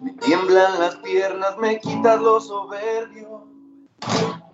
me 0.00 0.12
tiemblan 0.12 0.78
las 0.78 0.96
piernas, 0.96 1.56
me 1.58 1.80
quitas 1.80 2.20
lo 2.20 2.40
soberbio. 2.40 3.46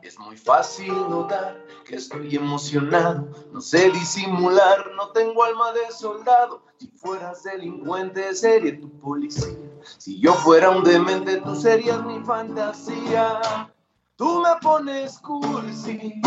Es 0.02 0.18
muy 0.18 0.36
fácil 0.36 0.92
notar 1.08 1.64
que 1.84 1.96
estoy 1.96 2.36
emocionado, 2.36 3.28
no 3.52 3.60
sé 3.60 3.90
disimular, 3.90 4.90
no 4.96 5.10
tengo 5.10 5.44
alma 5.44 5.72
de 5.72 5.90
soldado. 5.90 6.62
Si 6.78 6.88
fueras 6.88 7.42
delincuente 7.42 8.34
sería 8.34 8.78
tu 8.80 8.90
policía, 8.98 9.56
si 9.98 10.20
yo 10.20 10.34
fuera 10.34 10.70
un 10.70 10.84
demente 10.84 11.40
tú 11.40 11.54
serías 11.54 12.04
mi 12.04 12.20
fantasía. 12.20 13.70
Tú 14.16 14.40
me 14.40 14.50
pones 14.62 15.18
cursi, 15.18 16.20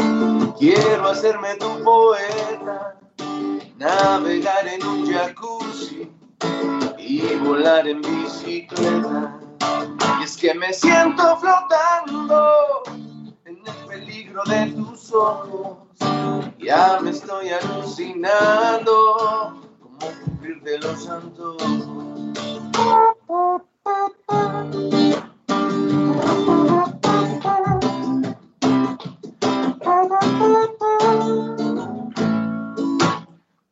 quiero 0.59 1.07
hacerme 1.07 1.55
tu 1.55 1.83
poeta 1.83 2.99
navegar 3.77 4.67
en 4.67 4.85
un 4.85 5.09
jacuzzi 5.09 6.11
y 7.07 7.35
volar 7.37 7.87
en 7.87 8.01
bicicleta. 8.01 9.39
Y 10.19 10.23
es 10.23 10.35
que 10.35 10.53
me 10.53 10.73
siento 10.73 11.37
flotando 11.37 12.83
en 13.45 13.57
el 13.65 13.87
peligro 13.87 14.43
de 14.45 14.65
tus 14.71 15.13
ojos. 15.13 15.77
Ya 16.59 16.99
me 17.01 17.11
estoy 17.11 17.49
alucinando 17.49 18.93
como 19.79 19.99
cumplir 19.99 20.61
de 20.63 20.79
los 20.79 21.03
santos. 21.05 21.63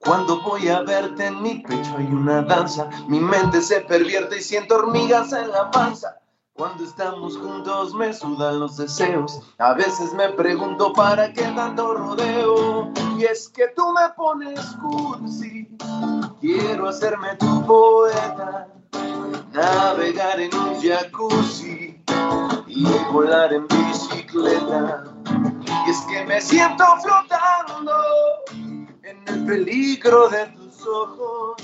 Cuando 0.05 0.39
voy 0.39 0.67
a 0.67 0.81
verte 0.83 1.25
en 1.25 1.41
mi 1.41 1.55
pecho 1.63 1.95
hay 1.97 2.05
una 2.05 2.43
danza, 2.43 2.87
mi 3.07 3.19
mente 3.19 3.59
se 3.59 3.81
pervierte 3.81 4.37
y 4.37 4.41
siento 4.41 4.75
hormigas 4.75 5.33
en 5.33 5.49
la 5.49 5.71
panza. 5.71 6.19
Cuando 6.53 6.83
estamos 6.83 7.35
juntos 7.37 7.95
me 7.95 8.13
sudan 8.13 8.59
los 8.59 8.77
deseos, 8.77 9.41
a 9.57 9.73
veces 9.73 10.13
me 10.13 10.29
pregunto 10.29 10.93
para 10.93 11.33
qué 11.33 11.41
tanto 11.55 11.95
rodeo. 11.95 12.93
Y 13.17 13.25
es 13.25 13.49
que 13.49 13.69
tú 13.75 13.91
me 13.93 14.07
pones 14.15 14.59
cursi, 14.79 15.67
quiero 16.39 16.89
hacerme 16.89 17.35
tu 17.37 17.65
poeta, 17.65 18.67
navegar 19.53 20.39
en 20.39 20.55
un 20.55 20.81
jacuzzi 20.81 21.99
y 22.67 22.85
volar 23.11 23.51
en 23.51 23.67
bicicleta. 23.67 25.03
Y 25.87 25.89
es 25.89 25.99
que 26.01 26.23
me 26.25 26.39
siento 26.39 26.85
flotando 27.01 27.91
el 29.27 29.45
peligro 29.45 30.29
de 30.29 30.45
tus 30.47 30.87
ojos. 30.87 31.61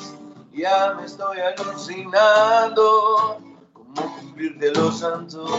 Ya 0.53 0.93
me 0.95 1.05
estoy 1.05 1.37
alucinando 1.39 3.39
como 3.73 4.17
cumplir 4.19 4.57
de 4.57 4.71
los 4.73 4.99
santos. 4.99 5.49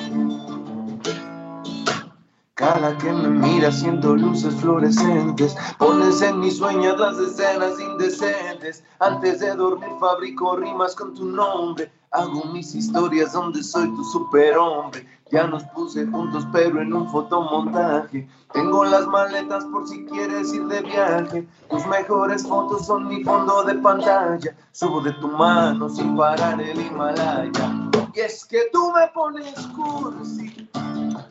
Cada 2.54 2.96
que 2.98 3.10
me 3.10 3.28
mira 3.28 3.72
siento 3.72 4.14
luces 4.14 4.54
fluorescentes, 4.54 5.56
pones 5.78 6.22
en 6.22 6.38
mis 6.38 6.58
sueños 6.58 7.00
las 7.00 7.18
escenas 7.18 7.80
indecentes. 7.80 8.84
Antes 9.00 9.40
de 9.40 9.54
dormir 9.54 9.90
fabrico 9.98 10.56
rimas 10.56 10.94
con 10.94 11.14
tu 11.14 11.24
nombre, 11.24 11.90
hago 12.12 12.44
mis 12.52 12.74
historias 12.74 13.32
donde 13.32 13.62
soy 13.62 13.88
tu 13.94 14.04
superhombre. 14.04 15.06
Ya 15.30 15.46
nos 15.46 15.64
puse 15.64 16.06
juntos 16.06 16.46
pero 16.52 16.82
en 16.82 16.92
un 16.92 17.10
fotomontaje. 17.10 18.28
Tengo 18.52 18.84
las 18.84 19.06
maletas 19.06 19.64
por 19.66 19.88
si 19.88 20.04
quieres 20.04 20.52
ir 20.52 20.66
de 20.66 20.82
viaje. 20.82 21.48
Tus 21.70 21.86
mejores 21.86 22.46
fotos 22.46 22.86
son 22.86 23.08
mi 23.08 23.24
fondo 23.24 23.62
de 23.64 23.74
pantalla. 23.76 24.54
Subo 24.72 25.00
de 25.00 25.12
tu 25.14 25.28
mano 25.28 25.88
sin 25.88 26.16
parar 26.16 26.60
el 26.60 26.78
Himalaya. 26.78 27.90
Y 28.14 28.20
es 28.20 28.44
que 28.44 28.68
tú 28.72 28.92
me 28.92 29.08
pones 29.08 29.54
cursi. 29.68 30.68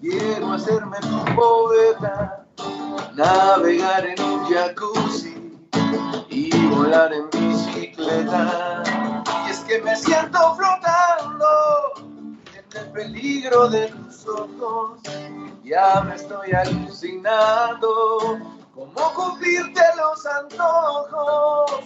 Quiero 0.02 0.54
hacerme 0.54 0.98
tu 1.02 1.36
poeta. 1.36 2.44
Navegar 3.16 4.04
en 4.04 4.20
un 4.24 4.46
jacuzzi 4.46 5.60
y 6.30 6.50
volar 6.70 7.14
en 7.14 7.30
bicicleta. 7.30 9.01
Que 9.72 9.82
me 9.84 9.96
siento 9.96 10.54
flotando 10.58 11.94
en 12.54 12.78
el 12.78 12.92
peligro 12.92 13.70
de 13.70 13.88
tus 13.88 14.28
ojos. 14.28 15.00
Ya 15.64 16.02
me 16.02 16.16
estoy 16.16 16.52
alucinando. 16.52 18.38
¿Cómo 18.76 19.14
cumplirte 19.16 19.80
los 19.96 20.26
antojos? 20.26 21.86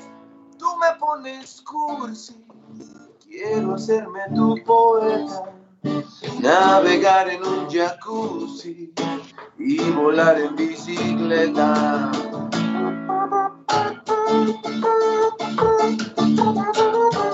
Tú 0.57 0.65
me 0.77 0.97
pones 0.99 1.61
cursi. 1.61 2.43
Quiero 3.23 3.75
hacerme 3.75 4.21
tu 4.33 4.55
poeta. 4.65 5.43
Navegar 6.39 7.29
en 7.29 7.45
un 7.45 7.69
jacuzzi 7.69 8.91
y 9.59 9.91
volar 9.91 10.39
en 10.39 10.55
bicicleta. 10.55 12.11
¡Feliz, 15.85 17.15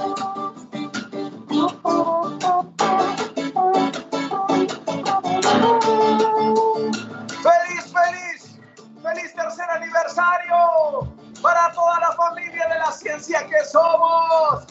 aniversario! 9.82 11.14
Para 11.42 11.72
toda 11.72 12.00
la 12.00 12.12
familia 12.12 12.68
de 12.68 12.80
la 12.80 12.92
ciencia 12.92 13.46
que 13.48 13.64
somos. 13.66 14.66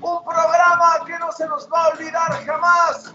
Un 0.00 0.24
programa 0.24 1.04
que 1.06 1.18
no 1.18 1.30
se 1.32 1.46
nos 1.46 1.68
va 1.70 1.84
a 1.84 1.88
olvidar 1.90 2.44
jamás. 2.44 3.14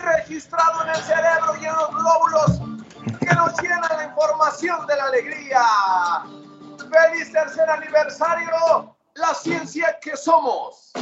Registrado 0.00 0.82
en 0.84 0.88
el 0.90 0.96
cerebro 0.96 1.56
y 1.60 1.66
en 1.66 1.74
los 1.74 1.90
glóbulos 1.90 2.78
que 3.20 3.34
nos 3.34 3.60
llenan 3.60 3.96
la 3.96 4.04
información 4.04 4.86
de 4.86 4.96
la 4.96 5.04
alegría. 5.04 5.62
¡Feliz 6.78 7.32
tercer 7.32 7.68
aniversario! 7.70 8.94
La 9.14 9.34
ciencia 9.34 9.98
que 10.00 10.16
somos. 10.16 10.92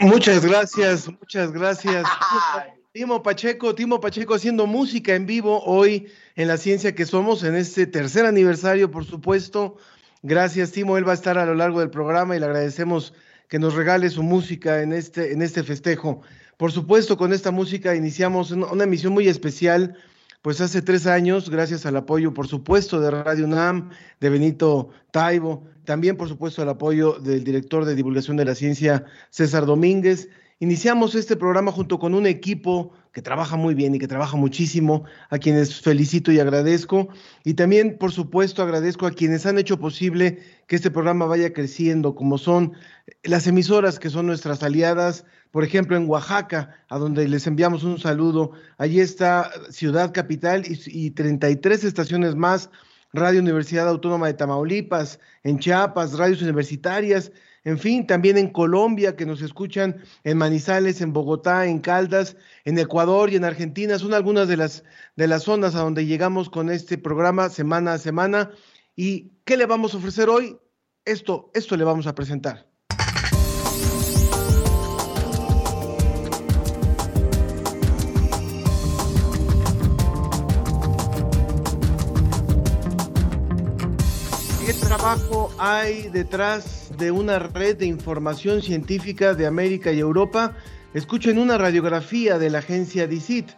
Muchas 0.00 0.44
gracias, 0.44 1.08
muchas 1.08 1.50
gracias. 1.52 2.06
Timo 2.94 3.24
Pacheco, 3.24 3.74
Timo 3.74 4.00
Pacheco 4.00 4.34
haciendo 4.34 4.68
música 4.68 5.16
en 5.16 5.26
vivo 5.26 5.60
hoy 5.64 6.06
en 6.36 6.46
la 6.46 6.56
ciencia 6.56 6.94
que 6.94 7.06
somos, 7.06 7.42
en 7.42 7.56
este 7.56 7.88
tercer 7.88 8.24
aniversario, 8.24 8.88
por 8.88 9.04
supuesto. 9.04 9.78
Gracias, 10.22 10.70
Timo. 10.70 10.96
Él 10.96 11.04
va 11.04 11.10
a 11.10 11.16
estar 11.16 11.36
a 11.36 11.44
lo 11.44 11.56
largo 11.56 11.80
del 11.80 11.90
programa 11.90 12.36
y 12.36 12.38
le 12.38 12.46
agradecemos 12.46 13.12
que 13.48 13.58
nos 13.58 13.74
regale 13.74 14.10
su 14.10 14.22
música 14.22 14.80
en 14.80 14.92
este, 14.92 15.32
en 15.32 15.42
este 15.42 15.64
festejo. 15.64 16.22
Por 16.56 16.70
supuesto, 16.70 17.16
con 17.16 17.32
esta 17.32 17.50
música 17.50 17.96
iniciamos 17.96 18.52
una, 18.52 18.84
emisión 18.84 19.12
muy 19.12 19.26
especial, 19.26 19.96
pues 20.42 20.60
hace 20.60 20.80
tres 20.80 21.08
años, 21.08 21.50
gracias 21.50 21.86
al 21.86 21.96
apoyo, 21.96 22.32
por 22.32 22.46
supuesto, 22.46 23.00
de 23.00 23.10
Radio 23.10 23.46
UNAM, 23.46 23.90
de 24.20 24.30
Benito 24.30 24.90
Taibo, 25.10 25.64
también, 25.84 26.16
por 26.16 26.28
supuesto, 26.28 26.62
al 26.62 26.68
apoyo 26.68 27.14
del 27.14 27.42
director 27.42 27.86
de 27.86 27.96
divulgación 27.96 28.36
de 28.36 28.44
la 28.44 28.54
ciencia, 28.54 29.04
César 29.30 29.66
Domínguez. 29.66 30.28
Iniciamos 30.64 31.14
este 31.14 31.36
programa 31.36 31.70
junto 31.70 31.98
con 31.98 32.14
un 32.14 32.26
equipo 32.26 32.90
que 33.12 33.20
trabaja 33.20 33.54
muy 33.54 33.74
bien 33.74 33.94
y 33.94 33.98
que 33.98 34.08
trabaja 34.08 34.38
muchísimo, 34.38 35.04
a 35.28 35.36
quienes 35.36 35.78
felicito 35.78 36.32
y 36.32 36.40
agradezco. 36.40 37.08
Y 37.44 37.52
también, 37.52 37.98
por 37.98 38.12
supuesto, 38.12 38.62
agradezco 38.62 39.06
a 39.06 39.10
quienes 39.10 39.44
han 39.44 39.58
hecho 39.58 39.78
posible 39.78 40.38
que 40.66 40.76
este 40.76 40.90
programa 40.90 41.26
vaya 41.26 41.52
creciendo, 41.52 42.14
como 42.14 42.38
son 42.38 42.72
las 43.24 43.46
emisoras 43.46 43.98
que 43.98 44.08
son 44.08 44.24
nuestras 44.24 44.62
aliadas, 44.62 45.26
por 45.50 45.64
ejemplo, 45.64 45.98
en 45.98 46.08
Oaxaca, 46.08 46.74
a 46.88 46.98
donde 46.98 47.28
les 47.28 47.46
enviamos 47.46 47.84
un 47.84 47.98
saludo. 47.98 48.52
Allí 48.78 49.00
está 49.00 49.50
Ciudad 49.68 50.14
Capital 50.14 50.64
y, 50.66 50.80
y 50.86 51.10
33 51.10 51.84
estaciones 51.84 52.36
más, 52.36 52.70
Radio 53.12 53.40
Universidad 53.40 53.86
Autónoma 53.86 54.28
de 54.28 54.34
Tamaulipas, 54.34 55.20
en 55.42 55.58
Chiapas, 55.58 56.16
radios 56.16 56.40
universitarias, 56.40 57.32
en 57.64 57.78
fin, 57.78 58.06
también 58.06 58.36
en 58.36 58.50
Colombia, 58.50 59.16
que 59.16 59.24
nos 59.24 59.40
escuchan 59.40 59.96
en 60.22 60.36
Manizales, 60.36 61.00
en 61.00 61.14
Bogotá, 61.14 61.64
en 61.66 61.80
Caldas, 61.80 62.36
en 62.66 62.78
Ecuador 62.78 63.32
y 63.32 63.36
en 63.36 63.44
Argentina. 63.44 63.98
Son 63.98 64.12
algunas 64.12 64.48
de 64.48 64.58
las, 64.58 64.84
de 65.16 65.26
las 65.28 65.44
zonas 65.44 65.74
a 65.74 65.80
donde 65.80 66.04
llegamos 66.04 66.50
con 66.50 66.68
este 66.68 66.98
programa 66.98 67.48
semana 67.48 67.94
a 67.94 67.98
semana. 67.98 68.50
¿Y 68.94 69.32
qué 69.46 69.56
le 69.56 69.64
vamos 69.64 69.94
a 69.94 69.96
ofrecer 69.96 70.28
hoy? 70.28 70.58
Esto, 71.06 71.50
esto 71.54 71.74
le 71.78 71.84
vamos 71.84 72.06
a 72.06 72.14
presentar. 72.14 72.68
¿Qué 84.66 84.74
trabajo 84.74 85.50
hay 85.58 86.08
detrás 86.08 86.83
de 86.96 87.10
una 87.10 87.38
red 87.38 87.76
de 87.76 87.86
información 87.86 88.62
científica 88.62 89.34
de 89.34 89.46
América 89.46 89.92
y 89.92 89.98
Europa? 89.98 90.56
Escuchen 90.92 91.38
una 91.38 91.58
radiografía 91.58 92.38
de 92.38 92.50
la 92.50 92.58
agencia 92.58 93.06
DICIT. 93.06 93.50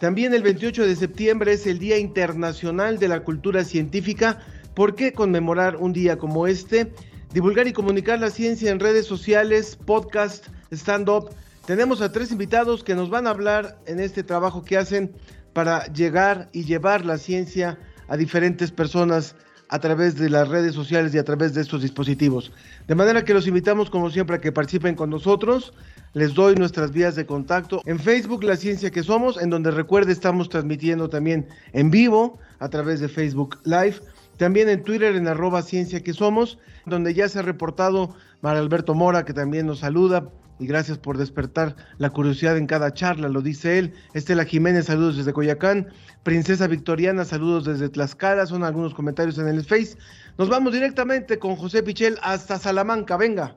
También 0.00 0.34
el 0.34 0.42
28 0.42 0.86
de 0.86 0.96
septiembre 0.96 1.52
es 1.52 1.66
el 1.66 1.78
Día 1.78 1.98
Internacional 1.98 2.98
de 2.98 3.08
la 3.08 3.20
Cultura 3.20 3.64
Científica. 3.64 4.40
¿Por 4.74 4.94
qué 4.94 5.12
conmemorar 5.12 5.76
un 5.76 5.92
día 5.92 6.18
como 6.18 6.46
este? 6.46 6.92
Divulgar 7.32 7.66
y 7.66 7.72
comunicar 7.72 8.18
la 8.18 8.30
ciencia 8.30 8.70
en 8.70 8.80
redes 8.80 9.06
sociales, 9.06 9.76
podcast, 9.76 10.48
stand-up. 10.70 11.30
Tenemos 11.66 12.02
a 12.02 12.12
tres 12.12 12.32
invitados 12.32 12.82
que 12.82 12.94
nos 12.94 13.10
van 13.10 13.26
a 13.26 13.30
hablar 13.30 13.78
en 13.86 14.00
este 14.00 14.22
trabajo 14.22 14.64
que 14.64 14.76
hacen 14.76 15.12
para 15.52 15.86
llegar 15.92 16.48
y 16.52 16.64
llevar 16.64 17.04
la 17.04 17.18
ciencia 17.18 17.78
a 18.08 18.16
diferentes 18.16 18.70
personas 18.70 19.36
a 19.72 19.78
través 19.78 20.16
de 20.16 20.28
las 20.28 20.48
redes 20.48 20.74
sociales 20.74 21.14
y 21.14 21.18
a 21.18 21.24
través 21.24 21.54
de 21.54 21.62
estos 21.62 21.80
dispositivos. 21.80 22.52
De 22.88 22.94
manera 22.94 23.24
que 23.24 23.32
los 23.32 23.46
invitamos 23.46 23.88
como 23.88 24.10
siempre 24.10 24.36
a 24.36 24.38
que 24.38 24.52
participen 24.52 24.94
con 24.94 25.08
nosotros. 25.08 25.72
Les 26.12 26.34
doy 26.34 26.54
nuestras 26.56 26.92
vías 26.92 27.14
de 27.14 27.24
contacto 27.24 27.80
en 27.86 27.98
Facebook 27.98 28.44
La 28.44 28.56
Ciencia 28.56 28.90
que 28.90 29.02
Somos, 29.02 29.40
en 29.40 29.48
donde 29.48 29.70
recuerde 29.70 30.12
estamos 30.12 30.50
transmitiendo 30.50 31.08
también 31.08 31.48
en 31.72 31.90
vivo 31.90 32.38
a 32.58 32.68
través 32.68 33.00
de 33.00 33.08
Facebook 33.08 33.60
Live. 33.64 33.96
También 34.36 34.68
en 34.68 34.82
Twitter 34.82 35.16
en 35.16 35.26
arroba 35.26 35.62
Ciencia 35.62 36.02
que 36.02 36.12
Somos, 36.12 36.58
donde 36.84 37.14
ya 37.14 37.26
se 37.30 37.38
ha 37.38 37.42
reportado 37.42 38.14
Mar 38.42 38.58
Alberto 38.58 38.94
Mora, 38.94 39.24
que 39.24 39.32
también 39.32 39.64
nos 39.64 39.78
saluda 39.78 40.28
y 40.62 40.66
gracias 40.66 40.98
por 40.98 41.18
despertar 41.18 41.76
la 41.98 42.10
curiosidad 42.10 42.56
en 42.56 42.66
cada 42.66 42.94
charla, 42.94 43.28
lo 43.28 43.42
dice 43.42 43.78
él. 43.78 43.94
Estela 44.14 44.44
Jiménez, 44.44 44.86
saludos 44.86 45.16
desde 45.16 45.32
Coyacán. 45.32 45.88
Princesa 46.22 46.66
Victoriana, 46.68 47.24
saludos 47.24 47.64
desde 47.64 47.88
Tlaxcala, 47.88 48.46
son 48.46 48.62
algunos 48.62 48.94
comentarios 48.94 49.38
en 49.38 49.48
el 49.48 49.64
Face. 49.64 49.96
Nos 50.38 50.48
vamos 50.48 50.72
directamente 50.72 51.38
con 51.38 51.56
José 51.56 51.82
Pichel 51.82 52.16
hasta 52.22 52.58
Salamanca, 52.58 53.16
venga. 53.16 53.56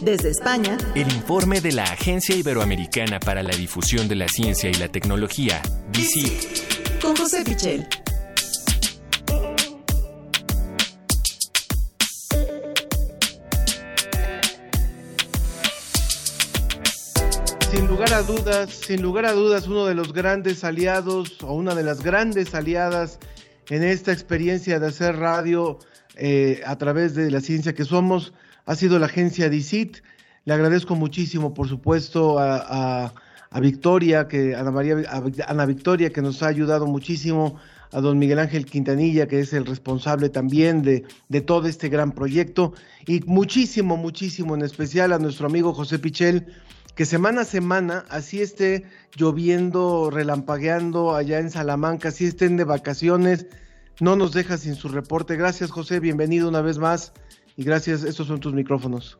Desde 0.00 0.30
España, 0.30 0.78
el 0.94 1.12
informe 1.12 1.60
de 1.60 1.72
la 1.72 1.82
Agencia 1.82 2.34
Iberoamericana 2.34 3.18
para 3.18 3.42
la 3.42 3.54
Difusión 3.54 4.08
de 4.08 4.14
la 4.14 4.28
Ciencia 4.28 4.70
y 4.70 4.74
la 4.74 4.88
Tecnología, 4.88 5.60
DICIT. 5.92 7.00
Con 7.02 7.16
José 7.16 7.44
Pichel. 7.44 7.86
Sin 17.70 17.86
lugar 17.86 18.14
a 18.14 18.22
dudas, 18.22 18.70
sin 18.70 19.02
lugar 19.02 19.26
a 19.26 19.32
dudas, 19.32 19.66
uno 19.68 19.84
de 19.84 19.94
los 19.94 20.12
grandes 20.12 20.64
aliados 20.64 21.42
o 21.42 21.52
una 21.52 21.74
de 21.74 21.82
las 21.82 22.02
grandes 22.02 22.54
aliadas 22.54 23.18
en 23.68 23.82
esta 23.82 24.12
experiencia 24.12 24.80
de 24.80 24.86
hacer 24.86 25.16
radio 25.16 25.78
eh, 26.16 26.62
a 26.64 26.76
través 26.76 27.14
de 27.14 27.30
la 27.30 27.40
ciencia 27.40 27.74
que 27.74 27.84
somos 27.84 28.32
ha 28.64 28.74
sido 28.74 28.98
la 28.98 29.06
agencia 29.06 29.50
DICIT. 29.50 29.98
Le 30.46 30.54
agradezco 30.54 30.94
muchísimo, 30.94 31.52
por 31.52 31.68
supuesto, 31.68 32.38
a, 32.38 33.12
Victoria, 33.60 34.28
que 34.28 34.54
Ana 34.54 34.70
María, 34.70 34.96
Ana 35.46 35.66
Victoria, 35.66 36.10
que 36.10 36.22
nos 36.22 36.42
ha 36.42 36.48
ayudado 36.48 36.86
muchísimo, 36.86 37.58
a 37.92 38.00
don 38.00 38.18
Miguel 38.18 38.38
Ángel 38.38 38.66
Quintanilla, 38.66 39.26
que 39.26 39.40
es 39.40 39.52
el 39.54 39.64
responsable 39.64 40.28
también 40.28 40.82
de, 40.82 41.04
de 41.28 41.40
todo 41.40 41.66
este 41.66 41.88
gran 41.88 42.12
proyecto, 42.12 42.74
y 43.06 43.20
muchísimo, 43.20 43.96
muchísimo 43.96 44.54
en 44.54 44.62
especial 44.62 45.12
a 45.12 45.18
nuestro 45.18 45.46
amigo 45.46 45.72
José 45.72 45.98
Pichel, 45.98 46.46
que 46.98 47.06
semana 47.06 47.42
a 47.42 47.44
semana, 47.44 48.04
así 48.08 48.42
esté 48.42 48.82
lloviendo, 49.16 50.10
relampagueando 50.10 51.14
allá 51.14 51.38
en 51.38 51.48
Salamanca, 51.48 52.08
así 52.08 52.24
estén 52.26 52.56
de 52.56 52.64
vacaciones, 52.64 53.46
no 54.00 54.16
nos 54.16 54.32
deja 54.32 54.58
sin 54.58 54.74
su 54.74 54.88
reporte. 54.88 55.36
Gracias, 55.36 55.70
José, 55.70 56.00
bienvenido 56.00 56.48
una 56.48 56.60
vez 56.60 56.78
más 56.78 57.12
y 57.56 57.62
gracias, 57.62 58.02
estos 58.02 58.26
son 58.26 58.40
tus 58.40 58.52
micrófonos. 58.52 59.16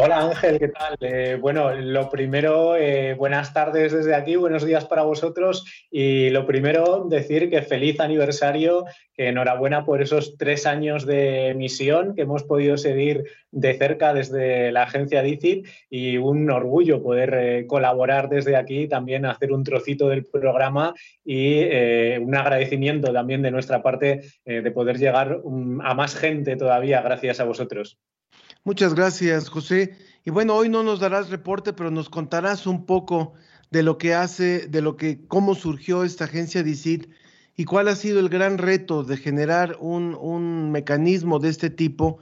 Hola 0.00 0.20
Ángel, 0.20 0.60
¿qué 0.60 0.68
tal? 0.68 0.96
Eh, 1.00 1.36
bueno, 1.40 1.74
lo 1.74 2.08
primero, 2.08 2.76
eh, 2.76 3.14
buenas 3.14 3.52
tardes 3.52 3.92
desde 3.92 4.14
aquí, 4.14 4.36
buenos 4.36 4.64
días 4.64 4.84
para 4.84 5.02
vosotros 5.02 5.64
y 5.90 6.30
lo 6.30 6.46
primero, 6.46 7.06
decir 7.08 7.50
que 7.50 7.62
feliz 7.62 7.98
aniversario, 7.98 8.84
enhorabuena 9.16 9.84
por 9.84 10.00
esos 10.00 10.36
tres 10.38 10.66
años 10.66 11.04
de 11.04 11.52
misión 11.56 12.14
que 12.14 12.22
hemos 12.22 12.44
podido 12.44 12.76
seguir 12.76 13.24
de 13.50 13.74
cerca 13.74 14.14
desde 14.14 14.70
la 14.70 14.84
agencia 14.84 15.20
DICIT 15.20 15.66
y 15.90 16.16
un 16.16 16.48
orgullo 16.48 17.02
poder 17.02 17.34
eh, 17.34 17.66
colaborar 17.66 18.28
desde 18.28 18.54
aquí, 18.54 18.86
también 18.86 19.26
hacer 19.26 19.50
un 19.50 19.64
trocito 19.64 20.08
del 20.10 20.24
programa 20.24 20.94
y 21.24 21.64
un 22.20 22.36
agradecimiento 22.36 23.12
también 23.12 23.42
de 23.42 23.50
nuestra 23.50 23.82
parte 23.82 24.20
de 24.44 24.70
poder 24.70 24.96
llegar 24.96 25.40
um, 25.42 25.80
a 25.80 25.92
más 25.94 26.14
gente 26.14 26.54
todavía 26.54 27.02
gracias 27.02 27.40
a 27.40 27.44
vosotros. 27.44 27.98
Muchas 28.64 28.94
gracias, 28.94 29.48
José. 29.48 29.96
Y 30.24 30.30
bueno, 30.30 30.54
hoy 30.54 30.68
no 30.68 30.82
nos 30.82 31.00
darás 31.00 31.30
reporte, 31.30 31.72
pero 31.72 31.90
nos 31.90 32.08
contarás 32.10 32.66
un 32.66 32.84
poco 32.84 33.34
de 33.70 33.82
lo 33.82 33.98
que 33.98 34.14
hace, 34.14 34.66
de 34.68 34.82
lo 34.82 34.96
que, 34.96 35.26
cómo 35.26 35.54
surgió 35.54 36.04
esta 36.04 36.24
agencia 36.24 36.62
DICIT 36.62 37.08
y 37.56 37.64
cuál 37.64 37.88
ha 37.88 37.96
sido 37.96 38.20
el 38.20 38.28
gran 38.28 38.58
reto 38.58 39.04
de 39.04 39.16
generar 39.16 39.76
un, 39.80 40.70
mecanismo 40.70 41.38
de 41.38 41.48
este 41.48 41.70
tipo 41.70 42.18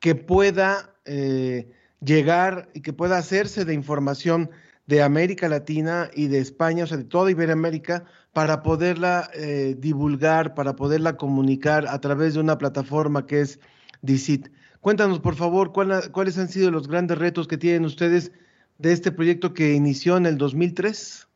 que 0.00 0.14
pueda 0.14 0.94
eh, 1.04 1.72
llegar 2.00 2.68
y 2.74 2.82
que 2.82 2.92
pueda 2.92 3.18
hacerse 3.18 3.64
de 3.64 3.74
información 3.74 4.50
de 4.86 5.02
América 5.02 5.48
Latina 5.48 6.10
y 6.14 6.28
de 6.28 6.38
España, 6.38 6.84
o 6.84 6.86
sea, 6.86 6.98
de 6.98 7.04
toda 7.04 7.30
Iberoamérica, 7.30 8.04
para 8.32 8.62
poderla 8.62 9.30
eh, 9.34 9.74
divulgar, 9.78 10.54
para 10.54 10.76
poderla 10.76 11.16
comunicar 11.16 11.86
a 11.88 12.00
través 12.00 12.34
de 12.34 12.40
una 12.40 12.58
plataforma 12.58 13.26
que 13.26 13.40
es 13.40 13.58
DICIT. 14.02 14.48
Cuéntanos, 14.86 15.18
por 15.18 15.34
favor, 15.34 15.72
cuáles 15.72 16.38
han 16.38 16.48
sido 16.48 16.70
los 16.70 16.86
grandes 16.86 17.18
retos 17.18 17.48
que 17.48 17.58
tienen 17.58 17.84
ustedes 17.84 18.30
de 18.78 18.92
este 18.92 19.10
proyecto 19.10 19.52
que 19.52 19.72
inició 19.74 20.16
en 20.16 20.26
el 20.26 20.38
2003. 20.38 21.26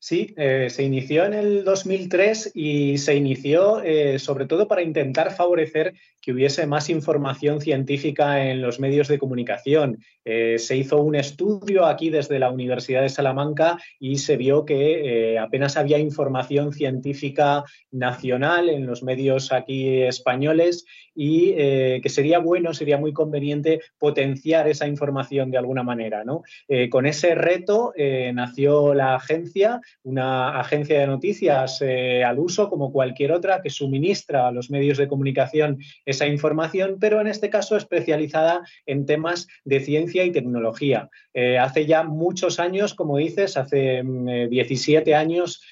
Sí, 0.00 0.34
eh, 0.36 0.66
se 0.68 0.82
inició 0.82 1.24
en 1.24 1.34
el 1.34 1.62
2003 1.62 2.50
y 2.54 2.98
se 2.98 3.14
inició 3.14 3.80
eh, 3.84 4.18
sobre 4.18 4.46
todo 4.46 4.66
para 4.66 4.82
intentar 4.82 5.36
favorecer 5.36 5.94
que 6.28 6.34
hubiese 6.34 6.66
más 6.66 6.90
información 6.90 7.62
científica 7.62 8.44
en 8.44 8.60
los 8.60 8.80
medios 8.80 9.08
de 9.08 9.18
comunicación. 9.18 9.96
Eh, 10.26 10.58
se 10.58 10.76
hizo 10.76 11.00
un 11.00 11.14
estudio 11.14 11.86
aquí 11.86 12.10
desde 12.10 12.38
la 12.38 12.50
Universidad 12.50 13.00
de 13.00 13.08
Salamanca 13.08 13.78
y 13.98 14.18
se 14.18 14.36
vio 14.36 14.66
que 14.66 15.38
apenas 15.40 15.78
había 15.78 15.98
información 15.98 16.74
científica 16.74 17.64
nacional 17.90 18.68
en 18.68 18.86
los 18.86 19.02
medios 19.02 19.52
aquí 19.52 20.02
españoles 20.02 20.84
y 21.14 21.54
que 21.54 22.08
sería 22.08 22.38
bueno, 22.38 22.72
sería 22.74 22.96
muy 22.96 23.12
conveniente 23.12 23.80
potenciar 23.98 24.68
esa 24.68 24.86
información 24.86 25.50
de 25.50 25.58
alguna 25.58 25.82
manera. 25.82 26.22
¿no? 26.22 26.42
con 26.90 27.06
ese 27.06 27.34
reto 27.34 27.92
nació 28.32 28.94
la 28.94 29.16
agencia 29.16 29.80
una 30.04 30.58
agencia 30.60 31.00
de 31.00 31.06
noticias 31.06 31.82
eh, 31.82 32.24
al 32.24 32.38
uso 32.38 32.68
como 32.68 32.92
cualquier 32.92 33.32
otra 33.32 33.60
que 33.62 33.70
suministra 33.70 34.48
a 34.48 34.52
los 34.52 34.70
medios 34.70 34.98
de 34.98 35.08
comunicación 35.08 35.78
información, 36.26 36.96
pero 37.00 37.20
en 37.20 37.26
este 37.26 37.50
caso 37.50 37.76
especializada 37.76 38.62
en 38.86 39.06
temas 39.06 39.46
de 39.64 39.80
ciencia 39.80 40.24
y 40.24 40.32
tecnología. 40.32 41.08
Eh, 41.34 41.58
hace 41.58 41.86
ya 41.86 42.02
muchos 42.02 42.58
años, 42.58 42.94
como 42.94 43.18
dices, 43.18 43.56
hace 43.56 44.02
17 44.02 45.10
mm, 45.10 45.12
eh, 45.12 45.14
años 45.14 45.62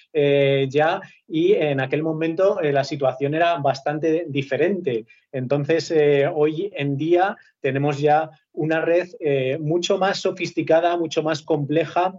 ya, 0.69 1.01
y 1.29 1.53
en 1.53 1.81
aquel 1.81 2.03
momento 2.03 2.59
la 2.63 2.85
situación 2.85 3.35
era 3.35 3.59
bastante 3.59 4.27
diferente. 4.29 5.07
Entonces, 5.31 5.93
hoy 6.35 6.71
en 6.75 6.97
día 6.97 7.37
tenemos 7.61 7.99
ya 7.99 8.31
una 8.53 8.81
red 8.81 9.09
mucho 9.61 9.99
más 9.99 10.21
sofisticada, 10.21 10.97
mucho 10.97 11.23
más 11.23 11.43
compleja 11.43 12.15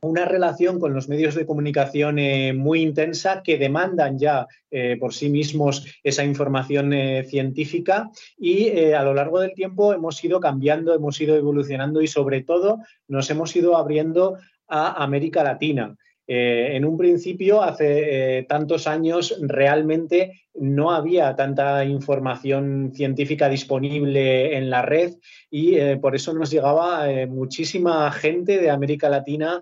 una 0.00 0.24
relación 0.24 0.78
con 0.78 0.94
los 0.94 1.08
medios 1.08 1.34
de 1.34 1.46
comunicación 1.46 2.18
eh, 2.18 2.52
muy 2.52 2.82
intensa 2.82 3.42
que 3.42 3.58
demandan 3.58 4.18
ya 4.18 4.46
eh, 4.70 4.96
por 4.98 5.12
sí 5.12 5.28
mismos 5.28 5.84
esa 6.04 6.24
información 6.24 6.92
eh, 6.92 7.24
científica 7.24 8.10
y 8.38 8.92
a 8.92 9.02
lo 9.02 9.14
largo 9.14 9.40
del 9.40 9.54
tiempo 9.54 9.92
hemos 9.92 10.22
ido 10.22 10.38
cambiando, 10.40 10.94
hemos 10.94 11.20
ido 11.20 11.36
evolucionando 11.36 12.00
y 12.00 12.06
sobre 12.06 12.42
todo 12.42 12.78
nos 13.08 13.28
hemos 13.30 13.54
ido 13.56 13.76
abriendo 13.76 14.36
a 14.68 15.02
América 15.02 15.42
Latina. 15.42 15.96
Eh, 16.30 16.76
en 16.76 16.84
un 16.84 16.98
principio, 16.98 17.62
hace 17.62 18.38
eh, 18.38 18.42
tantos 18.42 18.86
años, 18.86 19.34
realmente 19.40 20.42
no 20.52 20.90
había 20.90 21.34
tanta 21.34 21.82
información 21.86 22.92
científica 22.94 23.48
disponible 23.48 24.54
en 24.54 24.68
la 24.68 24.82
red 24.82 25.14
y 25.50 25.76
eh, 25.76 25.96
por 25.96 26.14
eso 26.14 26.34
nos 26.34 26.50
llegaba 26.50 27.06
muchísima 27.28 28.10
gente 28.12 28.58
de 28.58 28.68
América 28.68 29.08
Latina, 29.08 29.60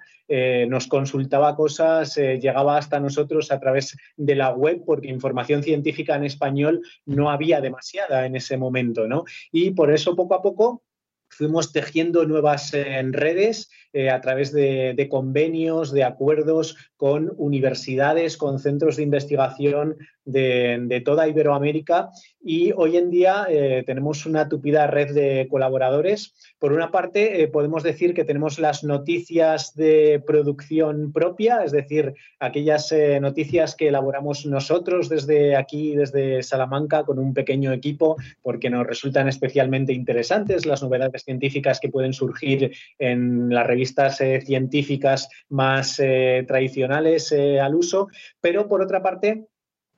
nos 0.69 0.89
consultaba 0.89 1.55
cosas, 1.55 2.17
llegaba 2.17 2.79
hasta 2.79 2.99
nosotros 2.99 3.53
a 3.53 3.61
través 3.61 3.97
de 4.17 4.35
la 4.35 4.53
web 4.53 4.83
porque 4.85 5.07
información 5.07 5.63
científica 5.63 6.17
en 6.17 6.25
español 6.25 6.81
no 7.05 7.31
había 7.31 7.61
demasiada 7.61 8.27
en 8.27 8.35
ese 8.35 8.57
momento, 8.57 9.07
¿no? 9.07 9.23
Y 9.53 9.71
por 9.71 9.93
eso 9.93 10.17
poco 10.17 10.35
a 10.35 10.43
poco 10.43 10.83
fuimos 11.37 11.73
tejiendo 11.73 12.25
nuevas 12.25 12.73
eh, 12.73 13.03
redes 13.11 13.71
eh, 13.93 14.11
a 14.11 14.21
través 14.21 14.53
de, 14.53 15.07
convenios, 15.11 15.93
de 15.93 16.05
acuerdos 16.05 16.77
con 16.97 17.33
universidades, 17.37 18.37
con 18.37 18.59
centros 18.59 18.97
de 18.97 19.03
investigación 19.03 19.97
de, 20.25 21.03
toda 21.05 21.29
Iberoamérica 21.29 22.11
y 22.43 22.73
hoy 22.73 22.97
en 22.97 23.11
día 23.11 23.47
eh, 23.49 23.85
tenemos 23.87 24.27
una 24.27 24.49
tupida 24.49 24.87
red 24.87 25.15
de 25.15 25.47
colaboradores. 25.49 26.35
Por 26.59 26.73
una 26.73 26.91
parte, 26.91 27.49
podemos 27.53 27.83
decir 27.83 28.13
que 28.13 28.25
tenemos 28.25 28.59
las 28.59 28.83
noticias 28.83 29.75
de 29.75 30.23
producción 30.27 31.13
propia, 31.13 31.63
es 31.65 31.71
decir, 31.71 32.15
aquellas 32.41 32.93
noticias 33.21 33.77
que 33.77 33.89
elaboramos 33.89 34.47
nosotros 34.47 35.09
desde 35.09 35.55
aquí, 35.55 35.95
desde 35.95 36.43
Salamanca, 36.43 37.05
con 37.05 37.19
un 37.19 37.33
pequeño 37.33 37.73
equipo, 37.73 38.17
porque 38.43 38.69
nos 38.71 38.87
resultan 38.87 39.29
especialmente 39.29 39.93
interesantes 39.93 40.67
las 40.67 40.83
novedades 40.83 41.25
científicas 41.27 41.81
que 41.81 41.91
pueden 41.91 42.15
surgir 42.15 42.73
en 42.99 43.51
las 43.51 43.67
revistas 43.67 44.21
eh, 44.21 44.41
científicas 44.41 45.29
más 45.51 45.99
eh, 45.99 46.45
tradicionales 46.47 47.33
eh, 47.33 47.61
al 47.61 47.75
uso, 47.75 48.09
pero 48.41 48.69
por 48.69 48.81
otra 48.81 49.03
parte, 49.03 49.45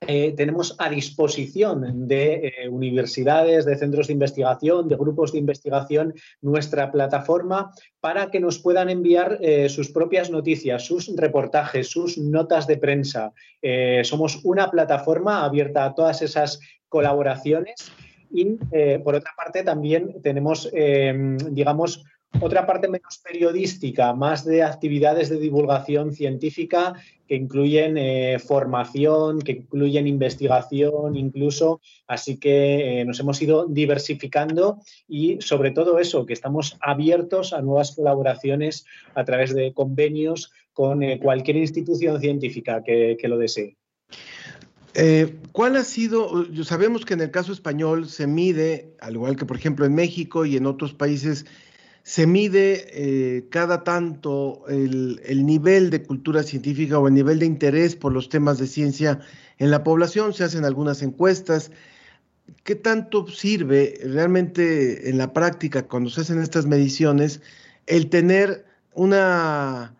tenemos 0.01 0.77
a 0.79 0.89
disposición 0.89 2.07
de 2.07 2.53
universidades, 2.71 3.65
de 3.65 3.75
centros 3.75 4.07
de 4.07 4.13
investigación, 4.13 4.87
de 4.87 4.95
grupos 4.95 5.33
de 5.33 5.39
investigación, 5.39 6.13
nuestra 6.41 6.89
plataforma 6.89 7.73
para 7.99 8.31
que 8.31 8.39
nos 8.39 8.59
puedan 8.59 8.89
enviar 8.89 9.37
sus 9.67 9.91
propias 9.91 10.29
noticias, 10.29 10.85
sus 10.85 11.13
reportajes, 11.17 11.89
sus 11.89 12.17
notas 12.17 12.65
de 12.65 12.77
prensa. 12.77 13.33
somos 14.03 14.39
una 14.45 14.71
plataforma 14.71 15.43
abierta 15.43 15.83
a 15.83 15.93
todas 15.93 16.21
esas 16.21 16.61
colaboraciones 16.87 17.91
y 18.31 18.57
eh, 18.71 18.99
por 19.03 19.15
otra 19.15 19.31
parte 19.35 19.63
también 19.63 20.21
tenemos, 20.21 20.69
eh, 20.73 21.37
digamos, 21.51 22.03
otra 22.41 22.67
parte 22.67 22.87
menos 22.87 23.19
periodística, 23.23 24.13
más 24.13 24.45
de 24.45 24.61
actividades 24.61 25.29
de 25.29 25.39
divulgación 25.39 26.13
científica 26.13 26.93
que 27.27 27.35
incluyen 27.35 27.97
eh, 27.97 28.37
formación, 28.37 29.39
que 29.39 29.53
incluyen 29.53 30.05
investigación 30.05 31.15
incluso. 31.15 31.81
Así 32.07 32.37
que 32.37 33.03
nos 33.07 33.19
hemos 33.19 33.41
ido 33.41 33.65
diversificando 33.67 34.77
y 35.07 35.41
sobre 35.41 35.71
todo 35.71 35.97
eso, 35.97 36.27
que 36.27 36.33
estamos 36.33 36.77
abiertos 36.81 37.51
a 37.51 37.63
nuevas 37.63 37.95
colaboraciones 37.95 38.85
a 39.15 39.25
través 39.25 39.55
de 39.55 39.73
convenios 39.73 40.51
con 40.71 41.01
cualquier 41.17 41.57
institución 41.57 42.21
científica 42.21 42.83
que 42.83 43.17
lo 43.23 43.37
desee. 43.37 43.75
Eh, 44.95 45.37
¿Cuál 45.51 45.75
ha 45.75 45.83
sido? 45.83 46.45
Sabemos 46.63 47.05
que 47.05 47.13
en 47.13 47.21
el 47.21 47.31
caso 47.31 47.51
español 47.51 48.09
se 48.09 48.27
mide, 48.27 48.95
al 48.99 49.13
igual 49.13 49.35
que 49.35 49.45
por 49.45 49.57
ejemplo 49.57 49.85
en 49.85 49.93
México 49.93 50.45
y 50.45 50.57
en 50.57 50.65
otros 50.65 50.93
países, 50.93 51.45
se 52.03 52.25
mide 52.25 52.87
eh, 52.91 53.47
cada 53.49 53.83
tanto 53.83 54.63
el, 54.67 55.45
nivel 55.45 55.91
de 55.91 56.01
cultura 56.01 56.41
científica 56.43 56.97
o 56.97 57.07
el 57.07 57.13
nivel 57.13 57.39
de 57.39 57.45
interés 57.45 57.95
por 57.95 58.13
los 58.13 58.29
temas 58.29 58.57
de 58.57 58.67
ciencia 58.67 59.19
en 59.59 59.69
la 59.69 59.83
población. 59.83 60.33
Se 60.33 60.43
hacen 60.43 60.65
algunas 60.65 61.03
encuestas. 61.03 61.71
¿Qué 62.63 62.75
tanto 62.75 63.27
sirve 63.27 63.99
realmente 64.03 65.09
en 65.09 65.19
la 65.19 65.33
práctica 65.33 65.87
cuando 65.87 66.09
se 66.09 66.21
hacen 66.21 66.41
estas 66.41 66.65
mediciones 66.65 67.41
el 67.85 68.09
tener 68.09 68.65
una, 68.95 69.95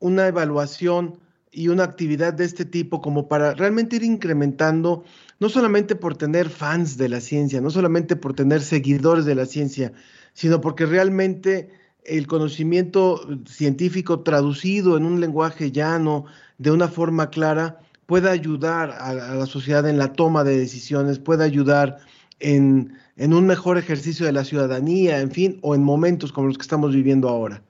una 0.00 0.26
evaluación? 0.26 1.20
Y 1.58 1.66
una 1.66 1.82
actividad 1.82 2.34
de 2.34 2.44
este 2.44 2.64
tipo 2.64 3.00
como 3.00 3.26
para 3.26 3.52
realmente 3.52 3.96
ir 3.96 4.04
incrementando, 4.04 5.02
no 5.40 5.48
solamente 5.48 5.96
por 5.96 6.16
tener 6.16 6.50
fans 6.50 6.96
de 6.96 7.08
la 7.08 7.20
ciencia, 7.20 7.60
no 7.60 7.68
solamente 7.70 8.14
por 8.14 8.32
tener 8.32 8.60
seguidores 8.60 9.24
de 9.24 9.34
la 9.34 9.44
ciencia, 9.44 9.92
sino 10.34 10.60
porque 10.60 10.86
realmente 10.86 11.68
el 12.04 12.28
conocimiento 12.28 13.26
científico 13.44 14.20
traducido 14.20 14.96
en 14.96 15.04
un 15.04 15.18
lenguaje 15.18 15.72
llano, 15.72 16.26
de 16.58 16.70
una 16.70 16.86
forma 16.86 17.28
clara, 17.28 17.80
pueda 18.06 18.30
ayudar 18.30 18.92
a, 18.92 19.12
la 19.12 19.46
sociedad 19.46 19.88
en 19.88 19.98
la 19.98 20.12
toma 20.12 20.44
de 20.44 20.56
decisiones, 20.56 21.18
puede 21.18 21.42
ayudar 21.42 21.96
en, 22.38 22.92
en 23.16 23.34
un 23.34 23.48
mejor 23.48 23.78
ejercicio 23.78 24.26
de 24.26 24.32
la 24.32 24.44
ciudadanía, 24.44 25.20
en 25.20 25.32
fin, 25.32 25.58
o 25.62 25.74
en 25.74 25.82
momentos 25.82 26.30
como 26.30 26.46
los 26.46 26.56
que 26.56 26.62
estamos 26.62 26.94
viviendo 26.94 27.28
ahora. 27.28 27.64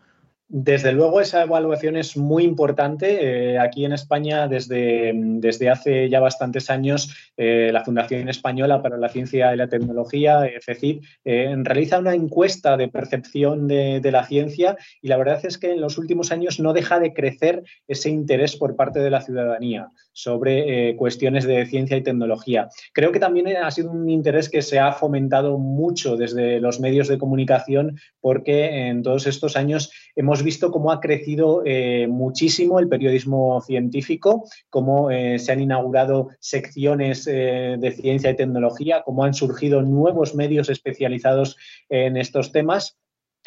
Desde 0.51 0.93
luego, 0.93 1.21
esa 1.21 1.43
evaluación 1.43 1.99
es 1.99 2.17
muy 2.17 2.43
importante. 2.43 3.53
Eh, 3.53 3.59
aquí 3.59 3.85
en 3.85 3.93
España, 3.93 4.49
desde, 4.49 5.13
desde, 5.15 5.69
hace 5.69 6.09
ya 6.09 6.21
bastantes 6.21 6.71
años, 6.71 7.15
eh, 7.37 7.69
la 7.71 7.85
Fundación 7.85 8.31
Española 8.31 8.81
para 8.81 8.97
la 8.97 9.11
Ciencia 9.11 9.53
y 9.53 9.59
la 9.59 9.69
Tecnología, 9.69 10.47
eh, 10.47 10.59
FECIT, 10.63 11.05
realiza 11.23 11.99
una 11.99 12.15
encuesta 12.15 12.79
de 12.79 12.89
percepción 12.89 13.69
de, 13.69 14.01
de, 14.01 14.11
la 14.11 14.25
ciencia 14.25 14.79
y 15.03 15.09
la 15.09 15.19
verdad 15.19 15.45
es 15.45 15.59
que 15.59 15.73
en 15.73 15.83
los 15.83 15.99
últimos 15.99 16.33
años 16.33 16.59
no 16.59 16.73
deja 16.73 16.99
de 16.99 17.13
crecer 17.13 17.63
ese 17.87 18.09
interés 18.09 18.57
por 18.57 18.75
parte 18.75 19.01
de 19.01 19.11
la 19.11 19.21
ciudadanía 19.21 19.91
sobre 20.15 20.97
cuestiones 20.97 21.45
de 21.45 21.67
ciencia 21.67 21.97
y 21.97 22.03
tecnología. 22.03 22.71
Creo 22.93 23.13
que 23.13 23.21
también 23.21 23.55
ha 23.57 23.71
sido 23.71 23.91
un 23.93 24.09
interés 24.09 24.49
que 24.49 24.63
se 24.63 24.79
ha 24.79 24.93
fomentado 24.93 25.59
mucho 25.59 26.17
desde 26.17 26.59
los 26.59 26.81
medios 26.81 27.07
de 27.07 27.19
comunicación 27.19 28.01
porque 28.21 28.89
en 28.89 29.03
todos 29.03 29.27
estos 29.27 29.57
años 29.57 29.93
hemos 30.17 30.38
visto 30.43 30.71
cómo 30.71 30.93
ha 30.93 31.01
crecido 31.01 31.63
eh, 31.65 32.07
muchísimo 32.09 32.79
el 32.79 32.89
periodismo 32.89 33.61
científico, 33.61 34.45
cómo 34.71 35.11
eh, 35.11 35.39
se 35.39 35.53
han 35.53 35.61
inaugurado 35.61 36.31
secciones 36.41 37.27
eh, 37.27 37.77
de 37.79 37.91
ciencia 37.93 38.31
y 38.31 38.37
tecnología, 38.37 39.03
cómo 39.05 39.25
han 39.25 39.35
surgido 39.35 39.83
nuevos 39.83 40.35
medios 40.35 40.69
especializados 40.69 41.57
en 41.89 42.17
estos 42.17 42.53
temas. 42.53 42.99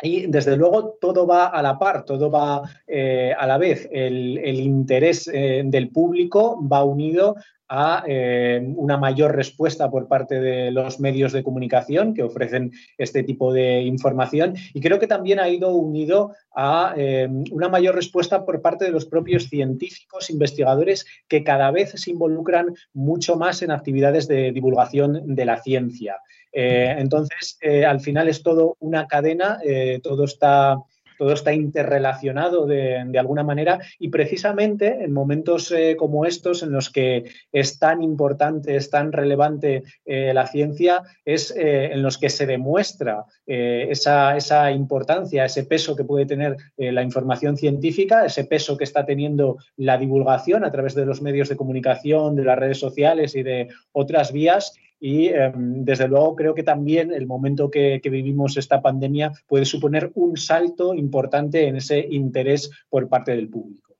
Y 0.01 0.27
desde 0.27 0.57
luego 0.57 0.97
todo 0.99 1.27
va 1.27 1.47
a 1.47 1.61
la 1.61 1.77
par, 1.77 2.05
todo 2.05 2.31
va 2.31 2.57
a 2.57 3.47
la 3.47 3.57
vez. 3.57 3.87
El, 3.91 4.59
interés 4.59 5.25
del 5.25 5.89
público 5.89 6.59
va 6.67 6.83
unido 6.83 7.35
a 7.73 8.03
eh, 8.05 8.61
una 8.75 8.97
mayor 8.97 9.33
respuesta 9.33 9.89
por 9.89 10.09
parte 10.09 10.41
de 10.41 10.71
los 10.71 10.99
medios 10.99 11.31
de 11.31 11.41
comunicación 11.41 12.13
que 12.13 12.21
ofrecen 12.21 12.73
este 12.97 13.23
tipo 13.23 13.53
de 13.53 13.81
información 13.83 14.55
y 14.73 14.81
creo 14.81 14.99
que 14.99 15.07
también 15.07 15.39
ha 15.39 15.47
ido 15.47 15.73
unido 15.73 16.35
a 16.53 16.93
eh, 16.97 17.29
una 17.49 17.69
mayor 17.69 17.95
respuesta 17.95 18.45
por 18.45 18.61
parte 18.61 18.83
de 18.83 18.91
los 18.91 19.05
propios 19.05 19.45
científicos, 19.45 20.29
investigadores 20.29 21.05
que 21.29 21.45
cada 21.45 21.71
vez 21.71 21.91
se 21.91 22.11
involucran 22.11 22.75
mucho 22.93 23.37
más 23.37 23.61
en 23.61 23.71
actividades 23.71 24.27
de 24.27 24.51
divulgación 24.51 25.33
de 25.33 25.45
la 25.45 25.61
ciencia. 25.61 26.17
Eh, 26.51 26.95
entonces, 26.97 27.57
al 27.87 27.99
final 27.99 28.27
es 28.27 28.43
todo 28.43 28.75
una 28.79 29.07
cadena, 29.07 29.59
todo 30.03 30.25
está 30.25 30.77
todo 31.21 31.33
está 31.33 31.53
interrelacionado 31.53 32.65
de, 32.65 33.19
alguna 33.19 33.43
manera 33.43 33.79
y 33.99 34.09
precisamente 34.09 35.03
en 35.03 35.13
momentos 35.13 35.71
eh, 35.71 35.95
como 35.95 36.25
estos 36.25 36.63
en 36.63 36.71
los 36.71 36.89
que 36.89 37.25
es 37.51 37.77
tan 37.77 38.01
importante, 38.01 38.75
es 38.75 38.89
tan 38.89 39.11
relevante 39.11 39.83
eh, 40.03 40.33
la 40.33 40.47
ciencia, 40.47 41.03
es 41.23 41.55
eh, 41.55 41.91
en 41.93 42.01
los 42.01 42.17
que 42.17 42.31
se 42.31 42.47
demuestra 42.47 43.25
esa, 43.45 44.35
esa, 44.35 44.71
importancia, 44.71 45.45
ese 45.45 45.63
peso 45.63 45.95
que 45.95 46.05
puede 46.05 46.25
tener 46.25 46.57
la 46.77 47.03
información 47.03 47.55
científica, 47.55 48.25
ese 48.25 48.45
peso 48.45 48.75
que 48.75 48.85
está 48.85 49.05
teniendo 49.05 49.57
la 49.77 49.99
divulgación 49.99 50.63
a 50.63 50.71
través 50.71 50.95
de 50.95 51.05
los 51.05 51.21
medios 51.21 51.49
de 51.49 51.55
comunicación, 51.55 52.35
de 52.35 52.45
las 52.45 52.57
redes 52.57 52.79
sociales 52.79 53.35
y 53.35 53.43
de 53.43 53.67
otras 53.91 54.31
vías 54.31 54.73
y 55.03 55.29
em, 55.29 55.83
desde 55.83 56.07
luego 56.07 56.35
creo 56.35 56.53
que 56.53 56.61
también 56.61 57.11
el 57.11 57.25
momento 57.25 57.71
que, 57.71 57.99
vivimos 58.03 58.55
esta 58.55 58.83
pandemia 58.83 59.31
puede 59.47 59.65
suponer 59.65 60.11
un 60.13 60.37
salto 60.37 60.93
importante 60.93 61.67
en 61.67 61.77
ese 61.77 62.05
interés 62.11 62.69
por 62.87 63.09
parte 63.09 63.31
del 63.31 63.49
público. 63.49 63.95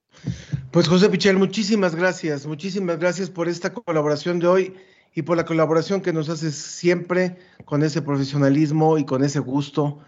Pues 0.70 0.88
José 0.88 1.10
Pichel, 1.10 1.38
muchísimas 1.38 1.96
gracias, 1.96 2.46
muchísimas 2.46 3.00
gracias 3.00 3.32
por 3.32 3.50
esta 3.50 3.74
colaboración 3.74 4.40
de 4.40 4.48
hoy 4.48 4.74
y 5.16 5.24
por 5.24 5.38
la 5.38 5.46
colaboración 5.46 6.02
que 6.02 6.14
nos 6.14 6.30
haces 6.30 6.54
siempre 6.56 7.38
con 7.66 7.82
ese 7.82 8.04
profesionalismo 8.04 9.00
y 9.00 9.04
con 9.04 9.24
ese 9.24 9.40
gusto. 9.40 10.00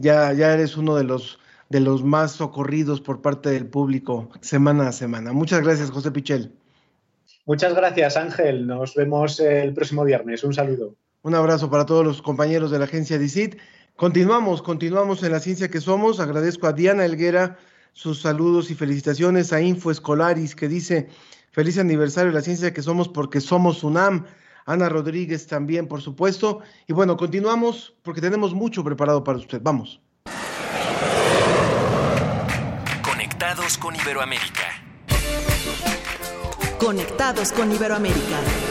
Ya, 0.00 0.32
ya 0.32 0.52
eres 0.52 0.76
uno 0.76 0.96
de 0.96 1.04
los, 1.04 1.38
de 1.68 1.78
los 1.78 2.02
más 2.02 2.32
socorridos 2.32 3.00
por 3.00 3.22
parte 3.22 3.50
del 3.50 3.66
público 3.66 4.30
semana 4.40 4.88
a 4.88 4.92
semana. 4.92 5.32
Muchas 5.32 5.62
gracias, 5.62 5.92
José 5.92 6.10
Pichel. 6.10 6.59
Muchas 7.46 7.74
gracias, 7.74 8.16
Ángel. 8.16 8.66
Nos 8.66 8.94
vemos 8.94 9.40
el 9.40 9.72
próximo 9.74 10.04
viernes. 10.04 10.44
Un 10.44 10.54
saludo. 10.54 10.94
Un 11.22 11.34
abrazo 11.34 11.70
para 11.70 11.86
todos 11.86 12.04
los 12.04 12.22
compañeros 12.22 12.70
de 12.70 12.78
la 12.78 12.84
agencia 12.84 13.18
DICIT. 13.18 13.56
Continuamos, 13.96 14.62
continuamos 14.62 15.22
en 15.22 15.32
la 15.32 15.40
ciencia 15.40 15.70
que 15.70 15.80
somos. 15.80 16.20
Agradezco 16.20 16.66
a 16.66 16.72
Diana 16.72 17.04
Elguera 17.04 17.58
sus 17.92 18.22
saludos 18.22 18.70
y 18.70 18.74
felicitaciones 18.74 19.52
a 19.52 19.60
Info 19.60 19.90
Escolaris 19.90 20.54
que 20.54 20.68
dice 20.68 21.08
feliz 21.52 21.78
aniversario 21.78 22.30
de 22.30 22.36
la 22.38 22.42
ciencia 22.42 22.72
que 22.72 22.82
somos 22.82 23.08
porque 23.08 23.40
somos 23.40 23.84
UNAM. 23.84 24.24
Ana 24.66 24.88
Rodríguez 24.88 25.46
también, 25.46 25.88
por 25.88 26.00
supuesto. 26.00 26.60
Y 26.86 26.92
bueno, 26.92 27.16
continuamos 27.16 27.94
porque 28.02 28.20
tenemos 28.20 28.54
mucho 28.54 28.84
preparado 28.84 29.24
para 29.24 29.38
usted. 29.38 29.60
Vamos. 29.62 30.00
Conectados 33.02 33.76
con 33.78 33.96
Iberoamérica. 33.96 34.49
Conectados 36.80 37.52
con 37.52 37.70
Iberoamérica. 37.70 38.69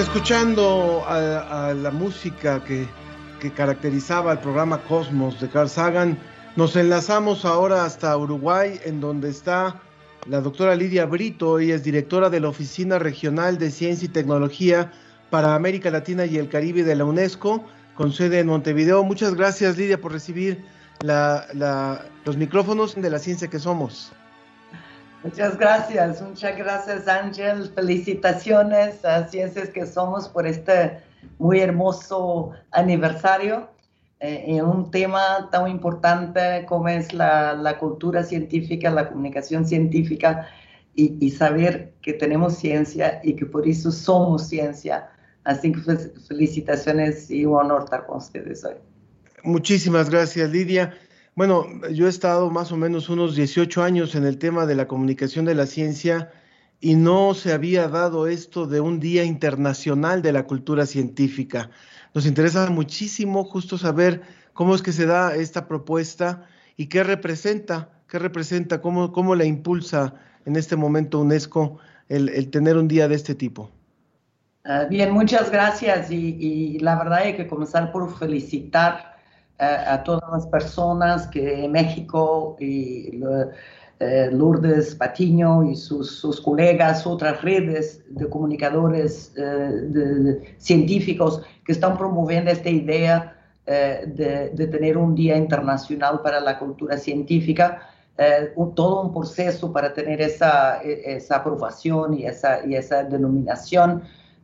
Escuchando 0.00 1.04
a, 1.06 1.74
la 1.74 1.90
música 1.90 2.64
que, 2.64 2.88
caracterizaba 3.54 4.32
el 4.32 4.38
programa 4.38 4.82
Cosmos 4.84 5.40
de 5.40 5.48
Carl 5.48 5.68
Sagan, 5.68 6.18
nos 6.56 6.74
enlazamos 6.76 7.44
ahora 7.44 7.84
hasta 7.84 8.16
Uruguay, 8.16 8.80
en 8.84 9.00
donde 9.00 9.28
está 9.28 9.80
la 10.26 10.40
doctora 10.40 10.74
Lidia 10.74 11.06
Brito, 11.06 11.58
ella 11.58 11.74
es 11.74 11.82
directora 11.82 12.30
de 12.30 12.40
la 12.40 12.48
Oficina 12.48 12.98
Regional 12.98 13.58
de 13.58 13.70
Ciencia 13.70 14.06
y 14.06 14.08
Tecnología 14.08 14.90
para 15.28 15.54
América 15.54 15.90
Latina 15.90 16.24
y 16.24 16.38
el 16.38 16.48
Caribe 16.48 16.82
de 16.82 16.96
la 16.96 17.04
UNESCO, 17.04 17.64
con 17.94 18.12
sede 18.12 18.40
en 18.40 18.46
Montevideo. 18.46 19.04
Muchas 19.04 19.34
gracias, 19.34 19.76
Lidia, 19.76 20.00
por 20.00 20.12
recibir 20.12 20.64
los 21.02 22.36
micrófonos 22.36 22.94
de 22.94 23.10
la 23.10 23.18
ciencia 23.18 23.48
que 23.48 23.58
somos. 23.58 24.12
Muchas 25.22 25.58
gracias, 25.58 26.22
muchas 26.22 26.56
gracias 26.56 27.06
Ángel, 27.06 27.70
felicitaciones 27.74 29.04
a 29.04 29.28
Ciencias 29.28 29.68
que 29.68 29.84
Somos 29.84 30.28
por 30.28 30.46
este 30.46 30.98
muy 31.38 31.60
hermoso 31.60 32.52
aniversario 32.70 33.68
eh, 34.20 34.44
en 34.46 34.64
un 34.64 34.90
tema 34.90 35.48
tan 35.52 35.68
importante 35.68 36.64
como 36.66 36.88
es 36.88 37.12
la, 37.12 37.76
cultura 37.78 38.22
científica, 38.22 38.90
la 38.90 39.10
comunicación 39.10 39.66
científica 39.66 40.48
y, 40.94 41.30
saber 41.30 41.92
que 42.02 42.12
tenemos 42.14 42.56
ciencia 42.56 43.20
y 43.22 43.34
que 43.34 43.46
por 43.46 43.66
eso 43.66 43.90
somos 43.90 44.48
ciencia. 44.48 45.10
Así 45.44 45.72
que 45.72 45.80
felicitaciones 46.28 47.30
y 47.30 47.46
un 47.46 47.56
honor 47.56 47.84
estar 47.84 48.06
con 48.06 48.18
ustedes 48.18 48.64
hoy. 48.64 48.74
Muchísimas 49.42 50.10
gracias, 50.10 50.50
Lidia. 50.50 50.94
Bueno, 51.36 51.66
yo 51.92 52.06
he 52.06 52.10
estado 52.10 52.50
más 52.50 52.72
o 52.72 52.76
menos 52.76 53.08
unos 53.08 53.36
18 53.36 53.82
años 53.82 54.14
en 54.14 54.24
el 54.24 54.38
tema 54.38 54.66
de 54.66 54.74
la 54.74 54.88
comunicación 54.88 55.44
de 55.44 55.54
la 55.54 55.66
ciencia 55.66 56.32
y 56.80 56.96
no 56.96 57.34
se 57.34 57.52
había 57.52 57.88
dado 57.88 58.26
esto 58.26 58.66
de 58.66 58.80
un 58.80 59.00
Día 59.00 59.22
Internacional 59.24 60.22
de 60.22 60.32
la 60.32 60.44
Cultura 60.44 60.86
Científica. 60.86 61.70
Nos 62.14 62.26
interesa 62.26 62.68
muchísimo 62.70 63.44
justo 63.44 63.78
saber 63.78 64.22
cómo 64.54 64.74
es 64.74 64.82
que 64.82 64.92
se 64.92 65.06
da 65.06 65.36
esta 65.36 65.68
propuesta 65.68 66.46
y 66.76 66.86
qué 66.86 67.04
representa, 67.04 67.90
qué 68.08 68.18
representa, 68.18 68.80
cómo, 68.80 69.12
cómo 69.12 69.36
la 69.36 69.44
impulsa 69.44 70.14
en 70.46 70.56
este 70.56 70.74
momento 70.74 71.20
UNESCO 71.20 71.78
el, 72.08 72.50
tener 72.50 72.76
un 72.76 72.88
día 72.88 73.06
de 73.06 73.14
este 73.14 73.36
tipo. 73.36 73.70
Ah, 74.64 74.86
bien, 74.90 75.12
muchas 75.12 75.50
gracias 75.50 76.10
y, 76.10 76.36
y 76.38 76.78
la 76.80 76.96
verdad 76.96 77.20
hay 77.20 77.36
que 77.36 77.46
comenzar 77.46 77.92
por 77.92 78.12
felicitar 78.18 79.19
a, 79.60 80.02
todas 80.02 80.24
las 80.32 80.46
personas 80.46 81.26
que 81.28 81.64
en 81.64 81.72
México 81.72 82.56
y 82.58 83.20
eh, 84.00 84.30
Lourdes 84.32 84.94
Patiño 84.94 85.62
y 85.64 85.76
sus, 85.76 86.40
colegas, 86.40 87.06
otras 87.06 87.42
redes 87.42 88.02
de 88.08 88.26
comunicadores 88.30 89.34
eh, 89.36 90.54
científicos 90.56 91.42
que 91.66 91.72
están 91.72 91.98
promoviendo 91.98 92.50
esta 92.50 92.70
idea 92.70 93.36
eh, 93.66 94.04
de, 94.54 94.66
tener 94.68 94.96
un 94.96 95.14
Día 95.14 95.36
Internacional 95.36 96.22
para 96.22 96.40
la 96.40 96.58
Cultura 96.58 96.96
Científica. 96.96 97.82
todo 98.74 99.02
un 99.02 99.12
proceso 99.12 99.70
para 99.72 99.92
tener 99.92 100.20
esa, 100.22 100.80
esa 100.82 101.36
aprobación 101.36 102.14
y 102.14 102.24
esa, 102.24 102.66
y 102.66 102.76
esa 102.76 103.04
denominación. 103.04 104.02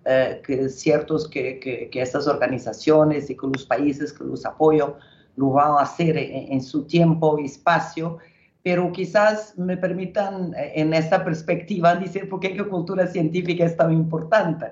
Eh, 0.08 0.40
que 0.46 0.60
es 0.60 0.78
cierto 0.78 1.18
que, 1.28 1.58
que, 1.58 1.90
que, 1.90 2.00
estas 2.00 2.28
organizaciones 2.28 3.28
y 3.28 3.36
que 3.36 3.48
los 3.48 3.66
países 3.66 4.12
que 4.12 4.22
los 4.22 4.46
apoyan 4.46 4.94
lo 5.34 5.50
van 5.50 5.72
a 5.72 5.80
hacer 5.80 6.16
en, 6.16 6.60
su 6.62 6.84
tiempo 6.84 7.40
y 7.40 7.46
espacio, 7.46 8.18
pero 8.62 8.92
quizás 8.92 9.58
me 9.58 9.76
permitan 9.76 10.54
eh, 10.54 10.74
en 10.76 10.94
esta 10.94 11.24
perspectiva 11.24 11.96
decir 11.96 12.28
por 12.28 12.38
qué 12.38 12.54
la 12.54 12.62
cultura 12.62 13.08
científica 13.08 13.64
es 13.64 13.76
tan 13.76 13.90
importante. 13.90 14.66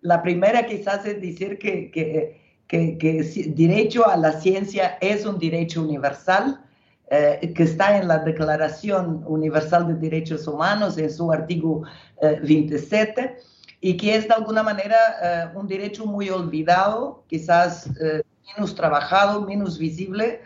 La 0.00 0.20
primera 0.20 0.66
quizás 0.66 1.06
es 1.06 1.20
decir 1.20 1.60
que, 1.60 1.92
que, 1.92 2.40
que, 2.66 2.98
que 2.98 3.22
derecho 3.54 4.08
a 4.08 4.16
la 4.16 4.32
ciencia 4.32 4.98
es 5.00 5.24
un 5.24 5.38
derecho 5.38 5.80
universal, 5.80 6.60
eh, 7.08 7.52
que 7.54 7.62
está 7.62 7.98
en 7.98 8.08
la 8.08 8.18
Declaración 8.18 9.22
Universal 9.28 9.86
de 9.86 9.94
Derechos 9.94 10.48
Humanos, 10.48 10.98
en 10.98 11.08
su 11.08 11.30
artículo 11.30 11.82
27 12.20 13.51
y 13.84 13.96
que 13.96 14.14
es 14.14 14.28
de 14.28 14.34
alguna 14.34 14.62
manera 14.62 14.96
eh, 15.20 15.48
un 15.56 15.66
derecho 15.66 16.06
muy 16.06 16.30
olvidado, 16.30 17.24
quizás 17.26 17.88
eh, 18.00 18.22
menos 18.54 18.76
trabajado, 18.76 19.42
menos 19.42 19.76
visible, 19.76 20.40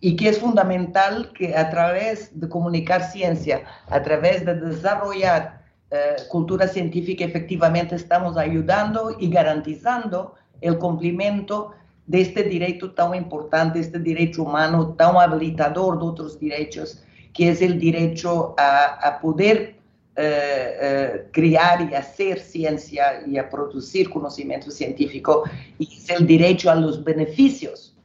y 0.00 0.16
que 0.16 0.28
es 0.28 0.40
fundamental 0.40 1.32
que 1.32 1.56
a 1.56 1.70
través 1.70 2.38
de 2.38 2.48
comunicar 2.48 3.04
ciencia, 3.04 3.62
a 3.88 4.02
través 4.02 4.44
de 4.44 4.56
desarrollar 4.56 5.62
eh, 5.92 6.16
cultura 6.28 6.66
científica, 6.66 7.24
efectivamente 7.24 7.94
estamos 7.94 8.36
ayudando 8.36 9.16
y 9.20 9.30
garantizando 9.30 10.34
el 10.60 10.76
cumplimiento 10.76 11.70
de 12.08 12.22
este 12.22 12.42
derecho 12.42 12.90
tan 12.90 13.14
importante, 13.14 13.78
este 13.78 14.00
derecho 14.00 14.42
humano 14.42 14.94
tan 14.94 15.16
habilitador 15.16 16.00
de 16.00 16.06
otros 16.06 16.40
derechos, 16.40 17.04
que 17.34 17.50
es 17.50 17.62
el 17.62 17.78
derecho 17.78 18.56
a, 18.58 18.98
a 19.06 19.20
poder 19.20 19.79
eh, 20.22 20.76
eh, 20.82 21.28
crear 21.32 21.90
y 21.90 21.94
hacer 21.94 22.40
ciencia 22.40 23.22
y 23.26 23.38
a 23.38 23.48
producir 23.48 24.10
conocimiento 24.10 24.70
científico 24.70 25.44
y 25.78 25.96
es 25.96 26.10
el 26.10 26.26
derecho 26.26 26.70
a 26.70 26.74
los 26.74 27.02
beneficios 27.02 27.96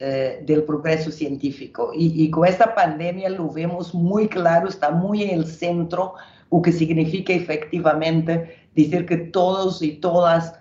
eh, 0.00 0.42
del 0.44 0.64
progreso 0.64 1.12
científico. 1.12 1.92
Y, 1.94 2.28
con 2.30 2.48
esta 2.48 2.74
pandemia 2.74 3.28
lo 3.28 3.48
vemos 3.48 3.94
muy 3.94 4.26
claro, 4.26 4.68
está 4.68 4.90
muy 4.90 5.22
en 5.22 5.38
el 5.38 5.46
centro, 5.46 6.14
lo 6.50 6.60
que 6.62 6.72
significa 6.72 7.32
efectivamente 7.32 8.56
decir 8.74 9.06
que 9.06 9.18
todos 9.18 9.82
y 9.82 9.92
todas 9.92 10.54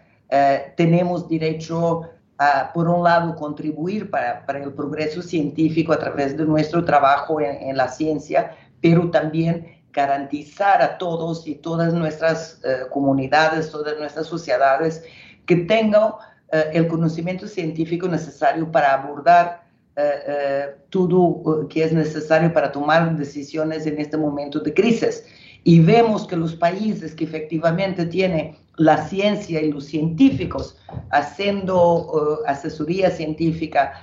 tenemos 0.77 1.27
derecho 1.27 2.03
a, 2.37 2.71
por 2.73 2.87
un 2.87 3.03
lado, 3.03 3.35
contribuir 3.35 4.11
para, 4.11 4.45
para, 4.45 4.63
el 4.63 4.71
progreso 4.73 5.23
científico 5.23 5.93
a 5.93 5.97
través 5.97 6.37
de 6.37 6.45
nuestro 6.45 6.85
trabajo 6.85 7.41
en, 7.41 7.69
en 7.69 7.75
la 7.75 7.87
ciencia, 7.87 8.55
pero 8.81 9.09
también 9.09 9.80
garantizar 9.93 10.81
a 10.81 10.97
todos 10.97 11.47
y 11.47 11.55
todas 11.55 11.93
nuestras 11.93 12.61
eh, 12.63 12.87
comunidades, 12.89 13.71
todas 13.71 13.97
nuestras 13.97 14.27
sociedades, 14.27 15.03
que 15.45 15.57
tengan 15.57 16.13
eh, 16.51 16.71
el 16.73 16.87
conocimiento 16.87 17.47
científico 17.47 18.07
necesario 18.07 18.71
para 18.71 18.93
abordar 18.93 19.63
eh, 19.97 20.75
todo 20.89 21.67
que 21.67 21.83
es 21.83 21.91
necesario 21.91 22.53
para 22.53 22.71
tomar 22.71 23.15
decisiones 23.17 23.85
en 23.85 23.99
este 23.99 24.17
momento 24.17 24.59
de 24.59 24.73
crisis. 24.73 25.23
Y 25.63 25.79
vemos 25.79 26.25
que 26.25 26.35
los 26.35 26.55
países 26.55 27.13
que 27.13 27.25
efectivamente 27.25 28.05
tienen 28.05 28.55
la 28.77 29.05
ciencia 29.05 29.61
y 29.61 29.71
los 29.71 29.85
científicos 29.85 30.77
haciendo 31.11 32.39
asesoría 32.47 33.11
científica, 33.11 33.93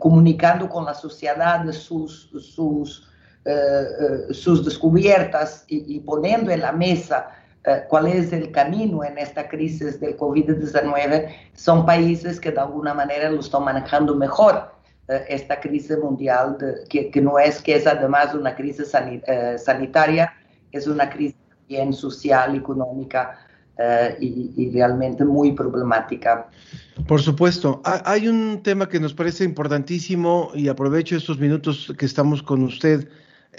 comunicando 0.00 0.68
con 0.68 0.84
la 0.84 0.92
sociedad 0.92 1.64
sus, 1.72 2.28
sus 2.38 3.07
eh, 3.07 3.07
eh, 3.07 3.07
sus 4.30 4.64
descubiertas 4.64 5.64
y, 5.68 6.00
poniendo 6.00 6.50
en 6.50 6.60
la 6.60 6.72
mesa 6.72 7.30
eh, 7.64 7.84
cuál 7.88 8.06
es 8.08 8.32
el 8.32 8.50
camino 8.50 9.04
en 9.04 9.18
esta 9.18 9.48
crisis 9.48 10.00
del 10.00 10.16
COVID-19, 10.16 11.28
son 11.54 11.86
países 11.86 12.40
que 12.40 12.50
de 12.50 12.60
alguna 12.60 12.94
manera 12.94 13.30
lo 13.30 13.40
están 13.40 13.64
manejando 13.64 14.14
mejor 14.14 14.72
esta 15.28 15.58
crisis 15.58 15.96
mundial, 15.96 16.58
que, 16.90 17.10
no 17.22 17.38
es 17.38 17.62
que 17.62 17.76
es 17.76 17.86
además 17.86 18.34
una 18.34 18.54
crisis 18.54 18.92
sanitaria, 19.56 20.34
es 20.70 20.86
una 20.86 21.08
crisis 21.08 21.34
bien 21.66 21.94
social, 21.94 22.54
económica, 22.54 23.38
y, 24.20 24.52
y, 24.56 24.70
realmente 24.70 25.24
muy 25.24 25.52
problemática. 25.52 26.48
Por 27.06 27.22
supuesto. 27.22 27.80
Hay 27.84 28.26
un 28.26 28.60
tema 28.62 28.88
que 28.88 28.98
nos 28.98 29.14
parece 29.14 29.44
importantísimo 29.44 30.50
y 30.52 30.68
aprovecho 30.68 31.16
estos 31.16 31.38
minutos 31.38 31.94
que 31.96 32.04
estamos 32.04 32.42
con 32.42 32.64
usted 32.64 33.08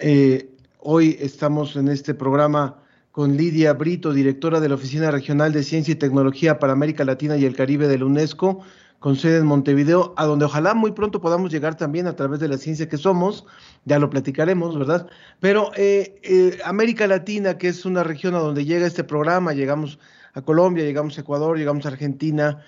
eh, 0.02 0.50
hoy 0.80 1.18
estamos 1.20 1.76
en 1.76 1.90
este 1.90 2.14
programa 2.14 2.78
con 3.12 3.36
Lidia 3.36 3.74
Brito, 3.74 4.14
directora 4.14 4.60
de 4.60 4.70
la 4.70 4.76
Oficina 4.76 5.12
Regional 5.12 5.52
de 5.52 5.64
Ciencia 5.64 5.92
y 5.92 5.96
Tecnología 5.96 6.60
para 6.60 6.74
América 6.74 7.04
Latina 7.04 7.38
y 7.38 7.46
el 7.46 7.56
Caribe 7.56 7.88
de 7.88 7.98
la 7.98 8.06
UNESCO, 8.06 8.62
con 9.00 9.16
sede 9.16 9.38
en 9.38 9.46
Montevideo, 9.46 10.14
a 10.18 10.26
donde 10.26 10.46
ojalá 10.46 10.74
muy 10.74 10.92
pronto 10.92 11.22
podamos 11.22 11.52
llegar 11.52 11.76
también 11.76 12.08
a 12.08 12.16
través 12.16 12.40
de 12.40 12.48
la 12.48 12.58
ciencia 12.58 12.88
que 12.88 12.98
somos, 12.98 13.46
ya 13.86 14.00
lo 14.00 14.10
platicaremos, 14.10 14.78
¿verdad? 14.78 15.08
Pero 15.40 15.72
eh, 15.76 16.20
eh, 16.24 16.60
América 16.64 17.08
Latina, 17.08 17.58
que 17.58 17.68
es 17.70 17.86
una 17.86 18.04
región 18.04 18.36
a 18.36 18.40
donde 18.40 18.66
llega 18.66 18.88
este 18.88 19.04
programa, 19.04 19.54
llegamos 19.54 20.00
a 20.34 20.42
Colombia, 20.42 20.86
llegamos 20.86 21.18
a 21.18 21.22
Ecuador, 21.22 21.58
llegamos 21.58 21.86
a 21.86 21.90
Argentina 21.90 22.64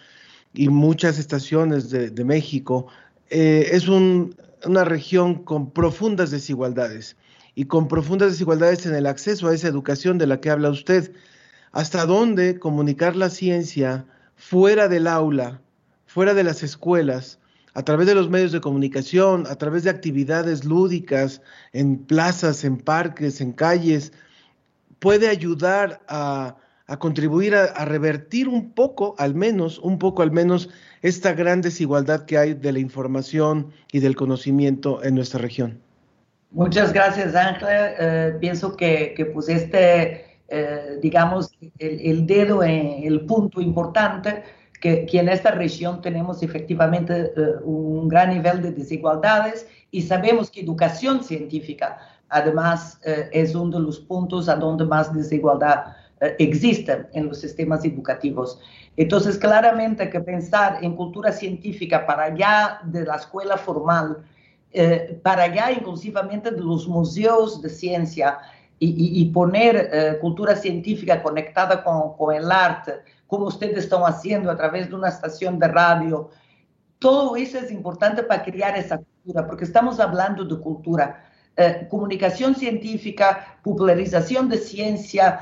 y 0.54 0.70
muchas 0.70 1.18
estaciones 1.18 1.90
de, 1.90 2.26
México, 2.26 2.88
es 3.30 3.88
una 3.88 4.84
región 4.84 5.36
con 5.36 5.72
profundas 5.72 6.32
desigualdades 6.32 7.16
y 7.56 7.66
con 7.66 7.88
profundas 7.88 8.32
desigualdades 8.32 8.86
en 8.86 8.96
el 8.96 9.06
acceso 9.06 9.48
a 9.48 9.54
esa 9.54 9.68
educación 9.68 10.18
de 10.18 10.28
la 10.28 10.40
que 10.40 10.50
habla 10.50 10.70
usted. 10.70 11.12
¿Hasta 11.72 12.06
dónde 12.06 12.60
comunicar 12.60 13.16
la 13.16 13.30
ciencia 13.30 14.06
fuera 14.36 14.88
del 14.88 15.08
aula, 15.08 15.62
fuera 16.06 16.34
de 16.34 16.44
las 16.44 16.64
escuelas, 16.64 17.40
a 17.74 17.84
través 17.84 18.08
de 18.08 18.16
los 18.16 18.30
medios 18.30 18.52
de 18.52 18.62
comunicación, 18.62 19.46
a 19.48 19.56
través 19.56 19.84
de 19.84 19.90
actividades 19.90 20.66
lúdicas, 20.66 21.42
en 21.72 21.98
plazas, 21.98 22.64
en 22.64 22.78
parques, 22.78 23.40
en 23.40 23.54
calles, 23.54 24.12
puede 25.00 25.30
ayudar 25.30 26.02
a, 26.08 26.58
a 26.92 27.00
contribuir 27.00 27.56
a, 27.56 27.86
revertir 27.86 28.50
un 28.50 28.74
poco, 28.74 29.16
al 29.18 29.34
menos, 29.34 29.80
un 29.80 29.98
poco 29.98 30.24
al 30.24 30.32
menos, 30.32 30.70
esta 31.02 31.32
gran 31.32 31.62
desigualdad 31.62 32.26
que 32.26 32.38
hay 32.38 32.54
de 32.54 32.74
la 32.74 32.80
información 32.80 33.72
y 33.94 34.00
del 34.00 34.18
conocimiento 34.18 35.02
en 35.02 35.16
nuestra 35.16 35.40
región. 35.40 35.80
Muchas 36.52 36.92
gracias, 36.92 37.34
Ángel. 37.34 37.68
Eh, 37.72 38.38
pienso 38.42 38.76
que, 38.76 39.14
que 39.16 39.26
pusiste, 39.26 40.26
eh, 40.50 41.00
digamos, 41.02 41.50
el, 41.80 42.28
dedo 42.28 42.62
en 42.62 43.04
el 43.06 43.22
punto 43.26 43.62
importante, 43.62 44.44
que, 44.82 45.06
que 45.06 45.20
en 45.20 45.30
esta 45.30 45.52
región 45.52 46.02
tenemos 46.02 46.44
efectivamente 46.44 47.32
eh, 47.38 47.54
un 47.64 48.10
gran 48.10 48.32
nivel 48.32 48.62
de 48.62 48.74
desigualdades 48.74 49.66
y 49.92 50.02
sabemos 50.02 50.52
que 50.52 50.60
educación 50.60 51.24
científica, 51.24 51.98
además, 52.28 53.00
es 53.04 53.56
uno 53.56 53.78
de 53.78 53.86
los 53.86 54.00
puntos 54.00 54.50
a 54.50 54.56
donde 54.56 54.86
más 54.86 55.14
desigualdad 55.14 55.96
existe 56.38 57.08
en 57.14 57.28
los 57.28 57.40
sistemas 57.40 57.84
educativos. 57.86 58.60
Entonces, 58.98 59.38
claramente 59.38 60.10
que 60.10 60.20
pensar 60.20 60.80
en 60.82 60.96
cultura 60.96 61.32
científica 61.32 62.06
para 62.06 62.24
allá 62.24 62.80
de 62.84 63.06
la 63.06 63.16
escuela 63.16 63.58
formal, 63.58 64.24
eh, 64.74 65.20
para 65.22 65.44
allá 65.44 65.72
inclusivamente 65.72 66.52
de 66.52 66.62
los 66.62 66.88
museos 66.88 67.62
de 67.62 67.70
ciencia 67.70 68.40
y, 68.84 69.26
poner 69.26 69.90
eh, 69.94 70.18
cultura 70.20 70.56
científica 70.56 71.22
conectada 71.22 71.84
con, 71.84 72.18
con, 72.18 72.34
el 72.34 72.52
arte, 72.52 73.02
como 73.28 73.46
ustedes 73.46 73.78
están 73.78 74.02
haciendo 74.02 74.50
a 74.50 74.58
través 74.58 74.90
de 74.90 74.96
una 74.96 75.10
estación 75.10 75.60
de 75.60 75.68
radio, 75.68 76.32
todo 76.98 77.36
eso 77.36 77.60
es 77.60 77.72
importante 77.72 78.24
para 78.24 78.44
crear 78.44 78.76
esa 78.76 78.98
cultura, 78.98 79.46
porque 79.46 79.66
estamos 79.66 80.00
hablando 80.00 80.46
de 80.46 80.60
cultura. 80.60 81.26
Eh, 81.58 81.86
comunicación 81.92 82.56
científica, 82.56 83.60
popularización 83.64 84.50
de 84.50 84.58
ciencia, 84.58 85.42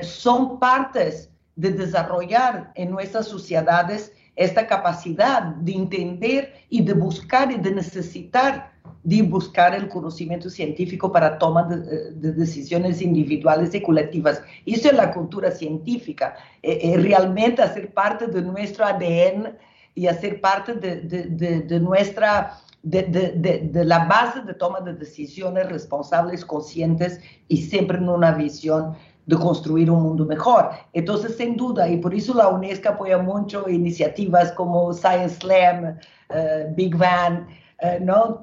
son 0.00 0.58
partes 0.58 1.30
de 1.56 1.72
desarrollar 1.72 2.72
en 2.74 2.90
nuestras 2.90 3.26
sociedades 3.26 4.12
esta 4.38 4.66
capacidad 4.66 5.42
de 5.42 5.72
entender 5.72 6.54
y 6.70 6.82
de 6.82 6.92
buscar 6.94 7.50
y 7.50 7.56
de 7.56 7.72
necesitar 7.72 8.78
de 9.02 9.22
buscar 9.22 9.74
el 9.74 9.88
conocimiento 9.88 10.50
científico 10.50 11.10
para 11.10 11.38
toma 11.38 11.62
de, 11.64 12.32
decisiones 12.32 13.00
individuales 13.00 13.74
y 13.74 13.80
colectivas. 13.80 14.42
Eso 14.66 14.88
es 14.88 14.94
la 14.94 15.12
cultura 15.12 15.50
científica, 15.50 16.36
eh, 16.62 16.78
eh, 16.82 16.96
realmente 16.98 17.62
hacer 17.62 17.92
parte 17.92 18.26
de 18.26 18.42
nuestro 18.42 18.84
ADN 18.84 19.56
y 19.94 20.06
hacer 20.06 20.40
parte 20.40 20.74
de, 20.74 21.00
de 21.00 21.80
nuestra, 21.80 22.58
de, 22.82 23.84
la 23.84 24.04
base 24.04 24.42
de 24.42 24.54
toma 24.54 24.80
de 24.80 24.94
decisiones 24.94 25.68
responsables, 25.68 26.44
conscientes 26.44 27.20
y 27.48 27.62
siempre 27.62 27.98
en 27.98 28.08
una 28.08 28.32
visión 28.32 28.94
de 29.28 29.36
construir 29.36 29.90
un 29.90 30.02
mundo 30.02 30.24
mejor. 30.24 30.70
Entonces, 30.94 31.36
sin 31.36 31.54
duda, 31.56 31.86
y 31.86 31.98
por 31.98 32.14
eso 32.14 32.34
la 32.34 32.48
UNESCO 32.48 32.88
apoya 32.88 33.18
mucho 33.18 33.68
iniciativas 33.68 34.52
como 34.52 34.92
Science 34.94 35.36
Slam, 35.36 35.98
eh, 36.30 36.66
Big 36.74 36.96
Van, 36.96 37.46
eh, 37.80 37.98
¿no? 38.00 38.40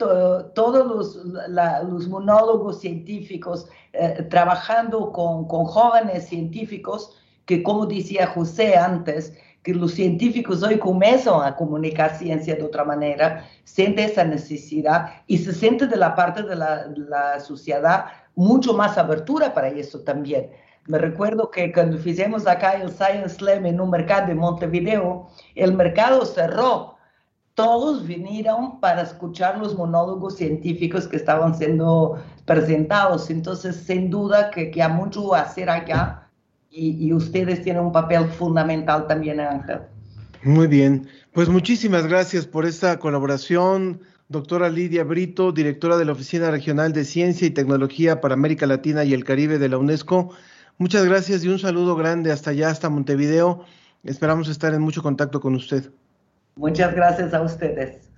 todos 0.53 0.85
los, 0.87 1.15
los, 1.83 2.07
monólogos 2.07 2.79
científicos 2.79 3.67
eh, 3.93 4.27
trabajando 4.29 5.11
con, 5.11 5.47
con, 5.47 5.65
jóvenes 5.65 6.27
científicos 6.27 7.17
que, 7.47 7.63
como 7.63 7.87
decía 7.87 8.27
José 8.27 8.77
antes, 8.77 9.33
que 9.63 9.73
los 9.73 9.93
científicos 9.93 10.61
hoy 10.61 10.77
comienzan 10.77 11.41
a 11.41 11.55
comunicar 11.55 12.15
ciencia 12.15 12.55
de 12.55 12.63
otra 12.63 12.83
manera, 12.83 13.43
siente 13.63 14.03
esa 14.03 14.23
necesidad 14.23 15.09
y 15.25 15.39
se 15.39 15.51
siente 15.51 15.87
de 15.87 15.97
la 15.97 16.13
parte 16.13 16.43
de 16.43 16.55
la, 16.55 16.85
la 16.95 17.39
sociedad 17.39 18.05
mucho 18.35 18.75
más 18.75 18.99
abertura 18.99 19.51
para 19.51 19.69
eso 19.69 20.01
también. 20.01 20.51
Me 20.87 20.99
recuerdo 20.99 21.49
que 21.49 21.71
cuando 21.71 21.97
hicimos 21.97 22.45
acá 22.45 22.73
el 22.73 22.91
Science 22.91 23.37
Slam 23.37 23.65
en 23.65 23.81
un 23.81 23.89
mercado 23.89 24.27
de 24.27 24.35
Montevideo, 24.35 25.27
el 25.55 25.73
mercado 25.73 26.25
cerró. 26.25 26.95
Todos 27.55 28.05
vinieron 28.05 28.79
para 28.79 29.01
escuchar 29.01 29.57
los 29.57 29.75
monólogos 29.75 30.35
científicos 30.35 31.07
que 31.07 31.15
estaban 31.15 31.57
siendo 31.57 32.21
presentados. 32.45 33.29
Entonces, 33.31 33.77
sin 33.77 34.11
duda 34.11 34.51
que, 34.51 34.69
que 34.69 34.83
hay 34.83 34.91
mucho 34.91 35.33
a 35.33 35.41
hacer 35.41 35.69
acá 35.69 36.29
y, 36.69 37.07
y 37.07 37.13
ustedes 37.13 37.63
tienen 37.63 37.83
un 37.83 37.91
papel 37.91 38.25
fundamental 38.25 39.07
también, 39.07 39.39
Ángel. 39.39 39.79
Muy 40.43 40.67
bien. 40.67 41.07
Pues 41.33 41.49
muchísimas 41.49 42.05
gracias 42.05 42.45
por 42.45 42.67
esta 42.67 42.99
colaboración, 42.99 44.01
doctora 44.29 44.69
Lidia 44.69 45.03
Brito, 45.03 45.51
directora 45.51 45.97
de 45.97 46.05
la 46.05 46.11
Oficina 46.11 46.51
Regional 46.51 46.93
de 46.93 47.05
Ciencia 47.05 47.47
y 47.47 47.51
Tecnología 47.51 48.21
para 48.21 48.35
América 48.35 48.67
Latina 48.67 49.03
y 49.03 49.13
el 49.13 49.23
Caribe 49.23 49.57
de 49.57 49.69
la 49.69 49.79
UNESCO. 49.79 50.35
Muchas 50.77 51.05
gracias 51.05 51.43
y 51.43 51.47
un 51.47 51.57
saludo 51.57 51.95
grande 51.95 52.31
hasta 52.31 52.51
allá, 52.51 52.69
hasta 52.69 52.89
Montevideo. 52.89 53.63
Esperamos 54.03 54.49
estar 54.49 54.73
en 54.73 54.81
mucho 54.81 55.01
contacto 55.01 55.39
con 55.39 55.55
usted. 55.55 55.89
Muchas 56.55 56.93
gracias 56.93 57.33
a 57.33 57.41
ustedes. 57.41 58.09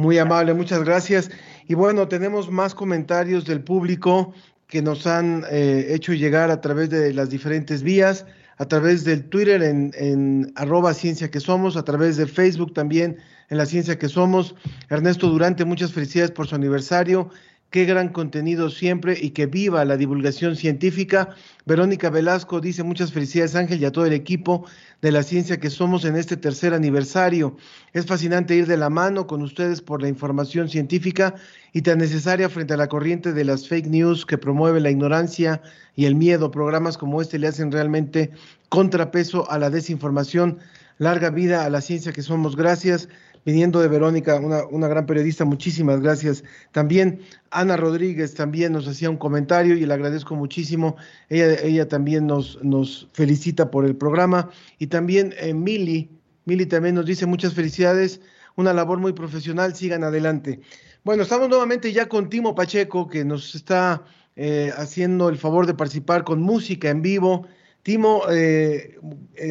Muy 0.00 0.18
amable, 0.18 0.54
muchas 0.54 0.84
gracias. 0.84 1.30
Y 1.66 1.74
bueno, 1.74 2.06
tenemos 2.06 2.50
más 2.50 2.74
comentarios 2.74 3.44
del 3.44 3.62
público 3.62 4.32
que 4.68 4.80
nos 4.80 5.06
han 5.08 5.44
eh, 5.50 5.86
hecho 5.90 6.12
llegar 6.12 6.50
a 6.50 6.60
través 6.60 6.90
de 6.90 7.12
las 7.12 7.30
diferentes 7.30 7.82
vías, 7.82 8.26
a 8.58 8.66
través 8.66 9.02
del 9.02 9.24
Twitter 9.24 9.62
en, 9.62 9.92
en 9.96 10.52
arroba 10.54 10.94
ciencia 10.94 11.30
que 11.30 11.40
somos, 11.40 11.76
a 11.76 11.84
través 11.84 12.16
de 12.16 12.26
Facebook 12.26 12.72
también 12.72 13.18
en 13.48 13.58
la 13.58 13.66
ciencia 13.66 13.98
que 13.98 14.08
somos. 14.08 14.54
Ernesto 14.88 15.28
Durante, 15.28 15.64
muchas 15.64 15.92
felicidades 15.92 16.30
por 16.30 16.46
su 16.46 16.54
aniversario 16.54 17.30
qué 17.74 17.86
gran 17.86 18.10
contenido 18.10 18.70
siempre 18.70 19.18
y 19.20 19.30
que 19.30 19.46
viva 19.46 19.84
la 19.84 19.96
divulgación 19.96 20.54
científica. 20.54 21.30
Verónica 21.66 22.08
Velasco 22.08 22.60
dice 22.60 22.84
muchas 22.84 23.12
felicidades 23.12 23.56
Ángel 23.56 23.82
y 23.82 23.84
a 23.84 23.90
todo 23.90 24.06
el 24.06 24.12
equipo 24.12 24.64
de 25.02 25.10
la 25.10 25.24
ciencia 25.24 25.58
que 25.58 25.70
somos 25.70 26.04
en 26.04 26.14
este 26.14 26.36
tercer 26.36 26.72
aniversario. 26.72 27.56
Es 27.92 28.06
fascinante 28.06 28.54
ir 28.54 28.68
de 28.68 28.76
la 28.76 28.90
mano 28.90 29.26
con 29.26 29.42
ustedes 29.42 29.80
por 29.80 30.02
la 30.02 30.06
información 30.06 30.68
científica 30.68 31.34
y 31.72 31.82
tan 31.82 31.98
necesaria 31.98 32.48
frente 32.48 32.74
a 32.74 32.76
la 32.76 32.86
corriente 32.86 33.32
de 33.32 33.44
las 33.44 33.66
fake 33.66 33.88
news 33.88 34.24
que 34.24 34.38
promueve 34.38 34.78
la 34.78 34.90
ignorancia 34.90 35.60
y 35.96 36.04
el 36.04 36.14
miedo. 36.14 36.52
Programas 36.52 36.96
como 36.96 37.20
este 37.20 37.40
le 37.40 37.48
hacen 37.48 37.72
realmente 37.72 38.30
contrapeso 38.68 39.50
a 39.50 39.58
la 39.58 39.68
desinformación. 39.68 40.58
Larga 40.98 41.30
vida 41.30 41.64
a 41.64 41.70
la 41.70 41.80
ciencia 41.80 42.12
que 42.12 42.22
somos. 42.22 42.54
Gracias 42.54 43.08
viniendo 43.44 43.80
de 43.80 43.88
Verónica, 43.88 44.36
una, 44.36 44.88
gran 44.88 45.06
periodista, 45.06 45.44
muchísimas 45.44 46.00
gracias. 46.00 46.44
También 46.72 47.20
Ana 47.50 47.76
Rodríguez 47.76 48.34
también 48.34 48.72
nos 48.72 48.88
hacía 48.88 49.10
un 49.10 49.16
comentario 49.16 49.76
y 49.76 49.84
le 49.84 49.94
agradezco 49.94 50.34
muchísimo. 50.34 50.96
Ella, 51.28 51.54
ella 51.62 51.88
también 51.88 52.26
nos, 52.26 53.08
felicita 53.12 53.70
por 53.70 53.84
el 53.84 53.96
programa. 53.96 54.50
Y 54.78 54.86
también 54.86 55.34
eh, 55.38 55.52
Mili, 55.52 56.10
Mili 56.46 56.66
también 56.66 56.94
nos 56.94 57.06
dice 57.06 57.26
muchas 57.26 57.54
felicidades, 57.54 58.20
una 58.56 58.72
labor 58.72 58.98
muy 58.98 59.12
profesional, 59.12 59.74
sigan 59.74 60.04
adelante. 60.04 60.60
Bueno, 61.04 61.22
estamos 61.22 61.48
nuevamente 61.48 61.92
ya 61.92 62.08
con 62.08 62.30
Timo 62.30 62.54
Pacheco, 62.54 63.08
que 63.08 63.24
nos 63.24 63.54
está 63.54 64.04
eh, 64.36 64.72
haciendo 64.76 65.28
el 65.28 65.36
favor 65.36 65.66
de 65.66 65.74
participar 65.74 66.24
con 66.24 66.40
música 66.40 66.88
en 66.88 67.02
vivo. 67.02 67.46
Timo, 67.82 68.22
eh, 68.30 68.98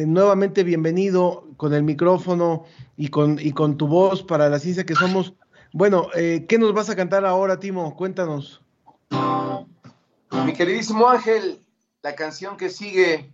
nuevamente 0.06 0.64
bienvenido 0.64 1.48
con 1.56 1.72
el 1.72 1.84
micrófono 1.84 2.64
y 2.96 3.08
con, 3.08 3.38
y 3.38 3.52
con 3.52 3.76
tu 3.76 3.86
voz 3.86 4.22
para 4.22 4.48
la 4.48 4.58
ciencia 4.58 4.86
que 4.86 4.94
somos. 4.94 5.34
Bueno, 5.72 6.08
eh, 6.14 6.46
¿qué 6.48 6.58
nos 6.58 6.72
vas 6.72 6.88
a 6.90 6.96
cantar 6.96 7.24
ahora, 7.24 7.58
Timo? 7.58 7.96
Cuéntanos. 7.96 8.62
Mi 9.10 10.52
queridísimo 10.52 11.08
Ángel, 11.08 11.64
la 12.02 12.14
canción 12.14 12.56
que 12.56 12.70
sigue 12.70 13.32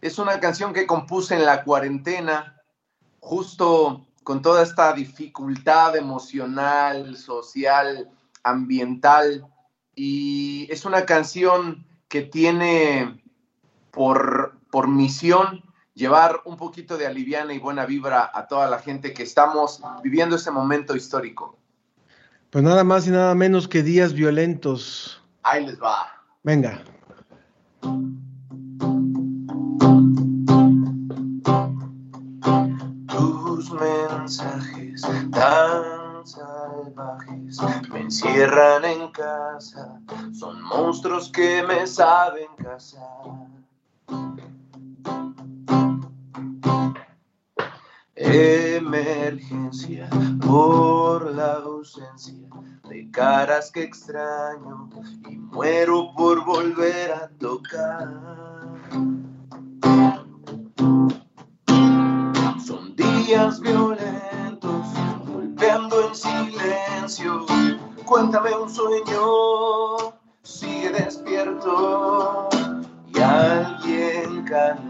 es 0.00 0.18
una 0.18 0.40
canción 0.40 0.72
que 0.72 0.86
compuse 0.86 1.34
en 1.34 1.44
la 1.44 1.64
cuarentena, 1.64 2.60
justo 3.20 4.06
con 4.24 4.42
toda 4.42 4.62
esta 4.62 4.92
dificultad 4.92 5.96
emocional, 5.96 7.16
social, 7.16 8.10
ambiental, 8.42 9.46
y 9.94 10.66
es 10.70 10.84
una 10.84 11.04
canción 11.04 11.86
que 12.08 12.22
tiene 12.22 13.22
por, 13.90 14.58
por 14.70 14.88
misión 14.88 15.62
llevar 16.00 16.40
un 16.46 16.56
poquito 16.56 16.96
de 16.96 17.06
aliviana 17.06 17.52
y 17.52 17.58
buena 17.58 17.84
vibra 17.84 18.30
a 18.32 18.48
toda 18.48 18.68
la 18.68 18.78
gente 18.78 19.12
que 19.12 19.22
estamos 19.22 19.82
viviendo 20.02 20.36
ese 20.36 20.50
momento 20.50 20.96
histórico. 20.96 21.58
Pues 22.48 22.64
nada 22.64 22.82
más 22.82 23.06
y 23.06 23.10
nada 23.10 23.34
menos 23.34 23.68
que 23.68 23.82
días 23.82 24.14
violentos. 24.14 25.22
Ahí 25.42 25.66
les 25.66 25.80
va. 25.80 26.08
Venga. 26.42 26.82
Tus 33.06 33.70
mensajes 33.72 35.02
tan 35.30 36.26
salvajes 36.26 37.90
me 37.90 38.00
encierran 38.00 38.84
en 38.84 39.10
casa, 39.12 40.00
son 40.32 40.62
monstruos 40.62 41.30
que 41.30 41.62
me 41.62 41.86
saben 41.86 42.48
cazar 42.56 43.39
Emergencia 48.32 50.08
por 50.46 51.34
la 51.34 51.54
ausencia 51.54 52.38
de 52.88 53.10
caras 53.10 53.72
que 53.72 53.82
extraño 53.82 54.88
y 55.28 55.36
muero 55.36 56.12
por 56.16 56.44
volver 56.44 57.10
a 57.10 57.28
tocar. 57.40 58.08
Son 62.64 62.94
días 62.94 63.60
violentos, 63.60 64.86
golpeando 65.26 66.08
en 66.08 66.14
silencio. 66.14 67.46
Cuéntame 68.04 68.54
un 68.56 68.70
sueño, 68.70 70.14
sigue 70.44 70.90
despierto 70.90 72.48
y 73.12 73.18
alguien 73.18 74.44
canta. 74.44 74.89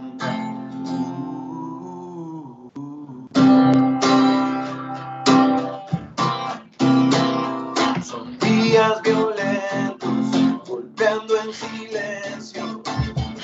Silencio. 11.53 12.83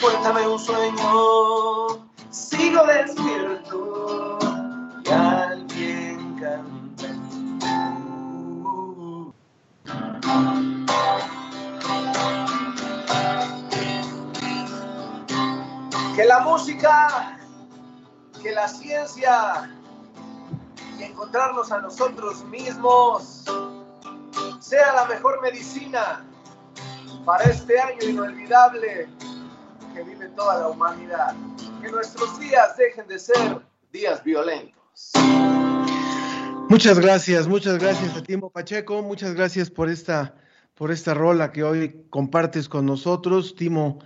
Cuéntame 0.00 0.46
un 0.46 0.58
sueño, 0.58 2.06
sigo 2.30 2.84
despierto 2.86 4.38
y 5.04 5.10
alguien 5.10 6.36
canta. 6.40 7.06
Que 16.14 16.24
la 16.24 16.40
música, 16.40 17.38
que 18.42 18.52
la 18.52 18.68
ciencia 18.68 19.70
y 20.98 21.02
encontrarnos 21.02 21.70
a 21.72 21.80
nosotros 21.80 22.44
mismos 22.44 23.44
sea 24.60 24.92
la 24.94 25.04
mejor 25.06 25.40
medicina 25.42 26.24
para 27.26 27.44
este 27.50 27.78
año 27.80 28.08
inolvidable 28.08 29.08
que 29.92 30.02
vive 30.04 30.28
toda 30.36 30.60
la 30.60 30.68
humanidad. 30.68 31.34
Que 31.82 31.90
nuestros 31.90 32.38
días 32.38 32.76
dejen 32.78 33.08
de 33.08 33.18
ser 33.18 33.60
días 33.92 34.22
violentos. 34.22 35.12
Muchas 36.68 37.00
gracias, 37.00 37.48
muchas 37.48 37.78
gracias 37.78 38.16
a 38.16 38.22
Timo 38.22 38.50
Pacheco, 38.50 39.02
muchas 39.02 39.34
gracias 39.34 39.70
por 39.70 39.88
esta, 39.90 40.36
por 40.74 40.90
esta 40.90 41.14
rola 41.14 41.52
que 41.52 41.64
hoy 41.64 42.06
compartes 42.10 42.68
con 42.68 42.86
nosotros. 42.86 43.56
Timo 43.56 43.98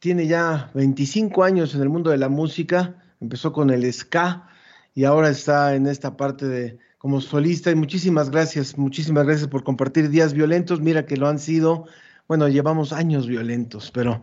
tiene 0.00 0.26
ya 0.26 0.70
25 0.74 1.44
años 1.44 1.74
en 1.74 1.82
el 1.82 1.88
mundo 1.88 2.10
de 2.10 2.18
la 2.18 2.28
música, 2.28 2.96
empezó 3.20 3.52
con 3.52 3.70
el 3.70 3.90
ska 3.92 4.48
y 4.94 5.04
ahora 5.04 5.28
está 5.28 5.74
en 5.74 5.86
esta 5.86 6.16
parte 6.16 6.46
de 6.46 6.78
como 6.98 7.20
solista 7.20 7.70
y 7.70 7.74
muchísimas 7.74 8.30
gracias, 8.30 8.78
muchísimas 8.78 9.26
gracias 9.26 9.48
por 9.48 9.62
compartir 9.62 10.08
días 10.08 10.32
violentos. 10.32 10.80
Mira 10.80 11.04
que 11.04 11.16
lo 11.16 11.28
han 11.28 11.38
sido, 11.38 11.86
bueno, 12.26 12.48
llevamos 12.48 12.92
años 12.92 13.26
violentos, 13.26 13.90
pero 13.90 14.22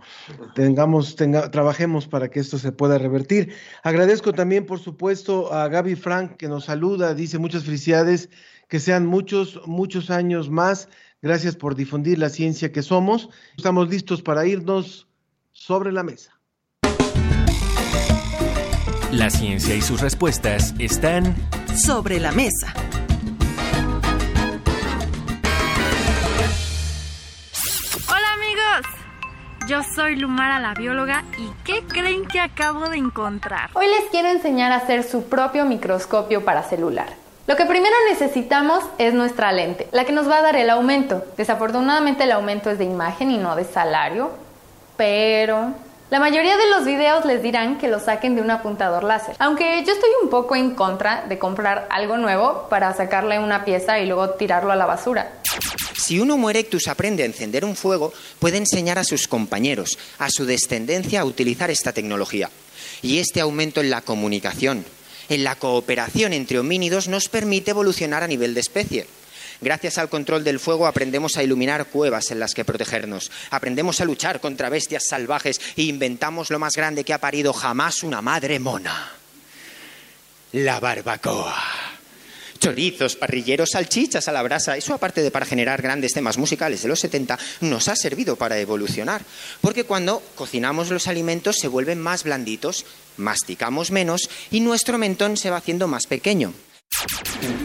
tengamos, 0.55 1.15
tenga, 1.15 1.51
trabajemos 1.51 2.07
para 2.07 2.29
que 2.29 2.39
esto 2.39 2.57
se 2.57 2.71
pueda 2.71 2.97
revertir. 2.97 3.53
Agradezco 3.83 4.33
también, 4.33 4.65
por 4.65 4.79
supuesto, 4.79 5.53
a 5.53 5.67
Gaby 5.67 5.95
Frank 5.95 6.37
que 6.37 6.47
nos 6.47 6.65
saluda, 6.65 7.13
dice 7.13 7.37
muchas 7.37 7.63
felicidades, 7.63 8.29
que 8.67 8.79
sean 8.79 9.05
muchos, 9.05 9.61
muchos 9.67 10.09
años 10.09 10.49
más. 10.49 10.89
Gracias 11.21 11.55
por 11.55 11.75
difundir 11.75 12.17
la 12.17 12.29
ciencia 12.29 12.71
que 12.71 12.81
somos. 12.81 13.29
Estamos 13.55 13.89
listos 13.89 14.23
para 14.23 14.47
irnos 14.47 15.07
sobre 15.51 15.91
la 15.91 16.01
mesa. 16.03 16.39
La 19.11 19.29
ciencia 19.29 19.75
y 19.75 19.81
sus 19.81 20.01
respuestas 20.01 20.73
están 20.79 21.35
sobre 21.75 22.19
la 22.19 22.31
mesa. 22.31 22.73
Yo 29.71 29.83
soy 29.95 30.17
Lumara 30.17 30.59
la 30.59 30.73
bióloga 30.73 31.23
y 31.37 31.49
¿qué 31.63 31.81
creen 31.87 32.25
que 32.25 32.41
acabo 32.41 32.89
de 32.89 32.97
encontrar? 32.97 33.69
Hoy 33.71 33.85
les 33.87 34.09
quiero 34.09 34.27
enseñar 34.27 34.73
a 34.73 34.75
hacer 34.75 35.01
su 35.01 35.29
propio 35.29 35.63
microscopio 35.63 36.43
paracelular. 36.43 37.07
Lo 37.47 37.55
que 37.55 37.65
primero 37.65 37.95
necesitamos 38.09 38.83
es 38.97 39.13
nuestra 39.13 39.53
lente, 39.53 39.87
la 39.93 40.03
que 40.03 40.11
nos 40.11 40.29
va 40.29 40.39
a 40.39 40.41
dar 40.41 40.57
el 40.57 40.69
aumento. 40.69 41.23
Desafortunadamente 41.37 42.25
el 42.25 42.33
aumento 42.33 42.69
es 42.69 42.79
de 42.79 42.83
imagen 42.83 43.31
y 43.31 43.37
no 43.37 43.55
de 43.55 43.63
salario, 43.63 44.31
pero 44.97 45.71
la 46.09 46.19
mayoría 46.19 46.57
de 46.57 46.69
los 46.69 46.83
videos 46.83 47.23
les 47.23 47.41
dirán 47.41 47.77
que 47.77 47.87
lo 47.87 48.01
saquen 48.01 48.35
de 48.35 48.41
un 48.41 48.51
apuntador 48.51 49.05
láser, 49.05 49.37
aunque 49.39 49.85
yo 49.85 49.93
estoy 49.93 50.09
un 50.21 50.29
poco 50.29 50.57
en 50.57 50.75
contra 50.75 51.23
de 51.29 51.39
comprar 51.39 51.87
algo 51.89 52.17
nuevo 52.17 52.67
para 52.69 52.93
sacarle 52.93 53.39
una 53.39 53.63
pieza 53.63 53.99
y 53.99 54.05
luego 54.05 54.31
tirarlo 54.31 54.73
a 54.73 54.75
la 54.75 54.85
basura. 54.85 55.31
Si 56.11 56.19
un 56.19 56.29
Homo 56.29 56.49
erectus 56.49 56.89
aprende 56.89 57.23
a 57.23 57.25
encender 57.25 57.63
un 57.63 57.77
fuego, 57.77 58.11
puede 58.37 58.57
enseñar 58.57 58.99
a 58.99 59.05
sus 59.05 59.29
compañeros, 59.29 59.97
a 60.19 60.29
su 60.29 60.43
descendencia, 60.43 61.21
a 61.21 61.23
utilizar 61.23 61.71
esta 61.71 61.93
tecnología. 61.93 62.49
Y 63.01 63.19
este 63.19 63.39
aumento 63.39 63.79
en 63.79 63.89
la 63.89 64.01
comunicación, 64.01 64.83
en 65.29 65.45
la 65.45 65.55
cooperación 65.55 66.33
entre 66.33 66.59
homínidos, 66.59 67.07
nos 67.07 67.29
permite 67.29 67.71
evolucionar 67.71 68.23
a 68.23 68.27
nivel 68.27 68.53
de 68.53 68.59
especie. 68.59 69.07
Gracias 69.61 69.97
al 69.97 70.09
control 70.09 70.43
del 70.43 70.59
fuego 70.59 70.85
aprendemos 70.85 71.37
a 71.37 71.43
iluminar 71.43 71.85
cuevas 71.85 72.29
en 72.31 72.41
las 72.41 72.53
que 72.53 72.65
protegernos, 72.65 73.31
aprendemos 73.49 74.01
a 74.01 74.05
luchar 74.05 74.41
contra 74.41 74.67
bestias 74.67 75.07
salvajes 75.07 75.61
e 75.77 75.83
inventamos 75.83 76.49
lo 76.49 76.59
más 76.59 76.75
grande 76.75 77.05
que 77.05 77.13
ha 77.13 77.19
parido 77.19 77.53
jamás 77.53 78.03
una 78.03 78.21
madre 78.21 78.59
mona. 78.59 79.13
La 80.51 80.81
barbacoa. 80.81 82.00
Chorizos, 82.61 83.15
parrilleros, 83.15 83.71
salchichas 83.71 84.27
a 84.27 84.31
la 84.31 84.43
brasa. 84.43 84.77
Eso, 84.77 84.93
aparte 84.93 85.23
de 85.23 85.31
para 85.31 85.47
generar 85.47 85.81
grandes 85.81 86.13
temas 86.13 86.37
musicales 86.37 86.83
de 86.83 86.89
los 86.89 86.99
70, 86.99 87.39
nos 87.61 87.87
ha 87.87 87.95
servido 87.95 88.35
para 88.35 88.59
evolucionar. 88.59 89.23
Porque 89.61 89.83
cuando 89.83 90.21
cocinamos 90.35 90.91
los 90.91 91.07
alimentos 91.07 91.57
se 91.59 91.67
vuelven 91.67 91.99
más 91.99 92.23
blanditos, 92.23 92.85
masticamos 93.17 93.89
menos 93.89 94.29
y 94.51 94.59
nuestro 94.59 94.99
mentón 94.99 95.37
se 95.37 95.49
va 95.49 95.57
haciendo 95.57 95.87
más 95.87 96.05
pequeño. 96.05 96.53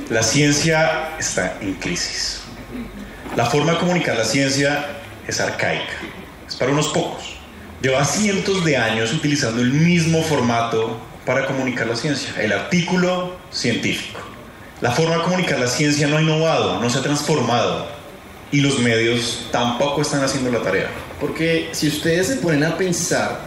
La 0.09 0.23
ciencia 0.23 1.15
está 1.19 1.59
en 1.61 1.75
crisis. 1.75 2.41
La 3.37 3.45
forma 3.45 3.73
de 3.73 3.79
comunicar 3.79 4.17
la 4.17 4.25
ciencia 4.25 4.97
es 5.29 5.41
arcaica. 5.41 5.93
Es 6.49 6.57
para 6.57 6.73
unos 6.73 6.89
pocos. 6.89 7.37
Lleva 7.83 8.03
cientos 8.07 8.65
de 8.65 8.79
años 8.79 9.13
utilizando 9.13 9.61
el 9.61 9.75
mismo 9.75 10.23
formato 10.23 10.99
para 11.27 11.45
comunicar 11.45 11.87
la 11.87 11.97
ciencia, 11.97 12.33
el 12.41 12.53
artículo 12.53 13.37
científico. 13.51 14.36
La 14.83 14.91
forma 14.91 15.17
de 15.17 15.23
comunicar 15.23 15.59
la 15.59 15.69
ciencia 15.69 16.07
no 16.07 16.19
ha 16.19 16.23
innovado, 16.23 16.81
no 16.81 16.91
se 16.91 16.99
ha 16.99 17.03
transformado 17.03 17.87
y 18.53 18.61
los 18.61 18.79
medios 18.79 19.47
tampoco 19.51 20.03
están 20.03 20.23
haciendo 20.23 20.51
la 20.51 20.63
tarea. 20.63 20.89
Porque 21.19 21.71
si 21.73 21.89
ustedes 21.89 22.27
se 22.27 22.37
ponen 22.37 22.63
a 22.63 22.77
pensar, 22.77 23.41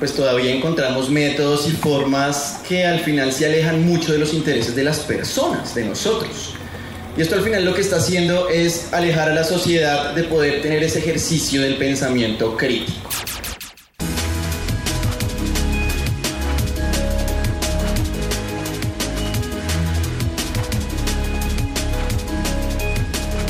pues 0.00 0.12
todavía 0.12 0.52
encontramos 0.52 1.08
métodos 1.08 1.68
y 1.68 1.70
formas 1.70 2.60
que 2.68 2.84
al 2.84 2.98
final 3.00 3.32
se 3.32 3.46
alejan 3.46 3.86
mucho 3.86 4.12
de 4.12 4.18
los 4.18 4.34
intereses 4.34 4.74
de 4.74 4.82
las 4.82 4.98
personas, 4.98 5.72
de 5.72 5.84
nosotros. 5.84 6.54
Y 7.16 7.22
esto 7.22 7.36
al 7.36 7.42
final 7.42 7.64
lo 7.64 7.72
que 7.72 7.80
está 7.80 7.96
haciendo 7.96 8.48
es 8.48 8.92
alejar 8.92 9.30
a 9.30 9.34
la 9.34 9.44
sociedad 9.44 10.14
de 10.14 10.24
poder 10.24 10.62
tener 10.62 10.82
ese 10.82 10.98
ejercicio 10.98 11.62
del 11.62 11.76
pensamiento 11.76 12.56
crítico. 12.56 13.08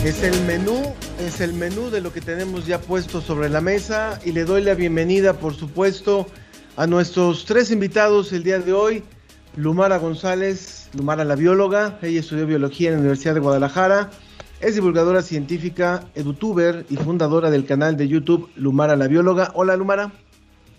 Es 0.06 0.22
el 0.22 0.40
menú, 0.42 0.94
es 1.18 1.40
el 1.40 1.52
menú 1.52 1.90
de 1.90 2.00
lo 2.00 2.12
que 2.12 2.20
tenemos 2.20 2.64
ya 2.64 2.80
puesto 2.80 3.20
sobre 3.20 3.48
la 3.48 3.60
mesa 3.60 4.20
y 4.24 4.30
le 4.30 4.44
doy 4.44 4.62
la 4.62 4.74
bienvenida, 4.74 5.32
por 5.32 5.52
supuesto, 5.52 6.28
a 6.76 6.86
nuestros 6.86 7.44
tres 7.44 7.72
invitados 7.72 8.32
el 8.32 8.44
día 8.44 8.60
de 8.60 8.72
hoy. 8.72 9.02
Lumara 9.56 9.98
González, 9.98 10.88
Lumara 10.94 11.24
la 11.24 11.34
bióloga, 11.34 11.98
ella 12.02 12.20
estudió 12.20 12.46
biología 12.46 12.90
en 12.90 12.94
la 12.94 13.00
Universidad 13.00 13.34
de 13.34 13.40
Guadalajara, 13.40 14.10
es 14.60 14.76
divulgadora 14.76 15.22
científica, 15.22 16.04
edutuber 16.14 16.86
y 16.88 16.96
fundadora 16.98 17.50
del 17.50 17.66
canal 17.66 17.96
de 17.96 18.06
YouTube 18.06 18.48
Lumara 18.54 18.94
la 18.94 19.08
bióloga. 19.08 19.50
Hola 19.54 19.76
Lumara. 19.76 20.12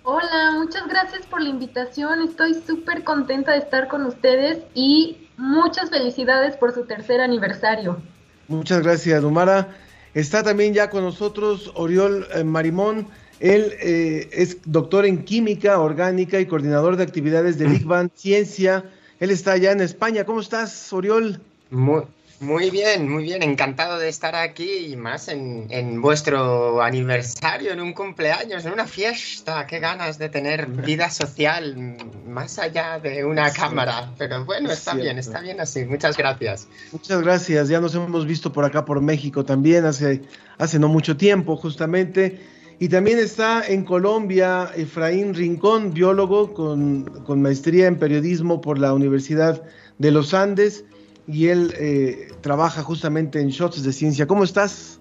Hola, 0.04 0.54
muchas 0.58 0.88
gracias 0.88 1.26
por 1.26 1.42
la 1.42 1.50
invitación, 1.50 2.22
estoy 2.22 2.54
súper 2.66 3.04
contenta 3.04 3.52
de 3.52 3.58
estar 3.58 3.90
con 3.90 4.06
ustedes 4.06 4.60
y 4.74 5.28
muchas 5.36 5.90
felicidades 5.90 6.56
por 6.56 6.74
su 6.74 6.86
tercer 6.86 7.20
aniversario. 7.20 8.02
Muchas 8.48 8.82
gracias, 8.82 9.22
Lumara. 9.22 9.76
Está 10.14 10.42
también 10.42 10.74
ya 10.74 10.90
con 10.90 11.04
nosotros 11.04 11.72
Oriol 11.76 12.28
eh, 12.34 12.44
Marimón. 12.44 13.08
Él 13.40 13.74
eh, 13.82 14.30
es 14.32 14.58
doctor 14.66 15.06
en 15.06 15.24
química 15.24 15.80
orgánica 15.80 16.40
y 16.40 16.46
coordinador 16.46 16.96
de 16.96 17.04
actividades 17.04 17.58
de 17.58 17.68
Big 17.68 17.86
Bang 17.86 18.10
Ciencia. 18.16 18.86
Él 19.20 19.32
está 19.32 19.52
allá 19.52 19.72
en 19.72 19.82
España. 19.82 20.24
¿Cómo 20.24 20.40
estás, 20.40 20.92
Oriol? 20.94 21.40
Muy, 21.70 22.04
muy 22.40 22.70
bien, 22.70 23.10
muy 23.10 23.24
bien. 23.24 23.42
Encantado 23.42 23.98
de 23.98 24.10
estar 24.10 24.36
aquí 24.36 24.88
y 24.92 24.96
más 24.96 25.28
en, 25.28 25.66
en, 25.70 26.02
vuestro 26.02 26.82
aniversario, 26.82 27.72
en 27.72 27.82
un 27.82 27.94
cumpleaños, 27.94 28.64
en 28.66 28.74
una 28.74 28.86
fiesta. 28.86 29.66
Qué 29.66 29.80
ganas 29.80 30.20
de 30.20 30.30
tener 30.30 30.68
vida 30.68 31.10
social 31.10 31.98
más 32.28 32.60
allá 32.60 33.00
de 33.00 33.26
una 33.26 33.50
sí. 33.50 33.60
cámara. 33.60 34.12
Pero 34.20 34.46
bueno, 34.46 34.70
está 34.70 34.92
Cierto. 34.92 35.04
bien, 35.04 35.18
está 35.18 35.42
bien 35.42 35.60
así. 35.60 35.86
Muchas 35.86 36.16
gracias. 36.16 36.68
Muchas 36.92 37.22
gracias. 37.22 37.70
Ya 37.70 37.82
nos 37.82 37.96
hemos 37.96 38.26
visto 38.28 38.54
por 38.54 38.66
acá, 38.66 38.86
por 38.86 39.02
México 39.02 39.44
también, 39.44 39.86
hace, 39.86 40.22
hace 40.60 40.78
no 40.78 40.90
mucho 40.90 41.18
tiempo, 41.18 41.58
justamente. 41.58 42.40
Y 42.80 42.90
también 42.90 43.18
está 43.18 43.68
en 43.68 43.84
Colombia 43.84 44.70
Efraín 44.76 45.34
Rincón, 45.34 45.92
biólogo 45.92 46.54
con, 46.54 47.06
con, 47.26 47.42
maestría 47.42 47.88
en 47.88 47.98
periodismo 47.98 48.62
por 48.62 48.78
la 48.78 48.94
Universidad 48.94 49.64
de 49.98 50.12
los 50.12 50.36
Andes 50.36 50.86
y 51.28 51.48
él 51.48 51.74
eh, 51.78 52.32
trabaja 52.42 52.82
justamente 52.84 53.42
en 53.42 53.50
Shots 53.50 53.84
de 53.84 53.92
Ciencia. 53.92 54.28
¿Cómo 54.28 54.44
estás? 54.44 55.00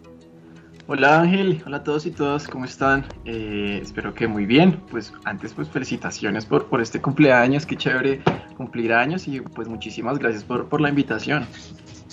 Hola 0.88 1.20
Ángel, 1.20 1.62
hola 1.66 1.78
a 1.78 1.82
todos 1.82 2.06
y 2.06 2.12
todas, 2.12 2.46
¿cómo 2.46 2.64
están? 2.64 3.06
Eh, 3.24 3.80
espero 3.82 4.14
que 4.14 4.28
muy 4.28 4.46
bien. 4.46 4.80
Pues 4.90 5.12
antes 5.24 5.52
pues 5.52 5.68
felicitaciones 5.68 6.44
por, 6.44 6.66
por 6.66 6.80
este 6.80 7.00
cumpleaños, 7.00 7.66
qué 7.66 7.76
chévere 7.76 8.22
cumplir 8.56 8.92
años 8.92 9.26
y 9.26 9.40
pues 9.40 9.68
muchísimas 9.68 10.18
gracias 10.18 10.44
por, 10.44 10.68
por 10.68 10.80
la 10.80 10.88
invitación. 10.88 11.46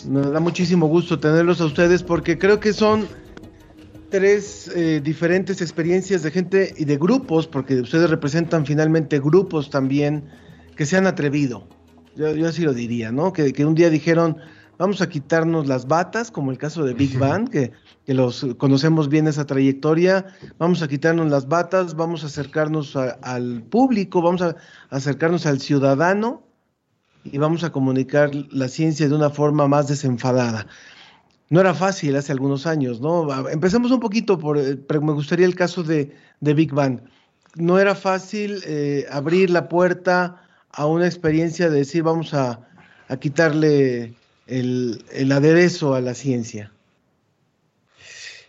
Me 0.08 0.22
da 0.22 0.40
muchísimo 0.40 0.88
gusto 0.88 1.20
tenerlos 1.20 1.62
a 1.62 1.66
ustedes 1.66 2.02
porque 2.02 2.38
creo 2.38 2.60
que 2.60 2.74
son 2.74 3.08
tres 4.10 4.72
eh, 4.76 5.02
diferentes 5.04 5.62
experiencias 5.62 6.24
de 6.24 6.32
gente 6.32 6.74
y 6.78 6.86
de 6.86 6.98
grupos, 6.98 7.48
porque 7.48 7.80
ustedes 7.82 8.10
representan 8.10 8.66
finalmente 8.66 9.20
grupos 9.20 9.70
también 9.70 10.26
que 10.76 10.86
se 10.86 10.98
han 10.98 11.08
atrevido. 11.08 11.68
Yo, 12.16 12.36
yo 12.36 12.48
así 12.48 12.62
lo 12.64 12.74
diría, 12.74 13.12
¿no? 13.12 13.34
Que, 13.34 13.54
que, 13.54 13.66
un 13.66 13.76
día 13.76 13.90
dijeron, 13.90 14.38
vamos 14.78 15.02
a 15.02 15.10
quitarnos 15.10 15.68
las 15.68 15.88
batas, 15.88 16.32
como 16.32 16.52
el 16.52 16.58
caso 16.58 16.84
de 16.84 16.94
Big 16.94 17.18
Bang, 17.18 17.50
que, 17.50 17.72
que 18.06 18.14
los 18.14 18.46
conocemos 18.58 19.10
bien 19.10 19.28
esa 19.28 19.46
trayectoria, 19.46 20.26
vamos 20.58 20.82
a 20.82 20.88
quitarnos 20.88 21.30
las 21.30 21.48
batas, 21.48 21.96
vamos 21.96 22.24
a 22.24 22.28
acercarnos 22.28 22.96
a, 22.96 23.12
al 23.22 23.64
público, 23.64 24.22
vamos 24.22 24.42
a 24.42 24.56
acercarnos 24.90 25.46
al 25.46 25.60
ciudadano 25.60 26.44
y 27.24 27.38
vamos 27.38 27.64
a 27.64 27.72
comunicar 27.72 28.32
la 28.52 28.68
ciencia 28.68 29.08
de 29.08 29.16
una 29.16 29.30
forma 29.30 29.68
más 29.68 29.88
desenfadada 29.88 30.68
no 31.54 31.60
era 31.60 31.76
fácil 31.76 32.16
hace 32.16 32.32
algunos 32.32 32.66
años, 32.66 33.00
¿no? 33.00 33.48
Empecemos 33.48 33.92
un 33.92 34.00
poquito 34.00 34.40
por, 34.40 34.58
eh, 34.58 34.76
me 34.90 35.14
gustaría 35.14 35.46
el 35.46 35.54
caso 35.54 35.84
de, 35.84 36.12
de 36.40 36.54
Big 36.56 36.74
Bang. 36.74 37.02
No 37.56 37.78
era 37.78 37.94
fácil 37.94 38.64
eh, 38.66 39.06
abrir 39.12 39.52
la 39.52 39.70
puerta 39.70 40.42
a 40.74 40.86
una 40.86 41.06
experiencia 41.06 41.70
de 41.70 41.80
decir 41.80 42.04
vamos 42.04 42.34
a, 42.34 42.60
a 43.08 43.18
quitarle 43.18 44.14
el, 44.48 45.06
el 45.12 45.32
aderezo 45.32 45.94
a 45.94 46.02
la 46.02 46.14
ciencia. 46.14 46.74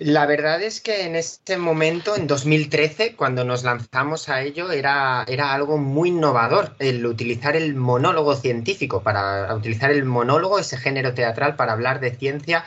La 0.00 0.26
verdad 0.26 0.60
es 0.60 0.80
que 0.80 1.04
en 1.04 1.14
este 1.14 1.56
momento, 1.56 2.16
en 2.16 2.26
2013, 2.26 3.14
cuando 3.14 3.44
nos 3.44 3.62
lanzamos 3.62 4.28
a 4.28 4.42
ello, 4.42 4.72
era, 4.72 5.24
era 5.28 5.52
algo 5.52 5.78
muy 5.78 6.08
innovador 6.08 6.74
el 6.80 7.06
utilizar 7.06 7.54
el 7.54 7.76
monólogo 7.76 8.34
científico, 8.34 9.02
para 9.02 9.54
utilizar 9.54 9.92
el 9.92 10.04
monólogo, 10.04 10.58
ese 10.58 10.78
género 10.78 11.14
teatral, 11.14 11.54
para 11.54 11.72
hablar 11.72 12.00
de 12.00 12.16
ciencia. 12.16 12.64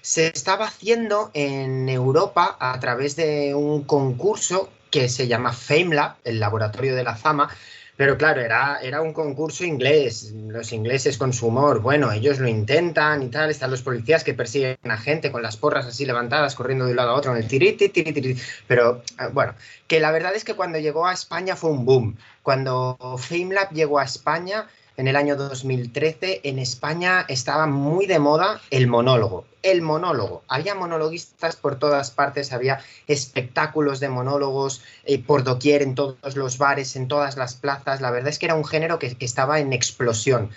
Se 0.00 0.28
estaba 0.28 0.68
haciendo 0.68 1.30
en 1.34 1.90
Europa 1.90 2.56
a 2.58 2.80
través 2.80 3.14
de 3.14 3.54
un 3.54 3.84
concurso 3.84 4.70
que 4.90 5.10
se 5.10 5.28
llama 5.28 5.52
FameLab, 5.52 6.16
el 6.24 6.40
laboratorio 6.40 6.96
de 6.96 7.04
la 7.04 7.14
fama, 7.14 7.50
pero 8.00 8.16
claro, 8.16 8.40
era, 8.40 8.78
era 8.80 9.02
un 9.02 9.12
concurso 9.12 9.62
inglés, 9.62 10.32
los 10.32 10.72
ingleses 10.72 11.18
con 11.18 11.34
su 11.34 11.48
humor, 11.48 11.80
bueno, 11.80 12.10
ellos 12.10 12.38
lo 12.38 12.48
intentan 12.48 13.22
y 13.22 13.28
tal, 13.28 13.50
están 13.50 13.70
los 13.70 13.82
policías 13.82 14.24
que 14.24 14.32
persiguen 14.32 14.78
a 14.84 14.96
gente 14.96 15.30
con 15.30 15.42
las 15.42 15.58
porras 15.58 15.84
así 15.84 16.06
levantadas, 16.06 16.54
corriendo 16.54 16.86
de 16.86 16.92
un 16.92 16.96
lado 16.96 17.10
a 17.10 17.14
otro 17.14 17.32
en 17.32 17.42
el 17.42 17.46
tiriti, 17.46 17.90
tiriti, 17.90 18.40
pero 18.66 19.02
eh, 19.20 19.28
bueno, 19.34 19.54
que 19.86 20.00
la 20.00 20.12
verdad 20.12 20.34
es 20.34 20.44
que 20.44 20.54
cuando 20.54 20.78
llegó 20.78 21.06
a 21.06 21.12
España 21.12 21.56
fue 21.56 21.72
un 21.72 21.84
boom. 21.84 22.16
Cuando 22.42 22.96
FameLab 23.18 23.70
llegó 23.74 23.98
a 23.98 24.04
España, 24.04 24.66
en 25.00 25.08
el 25.08 25.16
año 25.16 25.34
2013, 25.34 26.42
en 26.44 26.58
España 26.58 27.24
estaba 27.26 27.66
muy 27.66 28.04
de 28.04 28.18
moda 28.18 28.60
el 28.70 28.86
monólogo. 28.86 29.46
El 29.62 29.80
monólogo. 29.80 30.42
Había 30.46 30.74
monologuistas 30.74 31.56
por 31.56 31.78
todas 31.78 32.10
partes, 32.10 32.52
había 32.52 32.80
espectáculos 33.06 33.98
de 33.98 34.10
monólogos 34.10 34.82
eh, 35.04 35.18
por 35.18 35.42
doquier, 35.42 35.80
en 35.80 35.94
todos 35.94 36.36
los 36.36 36.58
bares, 36.58 36.96
en 36.96 37.08
todas 37.08 37.38
las 37.38 37.54
plazas. 37.54 38.02
La 38.02 38.10
verdad 38.10 38.28
es 38.28 38.38
que 38.38 38.44
era 38.44 38.54
un 38.54 38.66
género 38.66 38.98
que, 38.98 39.16
estaba 39.20 39.58
en 39.58 39.72
explosión. 39.72 40.50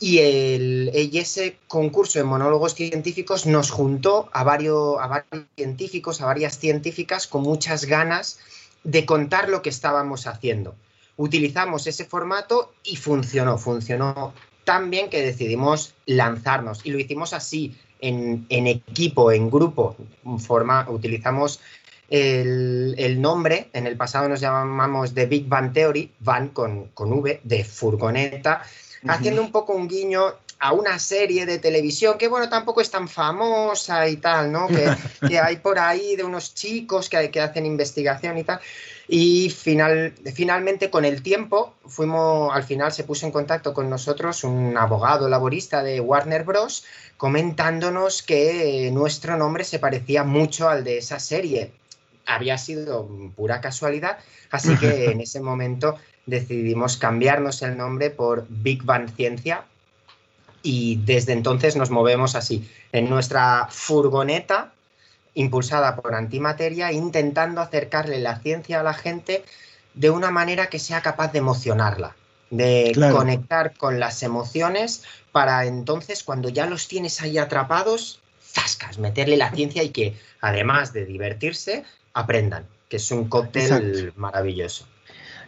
Y, 0.00 0.18
el, 0.18 0.90
ese 0.92 1.56
concurso 1.68 2.18
de 2.18 2.24
monólogos 2.24 2.74
científicos 2.74 3.46
nos 3.46 3.70
juntó 3.70 4.28
a 4.32 4.42
varios, 4.42 4.96
a 5.00 5.06
varios 5.06 5.46
científicos, 5.54 6.20
a 6.20 6.26
varias 6.26 6.58
científicas 6.58 7.28
con 7.28 7.42
muchas 7.42 7.84
ganas 7.84 8.40
de 8.82 9.06
contar 9.06 9.48
lo 9.48 9.62
que 9.62 9.70
estábamos 9.70 10.26
haciendo 10.26 10.74
utilizamos 11.18 11.86
ese 11.86 12.06
formato 12.06 12.72
y 12.84 12.96
funcionó, 12.96 13.58
funcionó 13.58 14.32
tan 14.64 14.88
bien 14.90 15.10
que 15.10 15.20
decidimos 15.20 15.94
lanzarnos 16.06 16.80
y 16.84 16.90
lo 16.90 16.98
hicimos 16.98 17.32
así, 17.32 17.76
en, 18.00 18.46
equipo, 18.48 19.32
en 19.32 19.50
grupo, 19.50 19.96
forma, 20.38 20.86
utilizamos 20.88 21.60
el, 22.08 23.20
nombre, 23.20 23.68
en 23.72 23.88
el 23.88 23.96
pasado 23.96 24.28
nos 24.28 24.40
llamamos 24.40 25.14
The 25.14 25.26
Big 25.26 25.48
Bang 25.48 25.72
Theory, 25.72 26.12
van 26.20 26.48
con, 26.50 26.86
con 26.94 27.12
V, 27.12 27.40
de 27.42 27.64
furgoneta, 27.64 28.62
haciendo 29.08 29.42
un 29.42 29.50
poco 29.50 29.72
un 29.72 29.88
guiño 29.88 30.34
a 30.60 30.72
una 30.72 30.98
serie 30.98 31.44
de 31.44 31.58
televisión 31.58 32.16
que, 32.18 32.28
bueno, 32.28 32.48
tampoco 32.48 32.80
es 32.80 32.90
tan 32.90 33.08
famosa 33.08 34.08
y 34.08 34.16
tal, 34.16 34.52
¿no? 34.52 34.68
Que, 34.68 34.88
que 35.28 35.38
hay 35.38 35.56
por 35.56 35.78
ahí 35.78 36.14
de 36.14 36.24
unos 36.24 36.54
chicos 36.54 37.08
que, 37.08 37.30
que 37.30 37.40
hacen 37.40 37.66
investigación 37.66 38.38
y 38.38 38.44
tal. 38.44 38.60
Y 39.10 39.48
final, 39.48 40.12
finalmente, 40.34 40.90
con 40.90 41.06
el 41.06 41.22
tiempo, 41.22 41.74
fuimos, 41.86 42.54
al 42.54 42.62
final 42.62 42.92
se 42.92 43.04
puso 43.04 43.24
en 43.24 43.32
contacto 43.32 43.72
con 43.72 43.88
nosotros 43.88 44.44
un 44.44 44.76
abogado 44.76 45.30
laborista 45.30 45.82
de 45.82 45.98
Warner 45.98 46.44
Bros. 46.44 46.84
comentándonos 47.16 48.22
que 48.22 48.90
nuestro 48.92 49.38
nombre 49.38 49.64
se 49.64 49.78
parecía 49.78 50.24
mucho 50.24 50.68
al 50.68 50.84
de 50.84 50.98
esa 50.98 51.18
serie. 51.20 51.72
Había 52.26 52.58
sido 52.58 53.08
pura 53.34 53.62
casualidad, 53.62 54.18
así 54.50 54.76
que 54.76 55.06
en 55.10 55.22
ese 55.22 55.40
momento 55.40 55.96
decidimos 56.26 56.98
cambiarnos 56.98 57.62
el 57.62 57.78
nombre 57.78 58.10
por 58.10 58.46
Big 58.50 58.82
Bang 58.84 59.08
Ciencia 59.16 59.64
y 60.62 60.96
desde 60.96 61.32
entonces 61.32 61.76
nos 61.76 61.88
movemos 61.88 62.34
así, 62.34 62.68
en 62.92 63.08
nuestra 63.08 63.68
furgoneta 63.70 64.72
impulsada 65.38 65.94
por 65.94 66.16
antimateria, 66.16 66.90
intentando 66.90 67.60
acercarle 67.60 68.18
la 68.18 68.40
ciencia 68.40 68.80
a 68.80 68.82
la 68.82 68.92
gente 68.92 69.44
de 69.94 70.10
una 70.10 70.32
manera 70.32 70.66
que 70.66 70.80
sea 70.80 71.00
capaz 71.00 71.32
de 71.32 71.38
emocionarla, 71.38 72.16
de 72.50 72.92
conectar 73.12 73.76
con 73.76 74.00
las 74.00 74.24
emociones 74.24 75.04
para 75.30 75.64
entonces 75.64 76.24
cuando 76.24 76.48
ya 76.48 76.66
los 76.66 76.88
tienes 76.88 77.22
ahí 77.22 77.38
atrapados, 77.38 78.20
zascas, 78.42 78.98
meterle 78.98 79.36
la 79.36 79.52
ciencia 79.52 79.84
y 79.84 79.90
que 79.90 80.16
además 80.40 80.92
de 80.92 81.06
divertirse, 81.06 81.84
aprendan, 82.14 82.66
que 82.88 82.96
es 82.96 83.08
un 83.12 83.28
cóctel 83.28 84.12
maravilloso. 84.16 84.86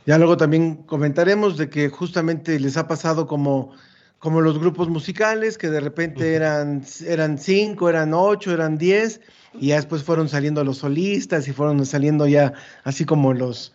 Ya 0.06 0.18
luego 0.18 0.36
también 0.36 0.76
comentaremos 0.84 1.56
de 1.56 1.68
que 1.68 1.88
justamente 1.88 2.60
les 2.60 2.76
ha 2.76 2.86
pasado 2.86 3.26
como, 3.26 3.74
como 4.20 4.42
los 4.42 4.58
grupos 4.58 4.88
musicales, 4.90 5.56
que 5.56 5.70
de 5.70 5.80
repente 5.80 6.34
eran, 6.34 6.84
eran 7.06 7.38
cinco, 7.38 7.88
eran 7.88 8.12
ocho, 8.12 8.52
eran 8.52 8.76
diez, 8.76 9.22
y 9.54 9.68
ya 9.68 9.76
después 9.76 10.04
fueron 10.04 10.28
saliendo 10.28 10.62
los 10.62 10.78
solistas 10.78 11.48
y 11.48 11.52
fueron 11.52 11.84
saliendo 11.86 12.28
ya 12.28 12.52
así 12.84 13.06
como 13.06 13.32
los, 13.32 13.72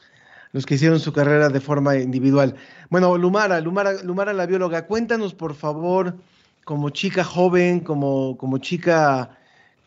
los 0.52 0.68
que 0.68 0.76
hicieron 0.76 1.00
su 1.00 1.12
carrera 1.12 1.50
de 1.50 1.60
forma 1.60 1.98
individual. 1.98 2.56
Bueno, 2.92 3.18
Lumara, 3.18 3.60
Lumara, 3.60 4.04
Lumara 4.04 4.34
la 4.34 4.46
bióloga, 4.46 4.86
cuéntanos 4.86 5.34
por 5.34 5.56
favor, 5.56 6.16
como 6.64 6.92
chica 6.92 7.24
joven, 7.24 7.80
como, 7.80 8.38
como 8.38 8.60
chica 8.60 9.32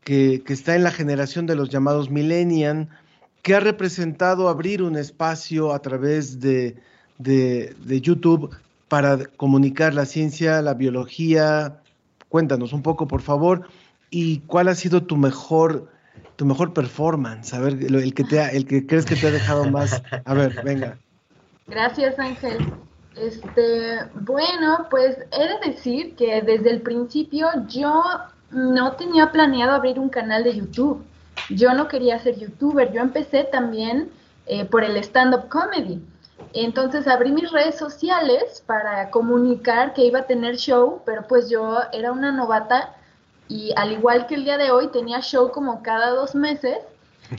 que, 0.02 0.42
que 0.44 0.52
está 0.52 0.74
en 0.74 0.82
la 0.82 0.90
generación 0.90 1.46
de 1.46 1.54
los 1.54 1.68
llamados 1.68 2.10
millennial, 2.10 2.88
¿qué 3.42 3.54
ha 3.54 3.60
representado 3.60 4.48
abrir 4.48 4.82
un 4.82 4.96
espacio 4.96 5.72
a 5.72 5.78
través 5.80 6.40
de, 6.40 6.74
de, 7.18 7.76
de 7.78 8.00
YouTube 8.00 8.50
para 8.88 9.24
comunicar 9.36 9.94
la 9.94 10.06
ciencia, 10.06 10.62
la 10.62 10.74
biología? 10.74 11.80
Cuéntanos 12.28 12.72
un 12.72 12.82
poco, 12.82 13.06
por 13.06 13.22
favor 13.22 13.66
¿Y 14.10 14.40
cuál 14.40 14.68
ha 14.68 14.74
sido 14.74 15.02
tu 15.02 15.16
mejor, 15.16 15.88
tu 16.36 16.46
mejor 16.46 16.72
performance? 16.72 17.52
A 17.52 17.60
ver, 17.60 17.74
el 17.74 18.14
que, 18.14 18.24
te 18.24 18.56
el 18.56 18.66
que 18.66 18.86
crees 18.86 19.04
que 19.04 19.16
te 19.16 19.26
ha 19.26 19.30
dejado 19.30 19.64
más. 19.66 20.02
A 20.24 20.34
ver, 20.34 20.62
venga. 20.64 20.98
Gracias, 21.66 22.18
Ángel. 22.18 22.72
Este, 23.16 23.98
bueno, 24.14 24.86
pues 24.90 25.18
he 25.32 25.66
de 25.66 25.72
decir 25.72 26.14
que 26.14 26.40
desde 26.40 26.70
el 26.70 26.80
principio 26.80 27.48
yo 27.66 28.02
no 28.50 28.92
tenía 28.92 29.30
planeado 29.30 29.72
abrir 29.72 29.98
un 29.98 30.08
canal 30.08 30.44
de 30.44 30.56
YouTube. 30.56 31.04
Yo 31.50 31.74
no 31.74 31.88
quería 31.88 32.18
ser 32.18 32.38
youtuber. 32.38 32.90
Yo 32.92 33.02
empecé 33.02 33.44
también 33.44 34.10
eh, 34.46 34.64
por 34.64 34.84
el 34.84 34.96
stand-up 34.98 35.48
comedy. 35.48 36.00
Entonces 36.52 37.06
abrí 37.06 37.30
mis 37.32 37.50
redes 37.50 37.76
sociales 37.76 38.62
para 38.66 39.10
comunicar 39.10 39.92
que 39.92 40.04
iba 40.04 40.20
a 40.20 40.26
tener 40.26 40.56
show, 40.56 41.02
pero 41.04 41.26
pues 41.26 41.50
yo 41.50 41.78
era 41.92 42.12
una 42.12 42.32
novata 42.32 42.94
y 43.48 43.72
al 43.76 43.92
igual 43.92 44.26
que 44.26 44.34
el 44.34 44.44
día 44.44 44.58
de 44.58 44.70
hoy 44.70 44.88
tenía 44.88 45.20
show 45.20 45.50
como 45.50 45.82
cada 45.82 46.10
dos 46.10 46.34
meses, 46.34 46.78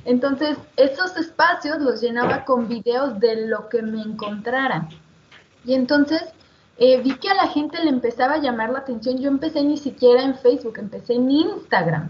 entonces 0.06 0.58
esos 0.76 1.16
espacios 1.18 1.80
los 1.80 2.02
llenaba 2.02 2.46
con 2.46 2.68
videos 2.68 3.20
de 3.20 3.48
lo 3.48 3.70
que 3.70 3.82
me 3.82 4.02
encontrara. 4.02 4.88
Y 5.66 5.74
entonces 5.74 6.24
eh, 6.78 7.02
vi 7.02 7.16
que 7.16 7.30
a 7.30 7.36
la 7.36 7.48
gente 7.48 7.84
le 7.84 7.90
empezaba 7.90 8.36
a 8.36 8.42
llamar 8.42 8.70
la 8.70 8.80
atención, 8.80 9.18
yo 9.18 9.30
empecé 9.30 9.64
ni 9.64 9.78
siquiera 9.78 10.24
en 10.24 10.36
Facebook, 10.36 10.78
empecé 10.78 11.14
en 11.16 11.30
Instagram. 11.30 12.10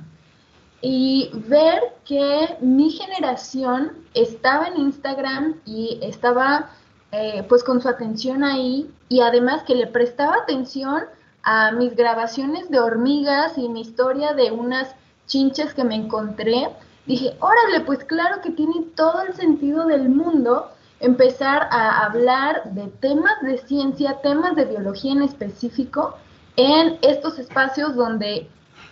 Y 0.82 1.32
ver 1.34 1.82
que 2.06 2.56
mi 2.62 2.92
generación 2.92 3.92
estaba 4.14 4.68
en 4.68 4.78
Instagram 4.78 5.56
y 5.66 6.00
estaba 6.02 6.70
eh, 7.12 7.44
pues 7.50 7.64
con 7.64 7.82
su 7.82 7.90
atención 7.90 8.44
ahí 8.44 8.90
y 9.08 9.22
además 9.22 9.64
que 9.64 9.76
le 9.76 9.88
prestaba 9.88 10.36
atención 10.36 11.04
a 11.42 11.72
mis 11.72 11.96
grabaciones 11.96 12.70
de 12.70 12.80
hormigas 12.80 13.58
y 13.58 13.68
mi 13.70 13.82
historia 13.82 14.34
de 14.34 14.52
unas 14.52 14.96
chinches 15.26 15.74
que 15.74 15.84
me 15.84 15.96
encontré, 15.96 16.70
dije, 17.06 17.36
órale, 17.40 17.82
pues 17.86 18.04
claro 18.04 18.42
que 18.42 18.52
tiene 18.52 18.86
todo 18.96 19.22
el 19.22 19.34
sentido 19.34 19.86
del 19.88 20.10
mundo 20.10 20.70
empezar 21.00 21.68
a 21.72 22.06
hablar 22.06 22.74
de 22.74 22.88
temas 23.00 23.42
de 23.42 23.58
ciencia, 23.58 24.20
temas 24.22 24.56
de 24.56 24.66
biología 24.66 25.14
en 25.14 25.24
específico, 25.24 26.16
en 26.58 27.00
estos 27.02 27.40
espacios 27.40 27.96
donde 27.96 28.50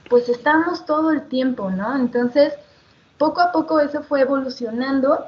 pues 0.09 0.29
estamos 0.29 0.85
todo 0.85 1.11
el 1.11 1.27
tiempo, 1.27 1.69
¿no? 1.69 1.95
Entonces, 1.95 2.53
poco 3.17 3.41
a 3.41 3.51
poco 3.51 3.79
eso 3.79 4.01
fue 4.03 4.21
evolucionando, 4.21 5.25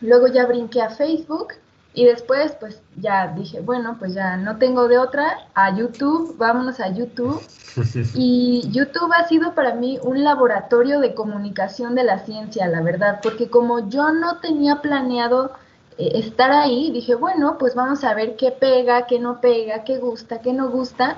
luego 0.00 0.26
ya 0.26 0.46
brinqué 0.46 0.80
a 0.80 0.90
Facebook 0.90 1.52
y 1.96 2.04
después, 2.04 2.54
pues 2.60 2.82
ya 2.96 3.28
dije, 3.28 3.62
bueno, 3.62 3.96
pues 3.98 4.12
ya 4.12 4.36
no 4.36 4.58
tengo 4.58 4.86
de 4.86 4.98
otra, 4.98 5.48
a 5.54 5.74
YouTube, 5.74 6.36
vámonos 6.36 6.78
a 6.78 6.88
YouTube. 6.90 7.40
Y 8.14 8.68
YouTube 8.70 9.12
ha 9.14 9.26
sido 9.28 9.54
para 9.54 9.74
mí 9.74 9.98
un 10.02 10.22
laboratorio 10.22 11.00
de 11.00 11.14
comunicación 11.14 11.94
de 11.94 12.04
la 12.04 12.18
ciencia, 12.18 12.68
la 12.68 12.82
verdad, 12.82 13.20
porque 13.22 13.48
como 13.48 13.88
yo 13.88 14.12
no 14.12 14.40
tenía 14.40 14.82
planeado 14.82 15.52
eh, 15.96 16.12
estar 16.14 16.52
ahí, 16.52 16.90
dije, 16.90 17.14
bueno, 17.14 17.56
pues 17.58 17.74
vamos 17.74 18.04
a 18.04 18.12
ver 18.12 18.36
qué 18.36 18.50
pega, 18.50 19.06
qué 19.06 19.18
no 19.18 19.40
pega, 19.40 19.82
qué 19.84 19.96
gusta, 19.96 20.42
qué 20.42 20.52
no 20.52 20.68
gusta. 20.68 21.16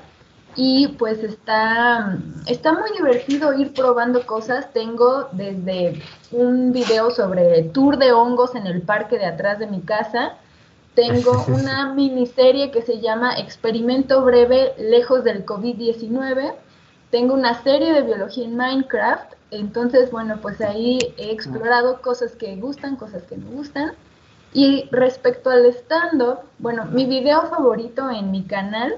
Y 0.55 0.89
pues 0.99 1.25
está, 1.25 2.19
está 2.47 2.73
muy 2.73 2.91
divertido 2.97 3.53
ir 3.53 3.73
probando 3.75 4.25
cosas. 4.27 4.73
Tengo 4.73 5.29
desde 5.33 6.01
un 6.31 6.73
video 6.73 7.11
sobre 7.11 7.65
tour 7.65 7.99
de 7.99 8.13
hongos 8.13 8.55
en 8.55 8.69
el 8.69 8.83
parque 8.83 9.19
de 9.19 9.27
atrás 9.27 9.59
de 9.59 9.67
mi 9.67 9.81
casa, 9.81 10.37
tengo 10.99 11.45
una 11.49 11.95
miniserie 11.95 12.73
que 12.73 12.83
se 12.83 13.01
llama 13.01 13.39
Experimento 13.39 14.25
Breve 14.25 14.73
Lejos 14.79 15.23
del 15.23 15.47
COVID-19. 15.47 16.55
Tengo 17.13 17.35
una 17.35 17.63
serie 17.63 17.93
de 17.93 18.03
biología 18.03 18.45
en 18.45 18.57
Minecraft. 18.57 19.35
Entonces, 19.53 20.11
bueno, 20.11 20.39
pues 20.43 20.61
ahí 20.61 20.99
he 21.17 21.31
explorado 21.31 22.03
cosas 22.03 22.35
que 22.35 22.57
gustan, 22.57 22.97
cosas 22.97 23.23
que 23.23 23.37
no 23.37 23.49
gustan. 23.51 23.93
Y 24.53 24.89
respecto 24.91 25.51
al 25.51 25.67
stand 25.67 26.21
bueno, 26.59 26.87
mi 26.87 27.07
video 27.07 27.43
favorito 27.43 28.11
en 28.11 28.33
mi 28.33 28.43
canal, 28.43 28.97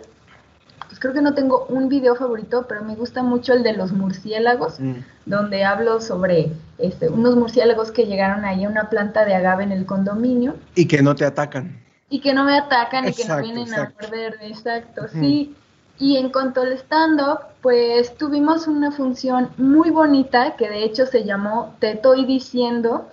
pues 0.86 0.98
creo 0.98 1.12
que 1.12 1.20
no 1.20 1.34
tengo 1.34 1.66
un 1.68 1.90
video 1.90 2.14
favorito, 2.14 2.64
pero 2.66 2.82
me 2.82 2.96
gusta 2.96 3.22
mucho 3.22 3.52
el 3.52 3.62
de 3.62 3.74
los 3.74 3.92
murciélagos, 3.92 4.80
mm. 4.80 4.94
donde 5.26 5.64
hablo 5.64 6.00
sobre 6.00 6.52
este, 6.78 7.10
unos 7.10 7.36
murciélagos 7.36 7.92
que 7.92 8.06
llegaron 8.06 8.46
ahí 8.46 8.64
a 8.64 8.70
una 8.70 8.88
planta 8.88 9.26
de 9.26 9.34
agave 9.34 9.64
en 9.64 9.72
el 9.72 9.84
condominio. 9.84 10.54
Y 10.74 10.88
que 10.88 11.02
no 11.02 11.14
te 11.14 11.26
atacan 11.26 11.89
y 12.10 12.20
que 12.20 12.34
no 12.34 12.44
me 12.44 12.58
atacan 12.58 13.08
y 13.08 13.12
que 13.12 13.24
no 13.24 13.40
vienen 13.40 13.72
a 13.72 13.90
perder, 13.90 14.36
exacto, 14.42 15.06
sí. 15.08 15.54
Y 15.98 16.16
en 16.16 16.30
cuanto 16.30 16.62
al 16.62 16.72
stand-up, 16.72 17.38
pues 17.62 18.16
tuvimos 18.16 18.66
una 18.66 18.90
función 18.90 19.50
muy 19.56 19.90
bonita 19.90 20.56
que 20.56 20.68
de 20.68 20.82
hecho 20.82 21.06
se 21.06 21.24
llamó 21.24 21.76
Te 21.78 21.92
estoy 21.92 22.24
diciendo. 22.24 23.08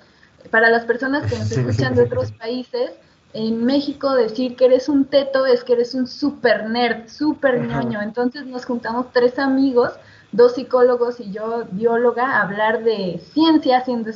Para 0.49 0.69
las 0.69 0.85
personas 0.85 1.29
que 1.29 1.37
nos 1.37 1.51
escuchan 1.51 1.93
de 1.93 2.03
otros 2.03 2.31
países, 2.31 2.91
en 3.33 3.65
México 3.65 4.15
decir 4.15 4.55
que 4.55 4.65
eres 4.65 4.87
un 4.87 5.05
teto 5.05 5.45
es 5.45 5.63
que 5.63 5.73
eres 5.73 5.93
un 5.93 6.07
super 6.07 6.69
nerd, 6.69 7.07
super 7.07 7.59
ñoño. 7.59 8.01
Entonces 8.01 8.45
nos 8.45 8.65
juntamos 8.65 9.07
tres 9.11 9.37
amigos, 9.37 9.91
dos 10.31 10.55
psicólogos 10.55 11.19
y 11.19 11.31
yo 11.31 11.65
bióloga, 11.71 12.37
a 12.37 12.41
hablar 12.41 12.83
de 12.83 13.21
ciencia 13.33 13.79
haciendo 13.79 14.11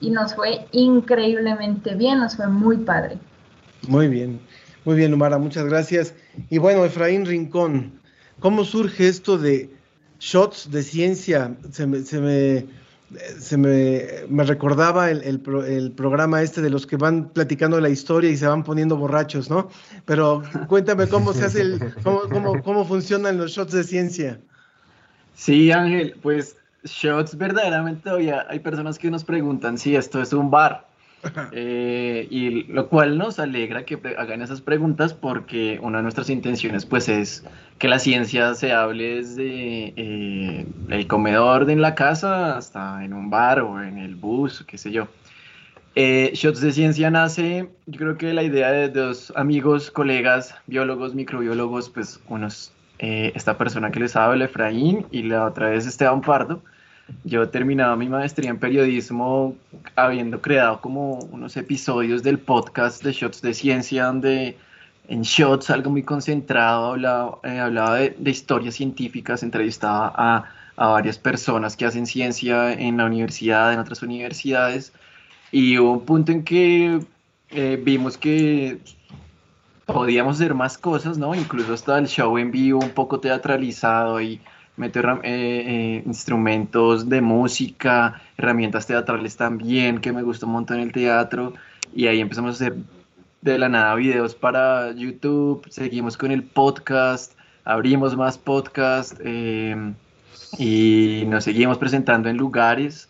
y 0.00 0.10
nos 0.10 0.34
fue 0.34 0.66
increíblemente 0.72 1.94
bien, 1.94 2.18
nos 2.18 2.36
fue 2.36 2.48
muy 2.48 2.78
padre. 2.78 3.18
Muy 3.88 4.08
bien, 4.08 4.40
muy 4.84 4.96
bien, 4.96 5.10
Lumara, 5.10 5.38
muchas 5.38 5.66
gracias. 5.66 6.14
Y 6.50 6.58
bueno, 6.58 6.84
Efraín 6.84 7.26
Rincón, 7.26 8.00
¿cómo 8.40 8.64
surge 8.64 9.08
esto 9.08 9.38
de 9.38 9.70
shots 10.18 10.70
de 10.70 10.82
ciencia? 10.82 11.56
Se 11.70 11.86
me, 11.86 12.02
se 12.02 12.20
me, 12.20 12.66
se 13.38 13.56
me, 13.56 14.44
recordaba 14.44 15.10
el, 15.10 15.22
el, 15.22 15.92
programa 15.92 16.42
este 16.42 16.60
de 16.60 16.70
los 16.70 16.86
que 16.86 16.96
van 16.96 17.28
platicando 17.28 17.80
la 17.80 17.88
historia 17.88 18.30
y 18.30 18.36
se 18.36 18.46
van 18.46 18.64
poniendo 18.64 18.96
borrachos, 18.96 19.48
¿no? 19.48 19.68
Pero 20.04 20.42
cuéntame 20.68 21.06
cómo 21.08 21.32
se 21.32 21.44
hace 21.44 21.60
el, 21.62 21.94
cómo, 22.02 22.22
cómo, 22.30 22.62
cómo 22.62 22.84
funcionan 22.84 23.38
los 23.38 23.52
shots 23.52 23.72
de 23.72 23.84
ciencia. 23.84 24.40
Sí, 25.34 25.70
Ángel, 25.70 26.16
pues 26.22 26.56
shots 26.84 27.36
verdaderamente 27.36 28.02
todavía 28.04 28.46
hay 28.48 28.60
personas 28.60 28.98
que 28.98 29.10
nos 29.10 29.24
preguntan 29.24 29.78
si 29.78 29.94
esto 29.94 30.20
es 30.20 30.32
un 30.32 30.50
bar. 30.50 30.86
Eh, 31.52 32.26
y 32.30 32.64
lo 32.64 32.88
cual 32.88 33.18
nos 33.18 33.38
alegra 33.38 33.84
que 33.84 33.98
hagan 34.18 34.42
esas 34.42 34.60
preguntas 34.60 35.14
porque 35.14 35.78
una 35.82 35.98
de 35.98 36.02
nuestras 36.02 36.30
intenciones 36.30 36.84
pues 36.84 37.08
es 37.08 37.44
que 37.78 37.88
la 37.88 37.98
ciencia 37.98 38.54
se 38.54 38.72
hable 38.72 39.16
desde 39.16 39.92
eh, 39.96 40.66
el 40.88 41.06
comedor 41.06 41.66
de 41.66 41.74
en 41.74 41.82
la 41.82 41.94
casa 41.94 42.56
hasta 42.56 43.04
en 43.04 43.12
un 43.12 43.30
bar 43.30 43.60
o 43.60 43.82
en 43.82 43.98
el 43.98 44.14
bus, 44.14 44.64
qué 44.66 44.78
sé 44.78 44.90
yo. 44.90 45.08
Eh, 45.94 46.30
Shots 46.34 46.60
de 46.60 46.72
Ciencia 46.72 47.10
nace, 47.10 47.68
yo 47.86 47.98
creo 47.98 48.18
que 48.18 48.32
la 48.32 48.42
idea 48.42 48.70
de 48.70 48.88
dos 48.88 49.32
amigos, 49.36 49.90
colegas, 49.90 50.54
biólogos, 50.66 51.14
microbiólogos, 51.14 51.88
pues 51.90 52.20
unos, 52.28 52.72
esta 52.98 53.56
persona 53.56 53.90
que 53.90 54.00
les 54.00 54.16
habla, 54.16 54.44
Efraín, 54.46 55.06
y 55.10 55.22
la 55.22 55.46
otra 55.46 55.74
es 55.74 55.86
Esteban 55.86 56.20
Pardo, 56.20 56.62
yo 57.24 57.42
he 57.42 57.46
terminado 57.46 57.96
mi 57.96 58.08
maestría 58.08 58.50
en 58.50 58.58
periodismo 58.58 59.56
habiendo 59.94 60.40
creado 60.40 60.80
como 60.80 61.18
unos 61.30 61.56
episodios 61.56 62.22
del 62.22 62.38
podcast 62.38 63.02
de 63.02 63.12
Shots 63.12 63.42
de 63.42 63.54
Ciencia, 63.54 64.06
donde 64.06 64.56
en 65.08 65.22
Shots, 65.22 65.70
algo 65.70 65.90
muy 65.90 66.02
concentrado, 66.02 66.92
hablaba, 66.92 68.02
eh, 68.02 68.14
de, 68.18 68.30
historias 68.30 68.74
científicas, 68.74 69.42
entrevistaba 69.42 70.12
a, 70.16 70.44
varias 70.76 71.16
personas 71.16 71.76
que 71.76 71.86
hacen 71.86 72.06
ciencia 72.06 72.72
en 72.72 72.98
la 72.98 73.06
universidad, 73.06 73.72
en 73.72 73.78
otras 73.78 74.02
universidades, 74.02 74.92
y 75.50 75.78
hubo 75.78 75.92
un 75.92 76.04
punto 76.04 76.32
en 76.32 76.44
que 76.44 77.00
eh, 77.50 77.80
vimos 77.82 78.18
que 78.18 78.78
podíamos 79.86 80.36
hacer 80.36 80.54
más 80.54 80.76
cosas, 80.76 81.16
¿no? 81.16 81.34
Incluso 81.34 81.72
hasta 81.72 81.98
el 81.98 82.08
show 82.08 82.36
en 82.36 82.50
vivo 82.50 82.80
un 82.80 82.90
poco 82.90 83.20
teatralizado 83.20 84.20
y 84.20 84.40
meter 84.76 85.06
eh, 85.06 85.20
eh, 85.24 86.02
instrumentos 86.06 87.08
de 87.08 87.20
música, 87.20 88.20
herramientas 88.36 88.86
teatrales 88.86 89.36
también, 89.36 90.00
que 90.00 90.12
me 90.12 90.22
gustó 90.22 90.46
un 90.46 90.52
montón 90.52 90.80
el 90.80 90.92
teatro, 90.92 91.54
y 91.94 92.06
ahí 92.06 92.20
empezamos 92.20 92.50
a 92.50 92.64
hacer 92.64 92.76
de 93.40 93.58
la 93.58 93.68
nada 93.68 93.94
videos 93.94 94.34
para 94.34 94.92
YouTube, 94.92 95.66
seguimos 95.70 96.16
con 96.16 96.30
el 96.32 96.42
podcast, 96.42 97.32
abrimos 97.64 98.16
más 98.16 98.38
podcast 98.38 99.18
eh, 99.24 99.92
y 100.58 101.24
nos 101.26 101.44
seguimos 101.44 101.78
presentando 101.78 102.28
en 102.28 102.36
lugares 102.36 103.08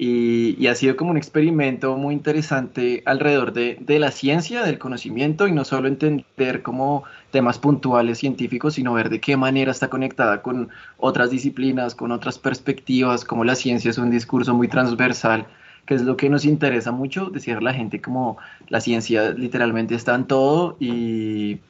y, 0.00 0.68
ha 0.68 0.76
sido 0.76 0.96
como 0.96 1.10
un 1.10 1.16
experimento 1.16 1.96
muy 1.96 2.14
interesante 2.14 3.02
alrededor 3.04 3.52
de, 3.52 3.98
la 3.98 4.12
ciencia, 4.12 4.62
del 4.62 4.78
conocimiento 4.78 5.48
y 5.48 5.52
no 5.52 5.64
solo 5.64 5.88
entender 5.88 6.62
como 6.62 7.02
temas 7.32 7.58
puntuales 7.58 8.18
científicos, 8.18 8.74
sino 8.74 8.92
ver 8.94 9.10
de 9.10 9.20
qué 9.20 9.36
manera 9.36 9.72
está 9.72 9.88
conectada 9.88 10.40
con 10.40 10.68
otras 10.98 11.30
disciplinas, 11.30 11.96
con 11.96 12.12
otras 12.12 12.38
perspectivas, 12.38 13.24
como 13.24 13.42
la 13.42 13.56
ciencia 13.56 13.90
es 13.90 13.98
un 13.98 14.10
discurso 14.10 14.54
muy 14.54 14.68
transversal 14.68 15.46
que 15.84 15.94
es 15.94 16.02
lo 16.02 16.16
que 16.18 16.28
nos 16.28 16.44
interesa 16.44 16.92
mucho, 16.92 17.30
decir 17.30 17.56
a 17.56 17.60
la 17.62 17.72
gente 17.72 18.00
como 18.00 18.36
la 18.68 18.80
ciencia 18.80 19.30
literalmente 19.30 19.94
está 19.94 20.14
en 20.14 20.26
todo 20.26 20.76
y, 20.78 21.60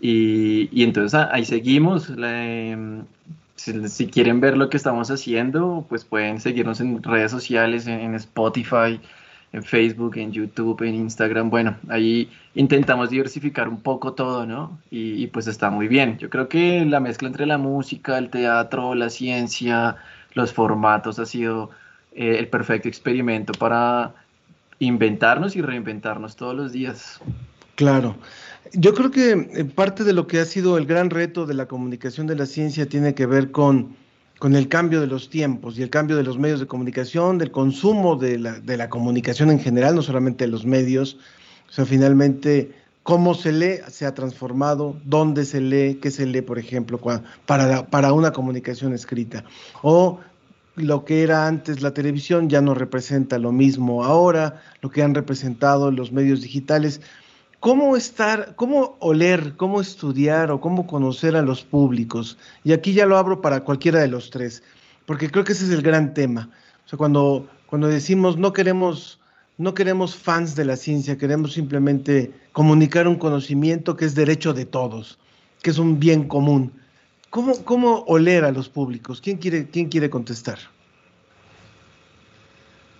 y, 0.00 0.82
entonces 0.82 1.20
ahí 1.30 1.44
seguimos. 1.44 2.10
Em, 2.16 3.04
si, 3.58 4.06
quieren 4.06 4.40
ver 4.40 4.56
lo 4.56 4.70
que 4.70 4.76
estamos 4.76 5.10
haciendo, 5.10 5.84
pues 5.88 6.04
pueden 6.04 6.40
seguirnos 6.40 6.80
en 6.80 7.02
redes 7.02 7.32
sociales, 7.32 7.86
en, 7.86 8.14
Spotify, 8.14 9.00
en 9.52 9.64
Facebook, 9.64 10.16
en 10.16 10.32
YouTube, 10.32 10.82
en 10.82 10.94
Instagram. 10.94 11.50
Bueno, 11.50 11.76
ahí 11.88 12.30
intentamos 12.54 13.10
diversificar 13.10 13.68
un 13.68 13.80
poco 13.80 14.12
todo, 14.12 14.46
¿no? 14.46 14.78
Y, 14.90 15.26
pues 15.28 15.48
está 15.48 15.70
muy 15.70 15.88
bien. 15.88 16.18
Yo 16.18 16.30
creo 16.30 16.48
que 16.48 16.84
la 16.84 17.00
mezcla 17.00 17.28
entre 17.28 17.46
la 17.46 17.58
música, 17.58 18.16
el 18.18 18.30
teatro, 18.30 18.94
la 18.94 19.10
ciencia, 19.10 19.96
los 20.34 20.52
formatos 20.52 21.18
ha 21.18 21.26
sido 21.26 21.70
eh, 22.12 22.36
el 22.38 22.48
perfecto 22.48 22.88
experimento 22.88 23.52
para 23.54 24.14
inventarnos 24.78 25.56
y 25.56 25.62
reinventarnos 25.62 26.36
todos 26.36 26.54
los 26.54 26.72
días. 26.72 27.20
Claro. 27.78 28.16
Yo 28.72 28.92
creo 28.92 29.12
que 29.12 29.30
eh, 29.30 29.64
parte 29.64 30.02
de 30.02 30.12
lo 30.12 30.26
que 30.26 30.40
ha 30.40 30.44
sido 30.44 30.76
el 30.78 30.84
gran 30.84 31.10
reto 31.10 31.46
de 31.46 31.54
la 31.54 31.66
comunicación 31.66 32.26
de 32.26 32.34
la 32.34 32.44
ciencia 32.44 32.88
tiene 32.88 33.14
que 33.14 33.24
ver 33.24 33.52
con, 33.52 33.94
con 34.40 34.56
el 34.56 34.66
cambio 34.66 35.00
de 35.00 35.06
los 35.06 35.30
tiempos 35.30 35.78
y 35.78 35.84
el 35.84 35.88
cambio 35.88 36.16
de 36.16 36.24
los 36.24 36.38
medios 36.38 36.58
de 36.58 36.66
comunicación, 36.66 37.38
del 37.38 37.52
consumo 37.52 38.16
de 38.16 38.40
la, 38.40 38.58
de 38.58 38.76
la 38.76 38.90
comunicación 38.90 39.52
en 39.52 39.60
general, 39.60 39.94
no 39.94 40.02
solamente 40.02 40.44
de 40.44 40.50
los 40.50 40.66
medios. 40.66 41.18
O 41.68 41.72
sea, 41.72 41.86
finalmente, 41.86 42.72
cómo 43.04 43.32
se 43.34 43.52
lee 43.52 43.78
se 43.88 44.06
ha 44.06 44.12
transformado, 44.12 44.96
dónde 45.04 45.44
se 45.44 45.60
lee, 45.60 46.00
qué 46.02 46.10
se 46.10 46.26
lee, 46.26 46.42
por 46.42 46.58
ejemplo, 46.58 47.00
para, 47.46 47.86
para 47.86 48.12
una 48.12 48.32
comunicación 48.32 48.92
escrita. 48.92 49.44
O 49.82 50.18
lo 50.74 51.04
que 51.04 51.22
era 51.22 51.46
antes 51.46 51.80
la 51.80 51.94
televisión 51.94 52.48
ya 52.48 52.60
no 52.60 52.74
representa 52.74 53.38
lo 53.38 53.52
mismo 53.52 54.02
ahora, 54.02 54.60
lo 54.82 54.90
que 54.90 55.04
han 55.04 55.14
representado 55.14 55.92
los 55.92 56.10
medios 56.10 56.42
digitales 56.42 57.00
¿Cómo 57.60 57.96
estar, 57.96 58.54
cómo 58.54 58.96
oler, 59.00 59.54
cómo 59.56 59.80
estudiar 59.80 60.52
o 60.52 60.60
cómo 60.60 60.86
conocer 60.86 61.34
a 61.34 61.42
los 61.42 61.64
públicos? 61.64 62.38
Y 62.62 62.72
aquí 62.72 62.92
ya 62.92 63.04
lo 63.04 63.16
abro 63.16 63.40
para 63.40 63.64
cualquiera 63.64 63.98
de 63.98 64.06
los 64.06 64.30
tres, 64.30 64.62
porque 65.06 65.28
creo 65.28 65.44
que 65.44 65.52
ese 65.52 65.64
es 65.64 65.70
el 65.72 65.82
gran 65.82 66.14
tema. 66.14 66.50
O 66.86 66.88
sea, 66.88 66.96
cuando, 66.96 67.48
cuando 67.66 67.88
decimos 67.88 68.36
no 68.36 68.52
queremos, 68.52 69.18
no 69.56 69.74
queremos 69.74 70.14
fans 70.14 70.54
de 70.54 70.66
la 70.66 70.76
ciencia, 70.76 71.18
queremos 71.18 71.52
simplemente 71.52 72.32
comunicar 72.52 73.08
un 73.08 73.16
conocimiento 73.16 73.96
que 73.96 74.04
es 74.04 74.14
derecho 74.14 74.52
de 74.54 74.64
todos, 74.64 75.18
que 75.60 75.70
es 75.70 75.78
un 75.78 75.98
bien 75.98 76.28
común. 76.28 76.72
¿Cómo, 77.30 77.64
cómo 77.64 78.04
oler 78.06 78.44
a 78.44 78.52
los 78.52 78.68
públicos? 78.68 79.20
¿Quién 79.20 79.36
quiere, 79.36 79.68
quién 79.68 79.88
quiere 79.88 80.08
contestar? 80.08 80.58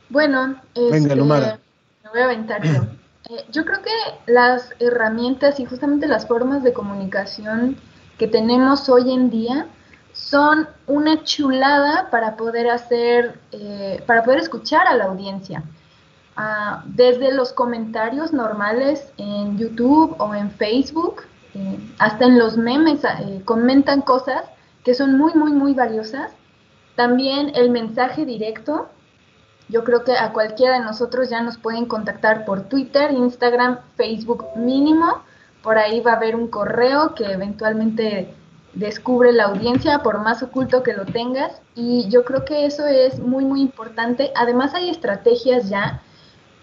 Bueno, 0.09 0.61
Venga, 0.75 0.97
este, 0.97 1.17
Lumara. 1.17 1.61
me 2.03 2.11
voy 2.11 2.21
a 2.21 2.25
aventar 2.25 2.63
yo. 2.65 2.87
Eh, 3.29 3.45
yo 3.51 3.65
creo 3.65 3.83
que 3.83 4.33
las 4.33 4.71
herramientas 4.79 5.61
y 5.61 5.65
justamente 5.65 6.07
las 6.07 6.27
formas 6.27 6.63
de 6.63 6.73
comunicación 6.73 7.77
que 8.19 8.27
tenemos 8.27 8.89
hoy 8.89 9.13
en 9.13 9.31
día 9.31 9.67
son 10.13 10.69
una 10.87 11.23
chulada 11.23 12.11
para 12.11 12.37
poder 12.37 12.69
hacer, 12.69 13.41
eh, 13.53 14.03
para 14.07 14.25
poder 14.25 14.41
escuchar 14.41 14.87
a 14.87 14.95
la 14.95 15.05
audiencia. 15.05 15.63
Ah, 16.41 16.85
desde 16.87 17.33
los 17.33 17.53
comentarios 17.53 18.33
normales 18.33 19.13
en 19.17 19.59
YouTube 19.59 20.15
o 20.19 20.35
en 20.35 20.51
Facebook, 20.53 21.23
eh, 21.55 21.79
hasta 21.99 22.27
en 22.27 22.39
los 22.39 22.57
memes 22.57 23.03
eh, 23.05 23.43
comentan 23.45 24.03
cosas 24.03 24.45
que 24.85 24.95
son 24.95 25.19
muy, 25.19 25.35
muy, 25.35 25.53
muy 25.53 25.75
valiosas. 25.75 26.31
También 26.95 27.51
el 27.55 27.71
mensaje 27.71 28.25
directo, 28.25 28.89
yo 29.69 29.85
creo 29.85 30.03
que 30.03 30.17
a 30.17 30.33
cualquiera 30.33 30.79
de 30.79 30.85
nosotros 30.85 31.29
ya 31.29 31.43
nos 31.43 31.59
pueden 31.59 31.85
contactar 31.85 32.45
por 32.47 32.63
Twitter, 32.63 33.11
Instagram, 33.11 33.81
Facebook 33.97 34.47
mínimo. 34.57 35.23
Por 35.63 35.77
ahí 35.77 36.01
va 36.01 36.13
a 36.13 36.17
haber 36.17 36.37
un 36.37 36.49
correo 36.49 37.15
que 37.15 37.25
eventualmente 37.33 38.35
descubre 38.73 39.33
la 39.33 39.45
audiencia, 39.45 39.99
por 40.03 40.21
más 40.21 40.43
oculto 40.43 40.83
que 40.83 40.95
lo 40.95 41.05
tengas. 41.05 41.61
Y 41.75 42.09
yo 42.09 42.25
creo 42.25 42.47
que 42.47 42.65
eso 42.65 42.87
es 42.87 43.19
muy, 43.19 43.45
muy 43.45 43.61
importante. 43.61 44.33
Además 44.35 44.73
hay 44.75 44.89
estrategias 44.89 45.69
ya. 45.69 46.01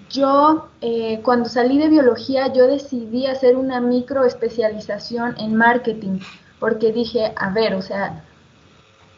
Yo, 0.10 0.70
eh, 0.82 1.22
cuando 1.24 1.48
salí 1.48 1.78
de 1.78 1.90
biología, 1.90 2.52
yo 2.54 2.66
decidí 2.66 3.28
hacer 3.28 3.56
una 3.56 3.82
micro 3.82 4.24
especialización 4.24 5.36
en 5.40 5.56
marketing, 5.56 6.20
porque 6.60 6.92
dije, 6.92 7.34
a 7.36 7.50
ver, 7.50 7.76
o 7.76 7.82
sea, 7.82 8.24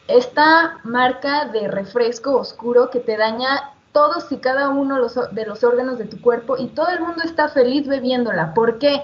esta 0.08 0.78
marca 0.84 1.46
de 1.46 1.68
refresco 1.68 2.36
oscuro 2.36 2.88
que 2.90 3.00
te 3.00 3.18
daña 3.18 3.74
todos 3.92 4.30
y 4.30 4.38
cada 4.38 4.68
uno 4.68 4.96
de 5.32 5.46
los 5.46 5.64
órganos 5.64 5.98
de 5.98 6.04
tu 6.04 6.20
cuerpo 6.20 6.56
y 6.58 6.68
todo 6.68 6.88
el 6.88 7.00
mundo 7.00 7.22
está 7.24 7.48
feliz 7.48 7.86
bebiéndola. 7.86 8.54
¿Por 8.54 8.78
qué? 8.78 9.02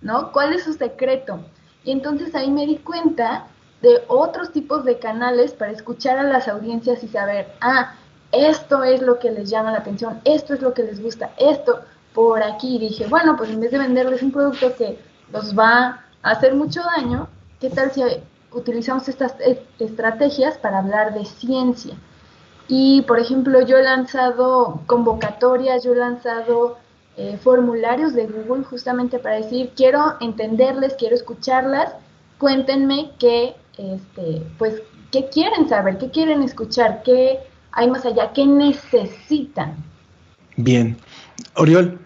¿No? 0.00 0.32
¿Cuál 0.32 0.52
es 0.52 0.64
su 0.64 0.72
secreto? 0.72 1.40
Y 1.84 1.92
entonces 1.92 2.34
ahí 2.34 2.50
me 2.50 2.66
di 2.66 2.76
cuenta 2.78 3.46
de 3.82 4.02
otros 4.08 4.52
tipos 4.52 4.84
de 4.84 4.98
canales 4.98 5.52
para 5.52 5.72
escuchar 5.72 6.18
a 6.18 6.24
las 6.24 6.48
audiencias 6.48 7.02
y 7.04 7.08
saber, 7.08 7.52
ah, 7.60 7.94
esto 8.32 8.82
es 8.84 9.02
lo 9.02 9.18
que 9.18 9.30
les 9.30 9.48
llama 9.50 9.72
la 9.72 9.78
atención, 9.78 10.20
esto 10.24 10.54
es 10.54 10.60
lo 10.60 10.74
que 10.74 10.82
les 10.82 11.00
gusta, 11.00 11.30
esto 11.38 11.80
por 12.14 12.42
aquí. 12.42 12.78
Dije, 12.78 13.06
bueno, 13.06 13.36
pues 13.36 13.50
en 13.50 13.60
vez 13.60 13.70
de 13.70 13.78
venderles 13.78 14.22
un 14.22 14.32
producto 14.32 14.74
que 14.74 14.98
los 15.32 15.56
va 15.56 16.04
a 16.22 16.30
hacer 16.30 16.54
mucho 16.54 16.82
daño, 16.96 17.28
¿qué 17.60 17.70
tal 17.70 17.92
si 17.92 18.02
utilizamos 18.52 19.08
estas 19.08 19.34
eh, 19.40 19.64
estrategias 19.78 20.58
para 20.58 20.78
hablar 20.78 21.14
de 21.14 21.24
ciencia? 21.24 21.94
Y, 22.68 23.02
por 23.02 23.18
ejemplo, 23.20 23.60
yo 23.62 23.78
he 23.78 23.82
lanzado 23.82 24.80
convocatorias, 24.86 25.84
yo 25.84 25.92
he 25.92 25.96
lanzado 25.96 26.78
eh, 27.16 27.38
formularios 27.42 28.14
de 28.14 28.26
Google 28.26 28.64
justamente 28.64 29.18
para 29.18 29.36
decir, 29.36 29.72
quiero 29.76 30.14
entenderles, 30.20 30.94
quiero 30.98 31.14
escucharlas, 31.14 31.94
cuéntenme 32.38 33.12
qué, 33.18 33.54
este, 33.78 34.42
pues, 34.58 34.82
qué 35.10 35.28
quieren 35.28 35.68
saber, 35.68 35.98
qué 35.98 36.10
quieren 36.10 36.42
escuchar, 36.42 37.02
qué 37.04 37.38
hay 37.72 37.88
más 37.88 38.04
allá, 38.04 38.32
qué 38.32 38.46
necesitan. 38.46 39.76
Bien. 40.56 40.96
Oriol. 41.54 42.05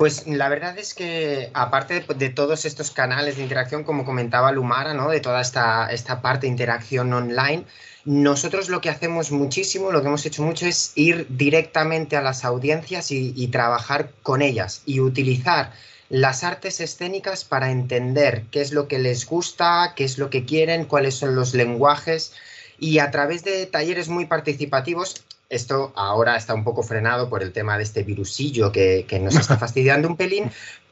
Pues 0.00 0.26
la 0.26 0.48
verdad 0.48 0.78
es 0.78 0.94
que 0.94 1.50
aparte 1.52 2.00
de, 2.00 2.30
todos 2.30 2.64
estos 2.64 2.90
canales 2.90 3.36
de 3.36 3.42
interacción, 3.42 3.84
como 3.84 4.06
comentaba 4.06 4.50
Lumara, 4.50 4.94
¿no? 4.94 5.10
De 5.10 5.20
toda 5.20 5.42
esta, 5.42 5.92
esta 5.92 6.22
parte 6.22 6.46
de 6.46 6.52
interacción 6.52 7.12
online, 7.12 7.66
nosotros 8.06 8.70
lo 8.70 8.80
que 8.80 8.88
hacemos 8.88 9.30
muchísimo, 9.30 9.92
lo 9.92 10.00
que 10.00 10.06
hemos 10.08 10.24
hecho 10.24 10.42
mucho 10.42 10.64
es 10.64 10.92
ir 10.94 11.26
directamente 11.28 12.16
a 12.16 12.22
las 12.22 12.46
audiencias 12.46 13.10
y, 13.10 13.34
y 13.36 13.48
trabajar 13.48 14.08
con 14.22 14.40
ellas 14.40 14.80
y 14.86 15.00
utilizar 15.00 15.74
las 16.08 16.44
artes 16.44 16.80
escénicas 16.80 17.44
para 17.44 17.70
entender 17.70 18.44
qué 18.50 18.62
es 18.62 18.72
lo 18.72 18.88
que 18.88 19.00
les 19.00 19.26
gusta, 19.26 19.92
qué 19.94 20.04
es 20.04 20.16
lo 20.16 20.30
que 20.30 20.46
quieren, 20.46 20.86
cuáles 20.86 21.16
son 21.16 21.34
los 21.34 21.52
lenguajes 21.52 22.32
y 22.80 22.98
a 22.98 23.10
través 23.10 23.44
de 23.44 23.66
talleres 23.66 24.08
muy 24.08 24.26
participativos 24.26 25.22
esto 25.50 25.92
ahora 25.96 26.36
está 26.36 26.54
un 26.54 26.62
poco 26.62 26.84
frenado 26.84 27.28
por 27.28 27.42
el 27.42 27.52
tema 27.52 27.76
de 27.76 27.82
este 27.82 28.04
virusillo 28.04 28.70
que, 28.70 29.04
que 29.06 29.18
nos 29.18 29.34
está 29.34 29.58
fastidiando 29.58 30.08
un 30.08 30.16
pelín, 30.16 30.50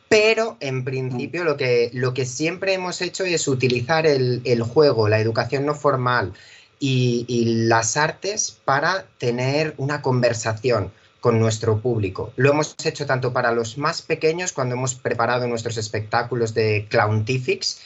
pero 0.09 0.57
en 0.61 0.84
principio 0.84 1.45
lo 1.45 1.57
que, 1.57 1.91
lo 1.95 2.12
que 2.12 2.26
siempre 2.26 2.74
hemos 2.74 3.01
hecho 3.01 3.24
es 3.24 3.47
utilizar 3.47 4.07
el, 4.07 4.43
el 4.45 4.62
juego, 4.62 5.09
la 5.09 5.20
educación 5.20 5.64
no 5.64 5.74
formal 5.74 6.32
y, 6.80 7.24
y 7.28 7.66
las 7.68 7.97
artes 7.97 8.59
para 8.64 9.07
tener 9.18 9.74
una 9.78 10.03
conversación 10.03 10.91
con 11.20 11.39
nuestro 11.39 11.80
público. 11.80 12.32
Lo 12.36 12.51
hemos 12.51 12.74
hecho 12.84 13.07
tanto 13.07 13.32
para 13.32 13.53
los 13.53 13.78
más 13.78 14.03
pequeños 14.03 14.53
cuando 14.53 14.74
hemos 14.74 14.95
preparado 14.95 15.47
nuestros 15.47 15.76
espectáculos 15.76 16.55
de 16.55 16.86
Clowntifics 16.89 17.80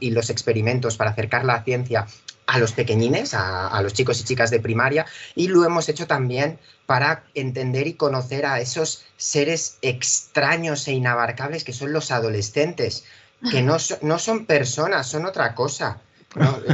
y 0.00 0.10
los 0.10 0.30
experimentos 0.30 0.96
para 0.96 1.10
acercar 1.10 1.44
la 1.44 1.64
ciencia 1.64 2.06
a 2.46 2.58
los 2.58 2.72
pequeñines, 2.72 3.34
a, 3.34 3.80
los 3.82 3.92
chicos 3.92 4.20
y 4.20 4.24
chicas 4.24 4.50
de 4.50 4.60
primaria, 4.60 5.06
y 5.34 5.48
lo 5.48 5.64
hemos 5.64 5.88
hecho 5.88 6.06
también 6.06 6.58
para 6.86 7.24
entender 7.34 7.86
y 7.86 7.94
conocer 7.94 8.46
a 8.46 8.60
esos 8.60 9.04
seres 9.16 9.78
extraños 9.82 10.86
e 10.86 10.92
inabarcables 10.92 11.64
que 11.64 11.72
son 11.72 11.92
los 11.92 12.10
adolescentes, 12.10 13.04
que 13.50 13.62
no, 13.62 13.76
no 14.02 14.18
son 14.18 14.46
personas, 14.46 15.08
son 15.08 15.26
otra 15.26 15.54
cosa. 15.54 16.00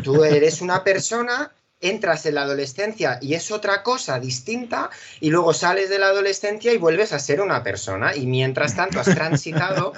Tú 0.02 0.24
eres 0.24 0.60
una 0.60 0.84
persona 0.84 1.50
entras 1.82 2.24
en 2.26 2.36
la 2.36 2.42
adolescencia 2.42 3.18
y 3.20 3.34
es 3.34 3.50
otra 3.50 3.82
cosa 3.82 4.18
distinta 4.18 4.88
y 5.20 5.30
luego 5.30 5.52
sales 5.52 5.90
de 5.90 5.98
la 5.98 6.06
adolescencia 6.06 6.72
y 6.72 6.78
vuelves 6.78 7.12
a 7.12 7.18
ser 7.18 7.40
una 7.40 7.62
persona 7.62 8.14
y 8.16 8.26
mientras 8.26 8.76
tanto 8.76 9.00
has 9.00 9.12
transitado 9.14 9.92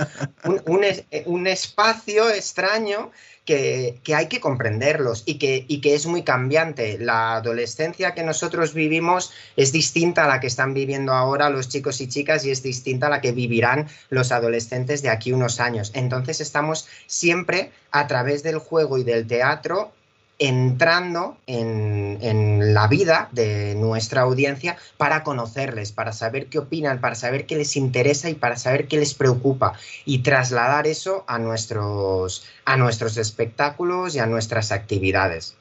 un, 0.45 0.91
un 1.27 1.47
espacio 1.47 2.31
extraño 2.31 3.13
que, 3.45 4.01
hay 4.15 4.29
que 4.29 4.41
comprenderlos 4.41 5.23
y 5.27 5.35
que, 5.39 5.65
y 5.69 5.81
que 5.81 5.95
es 5.95 6.07
muy 6.07 6.23
cambiante. 6.23 6.99
La 6.99 7.37
adolescencia 7.37 8.15
que 8.15 8.23
nosotros 8.23 8.75
vivimos 8.75 9.33
es 9.57 9.73
distinta 9.73 10.25
a 10.25 10.29
la 10.29 10.41
que 10.41 10.47
están 10.47 10.75
viviendo 10.75 11.13
ahora 11.13 11.51
los 11.51 11.69
chicos 11.69 12.01
y 12.01 12.09
chicas 12.09 12.45
y 12.45 12.51
es 12.51 12.63
distinta 12.63 13.09
a 13.09 13.11
la 13.11 13.21
que 13.21 13.33
vivirán 13.33 13.89
los 14.09 14.33
adolescentes 14.33 15.03
de 15.03 15.11
aquí 15.11 15.33
unos 15.33 15.61
años. 15.61 15.93
Entonces 15.95 16.41
estamos 16.41 16.87
siempre 17.07 17.71
a 17.91 18.07
través 18.07 18.43
del 18.43 18.59
juego 18.59 18.99
y 18.99 19.05
del 19.05 19.27
teatro 19.27 19.93
entrando 20.39 21.39
en, 21.47 22.19
en, 22.21 22.75
la 22.75 22.89
vida 22.89 23.29
de 23.33 23.75
nuestra 23.77 24.23
audiencia 24.23 24.77
para 24.97 25.23
conocerles, 25.23 25.93
para 25.93 26.13
saber 26.13 26.47
qué 26.47 26.59
opinan, 26.59 27.01
para 27.01 27.15
saber 27.15 27.47
qué 27.47 27.57
les 27.57 27.77
interesa 27.77 28.29
y 28.31 28.35
para 28.35 28.57
saber 28.57 28.89
qué 28.89 28.99
les 28.99 29.15
preocupa 29.15 29.75
y 30.05 30.19
trasladar 30.19 30.87
eso 30.87 31.25
a 31.29 31.39
nuestros, 31.39 32.45
a 32.65 32.77
nuestros 32.77 33.17
espectáculos 33.17 34.15
y 34.17 34.19
a 34.19 34.27
nuestras 34.27 34.73
actividades. 34.73 35.57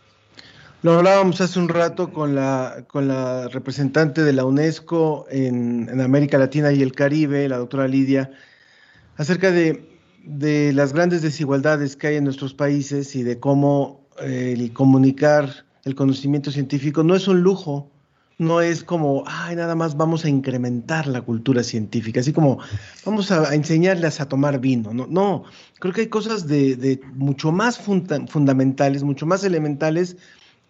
Lo 0.82 0.96
hablábamos 0.96 1.40
hace 1.40 1.60
un 1.60 1.70
rato 1.70 2.12
con 2.12 2.36
la, 2.36 2.84
con 2.88 3.08
la 3.08 3.48
representante 3.48 4.24
de 4.24 4.34
la 4.34 4.44
UNESCO 4.44 5.28
en, 5.30 5.88
en 5.90 6.02
América 6.02 6.38
Latina 6.38 6.74
y 6.74 6.82
el 6.82 6.92
Caribe, 6.94 7.48
la 7.48 7.58
doctora 7.58 7.88
Lidia, 7.88 8.32
acerca 9.16 9.52
de, 9.52 9.88
de 10.26 10.74
las 10.74 10.92
grandes 10.92 11.22
desigualdades 11.22 11.96
que 11.96 12.08
hay 12.08 12.16
en 12.18 12.26
nuestros 12.26 12.54
países 12.54 13.16
y 13.16 13.24
de 13.24 13.40
cómo 13.40 14.03
el 14.22 14.72
comunicar 14.74 15.66
el 15.86 15.96
conocimiento 15.96 16.52
científico 16.52 17.04
no 17.04 17.16
es 17.16 17.28
un 17.28 17.42
lujo, 17.42 17.90
no 18.38 18.62
es 18.62 18.84
como, 18.84 19.24
ay, 19.28 19.56
nada 19.56 19.76
más 19.76 19.96
vamos 19.96 20.26
a 20.26 20.30
incrementar 20.30 21.08
la 21.08 21.22
cultura 21.22 21.64
científica, 21.64 22.22
así 22.22 22.34
como 22.34 22.60
vamos 23.06 23.32
a, 23.32 23.54
enseñarles 23.54 24.20
a 24.20 24.28
tomar 24.28 24.60
vino. 24.60 24.94
No, 24.94 25.08
no 25.08 25.44
creo 25.80 25.94
que 25.94 26.02
hay 26.02 26.08
cosas 26.08 26.48
de, 26.48 26.76
de 26.76 27.02
mucho 27.16 27.52
más 27.52 27.78
funda 27.78 28.26
fundamentales, 28.28 29.04
mucho 29.04 29.26
más 29.26 29.44
elementales 29.44 30.18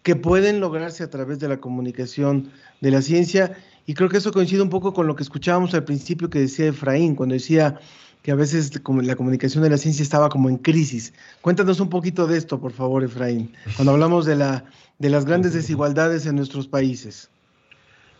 que 0.02 0.16
pueden 0.16 0.60
lograrse 0.60 1.02
a 1.02 1.10
través 1.10 1.38
de 1.38 1.48
la 1.48 1.60
comunicación 1.60 2.50
de 2.80 2.90
la 2.90 3.00
ciencia. 3.00 3.56
Y 3.86 3.94
creo 3.94 4.08
que 4.08 4.18
eso 4.18 4.32
coincide 4.32 4.60
un 4.60 4.70
poco 4.70 4.92
con 4.92 5.06
lo 5.06 5.16
que 5.16 5.22
escuchábamos 5.22 5.74
al 5.74 5.84
principio 5.84 6.28
que 6.28 6.40
decía 6.40 6.66
Efraín, 6.66 7.14
cuando 7.14 7.34
decía 7.34 7.78
que 8.24 8.32
a 8.32 8.34
veces 8.34 8.72
la 8.74 9.16
comunicación 9.16 9.62
de 9.62 9.68
la 9.68 9.76
ciencia 9.76 10.02
estaba 10.02 10.30
como 10.30 10.48
en 10.48 10.56
crisis. 10.56 11.12
Cuéntanos 11.42 11.78
un 11.78 11.90
poquito 11.90 12.26
de 12.26 12.38
esto, 12.38 12.58
por 12.58 12.72
favor, 12.72 13.04
Efraín, 13.04 13.52
cuando 13.76 13.92
hablamos 13.92 14.24
de, 14.24 14.34
la, 14.34 14.64
de 14.98 15.10
las 15.10 15.26
grandes 15.26 15.52
desigualdades 15.52 16.24
en 16.24 16.36
nuestros 16.36 16.66
países. 16.66 17.28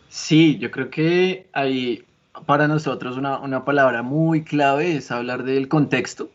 Sí, 0.07 0.59
yo 0.59 0.69
creo 0.69 0.91
que 0.91 1.47
hay 1.53 2.05
para 2.45 2.67
nosotros 2.67 3.17
una, 3.17 3.39
una 3.39 3.65
palabra 3.65 4.03
muy 4.03 4.43
clave 4.43 4.95
es 4.95 5.09
hablar 5.09 5.43
del 5.43 5.67
contexto, 5.69 6.29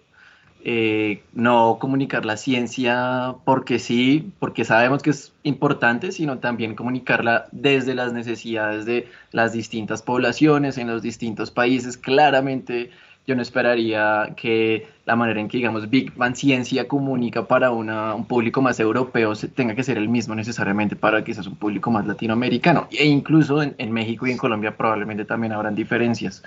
eh, 0.64 1.22
no 1.32 1.78
comunicar 1.80 2.26
la 2.26 2.36
ciencia 2.36 3.36
porque 3.44 3.78
sí, 3.78 4.32
porque 4.40 4.64
sabemos 4.64 5.00
que 5.00 5.10
es 5.10 5.32
importante, 5.44 6.10
sino 6.10 6.38
también 6.38 6.74
comunicarla 6.74 7.46
desde 7.52 7.94
las 7.94 8.12
necesidades 8.12 8.84
de 8.84 9.08
las 9.30 9.52
distintas 9.52 10.02
poblaciones 10.02 10.76
en 10.76 10.88
los 10.88 11.02
distintos 11.02 11.52
países. 11.52 11.96
Claramente 11.96 12.90
yo 13.31 13.37
no 13.37 13.43
esperaría 13.43 14.35
que 14.37 14.89
la 15.07 15.14
manera 15.14 15.41
en 15.41 15.47
que, 15.47 15.59
digamos, 15.59 15.89
Big 15.89 16.12
Bang 16.16 16.35
Ciencia 16.35 16.89
comunica 16.89 17.47
para 17.47 17.70
un 17.70 18.24
público 18.26 18.61
más 18.61 18.81
europeo 18.81 19.35
tenga 19.55 19.76
que 19.76 19.85
ser 19.85 19.99
el 19.99 20.09
mismo 20.09 20.35
necesariamente 20.35 20.97
para 20.97 21.22
quizás 21.22 21.47
un 21.47 21.55
público 21.55 21.93
más 21.93 22.09
latinoamericano. 22.09 22.89
E 22.91 23.07
incluso 23.07 23.62
en, 23.62 23.76
en 23.78 23.93
México 23.93 24.26
y 24.26 24.33
en 24.33 24.37
Colombia 24.37 24.76
probablemente 24.76 25.24
también 25.24 25.53
habrán 25.53 25.76
diferencias. 25.76 26.43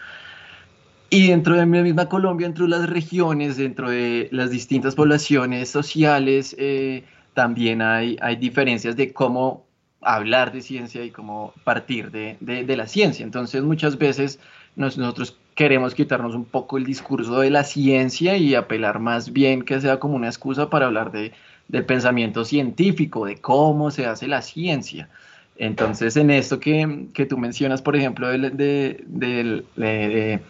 Y 1.10 1.28
dentro 1.28 1.54
de 1.54 1.66
la 1.66 1.66
misma 1.66 2.10
Colombia, 2.10 2.48
dentro 2.48 2.66
de 2.66 2.72
las 2.72 2.90
regiones, 2.90 3.56
dentro 3.56 3.90
de 3.90 4.28
las 4.32 4.50
distintas 4.50 4.94
poblaciones 4.94 5.70
sociales, 5.70 6.54
eh, 6.60 7.06
también 7.34 7.82
hay, 7.82 8.18
hay 8.20 8.36
diferencias 8.36 8.98
de 8.98 9.14
cómo 9.14 9.66
hablar 10.02 10.52
de 10.52 10.62
ciencia 10.62 11.02
y 11.06 11.12
cómo 11.12 11.54
partir 11.64 12.12
de, 12.12 12.36
de, 12.42 12.76
la 12.76 12.88
ciencia. 12.88 13.24
Entonces, 13.24 13.64
muchas 13.64 13.98
veces 13.98 14.40
nosotros 14.76 15.38
queremos 15.56 15.96
quitarnos 15.96 16.36
un 16.36 16.46
poco 16.46 16.78
el 16.78 16.86
discurso 16.86 17.40
de 17.40 17.50
la 17.50 17.64
ciencia 17.64 18.38
y 18.38 18.56
apelar 18.56 19.00
más 19.00 19.34
bien 19.34 19.64
que 19.64 19.80
sea 19.82 20.00
como 20.00 20.16
una 20.16 20.28
excusa 20.28 20.70
para 20.70 20.88
hablar 20.88 21.12
de, 21.12 21.34
del 21.68 21.86
pensamiento 21.86 22.46
científico, 22.46 23.26
de 23.26 23.38
cómo 23.38 23.92
se 23.92 24.06
hace 24.06 24.28
la 24.28 24.42
ciencia. 24.42 25.10
Entonces, 25.56 26.18
en 26.18 26.32
esto 26.32 26.60
que, 26.60 27.08
que 27.14 27.26
tú 27.26 27.38
mencionas, 27.38 27.82
por 27.82 27.96
ejemplo, 27.96 28.28
de, 28.28 29.04
de 29.06 30.42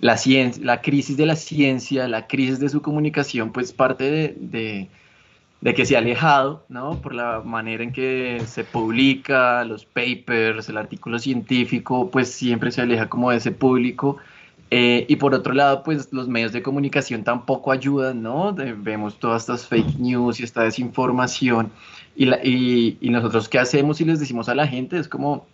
la, 0.00 0.16
ciencia, 0.16 0.64
la 0.64 0.80
crisis 0.80 1.16
de 1.16 1.26
la 1.26 1.36
ciencia, 1.36 2.06
la 2.08 2.26
crisis 2.26 2.60
de 2.60 2.68
su 2.68 2.82
comunicación, 2.82 3.52
pues 3.52 3.72
parte 3.72 4.36
de, 4.38 4.88
que 5.74 5.86
se 5.86 5.96
ha 5.96 5.98
alejado, 5.98 6.64
¿no? 6.68 7.00
Por 7.00 7.14
la 7.14 7.40
manera 7.44 7.82
en 7.82 7.92
que 7.92 8.42
se 8.46 8.64
publica, 8.64 9.64
los 9.64 9.84
papers, 9.84 10.68
el 10.68 10.76
artículo 10.76 11.18
científico, 11.18 12.10
pues 12.10 12.30
siempre 12.30 12.70
se 12.70 12.82
aleja 12.82 13.08
como 13.08 13.30
de 13.30 13.38
ese 13.38 13.50
público. 13.50 14.18
Eh, 14.70 15.06
y 15.08 15.16
por 15.16 15.34
otro 15.34 15.52
lado, 15.52 15.82
pues 15.82 16.12
los 16.12 16.28
medios 16.28 16.52
de 16.52 16.62
comunicación 16.62 17.22
tampoco 17.22 17.70
ayudan, 17.70 18.22
¿no? 18.22 18.54
vemos 18.54 19.18
todas 19.18 19.42
estas 19.42 19.66
fake 19.66 19.98
news 19.98 20.40
y 20.40 20.44
esta 20.44 20.62
desinformación. 20.62 21.70
Y, 22.16 22.26
la, 22.26 22.44
y, 22.44 22.98
y 23.00 23.10
nosotros, 23.10 23.48
¿qué 23.48 23.58
hacemos 23.58 24.00
y 24.00 24.04
les 24.04 24.20
decimos 24.20 24.48
a 24.48 24.54
la 24.54 24.66
gente? 24.66 24.98
Es 24.98 25.08
como, 25.08 25.46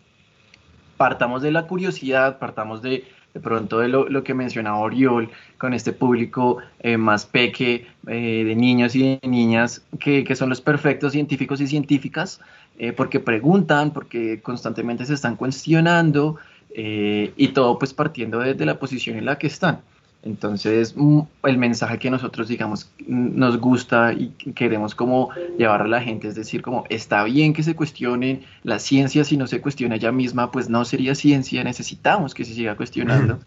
partamos 0.97 1.43
de 1.43 1.51
la 1.51 1.67
curiosidad, 1.67 2.39
partamos 2.39 2.83
de 2.83 3.05
de 3.35 3.41
pronto 3.41 3.79
de 3.79 3.89
lo, 3.89 4.25
que 4.25 4.35
mencionaba 4.35 4.79
Oriol, 4.79 5.31
con 5.57 5.73
este 5.73 5.93
público 5.93 6.59
eh, 6.81 6.97
más 6.97 7.27
peque 7.27 7.87
eh, 8.07 8.45
de 8.45 8.57
niños 8.57 8.97
y 8.97 9.19
de 9.21 9.29
niñas 9.29 9.85
que, 10.01 10.35
son 10.35 10.49
los 10.49 10.61
perfectos 10.61 11.13
científicos 11.13 11.61
y 11.61 11.67
científicas, 11.69 12.41
eh, 12.79 12.93
porque 12.93 13.21
preguntan, 13.21 13.93
porque 13.93 14.41
constantemente 14.41 15.05
se 15.07 15.15
están 15.15 15.37
cuestionando 15.37 16.37
y 16.75 17.49
todo 17.49 17.79
pues 17.79 17.93
partiendo 17.93 18.39
desde 18.41 18.65
la 18.65 18.79
posición 18.79 19.17
en 19.17 19.25
la 19.25 19.39
que 19.39 19.47
están. 19.47 19.81
Entonces, 20.23 20.95
mm, 20.97 21.21
el 21.45 21.57
mensaje 21.57 21.99
que 21.99 22.11
nosotros, 22.11 22.49
digamos, 22.49 22.91
nos 23.07 23.57
gusta 23.59 24.13
y 24.13 24.29
queremos 24.55 24.95
como 24.95 25.31
llevar 25.57 25.83
a 25.83 25.89
la 25.89 26.01
gente, 26.03 26.29
es 26.29 26.35
decir, 26.35 26.61
como 26.61 26.85
está 26.91 27.25
bien 27.25 27.55
que 27.55 27.63
se 27.63 27.75
cuestione 27.75 28.43
la 28.63 28.79
ciencia, 28.79 29.25
si 29.25 29.39
no 29.39 29.47
se 29.47 29.63
cuestiona 29.63 29.95
ella 29.95 30.13
misma, 30.13 30.51
pues 30.51 30.69
no 30.69 30.85
sería 30.85 31.15
ciencia, 31.15 31.65
necesitamos 31.65 32.35
que 32.35 32.45
se 32.45 32.55
siga 32.55 32.77
cuestionando. 32.77 33.39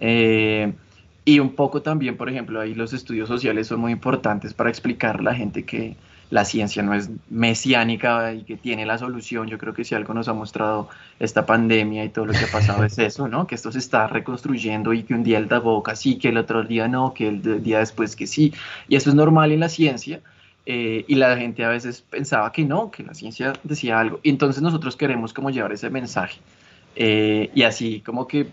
Eh, 0.00 0.72
y 1.26 1.38
un 1.40 1.54
poco 1.54 1.82
también, 1.82 2.16
por 2.16 2.30
ejemplo, 2.30 2.60
ahí 2.60 2.74
los 2.74 2.94
estudios 2.94 3.28
sociales 3.28 3.66
son 3.66 3.80
muy 3.80 3.92
importantes 3.92 4.54
para 4.54 4.70
explicar 4.70 5.18
a 5.18 5.22
la 5.22 5.34
gente 5.34 5.64
que, 5.64 5.94
la 6.30 6.44
ciencia 6.44 6.82
no 6.82 6.94
es 6.94 7.10
mesiánica 7.30 8.32
y 8.32 8.42
que 8.42 8.56
tiene 8.56 8.86
la 8.86 8.98
solución. 8.98 9.48
Yo 9.48 9.58
creo 9.58 9.74
que 9.74 9.84
si 9.84 9.94
algo 9.94 10.14
nos 10.14 10.28
ha 10.28 10.32
mostrado 10.32 10.88
esta 11.20 11.46
pandemia 11.46 12.04
y 12.04 12.08
todo 12.08 12.26
lo 12.26 12.32
que 12.32 12.44
ha 12.44 12.50
pasado 12.50 12.84
es 12.84 12.98
eso, 13.10 13.28
¿no? 13.28 13.46
Que 13.46 13.54
esto 13.54 13.70
se 13.70 13.78
está 13.78 14.06
reconstruyendo 14.06 14.92
y 14.92 15.02
que 15.02 15.14
un 15.14 15.22
día 15.22 15.38
el 15.38 15.46
boca 15.46 15.94
sí, 15.94 16.16
que 16.16 16.28
el 16.30 16.38
otro 16.38 16.62
día 16.64 16.88
no, 16.88 17.14
que 17.14 17.28
el 17.28 17.62
día 17.62 17.78
después 17.78 18.16
que 18.16 18.26
sí. 18.26 18.52
Y 18.88 18.96
eso 18.96 19.10
es 19.10 19.16
normal 19.16 19.52
en 19.52 19.60
la 19.60 19.68
ciencia. 19.68 20.20
Eh, 20.66 21.04
y 21.06 21.14
la 21.16 21.36
gente 21.36 21.62
a 21.62 21.68
veces 21.68 22.00
pensaba 22.00 22.50
que 22.50 22.64
no, 22.64 22.90
que 22.90 23.02
la 23.02 23.14
ciencia 23.14 23.52
decía 23.62 24.00
algo. 24.00 24.20
Y 24.22 24.30
entonces 24.30 24.62
nosotros 24.62 24.96
queremos 24.96 25.32
como 25.32 25.50
llevar 25.50 25.72
ese 25.72 25.90
mensaje. 25.90 26.40
Eh, 26.96 27.50
y 27.54 27.62
así 27.62 28.00
como 28.00 28.26
que 28.26 28.46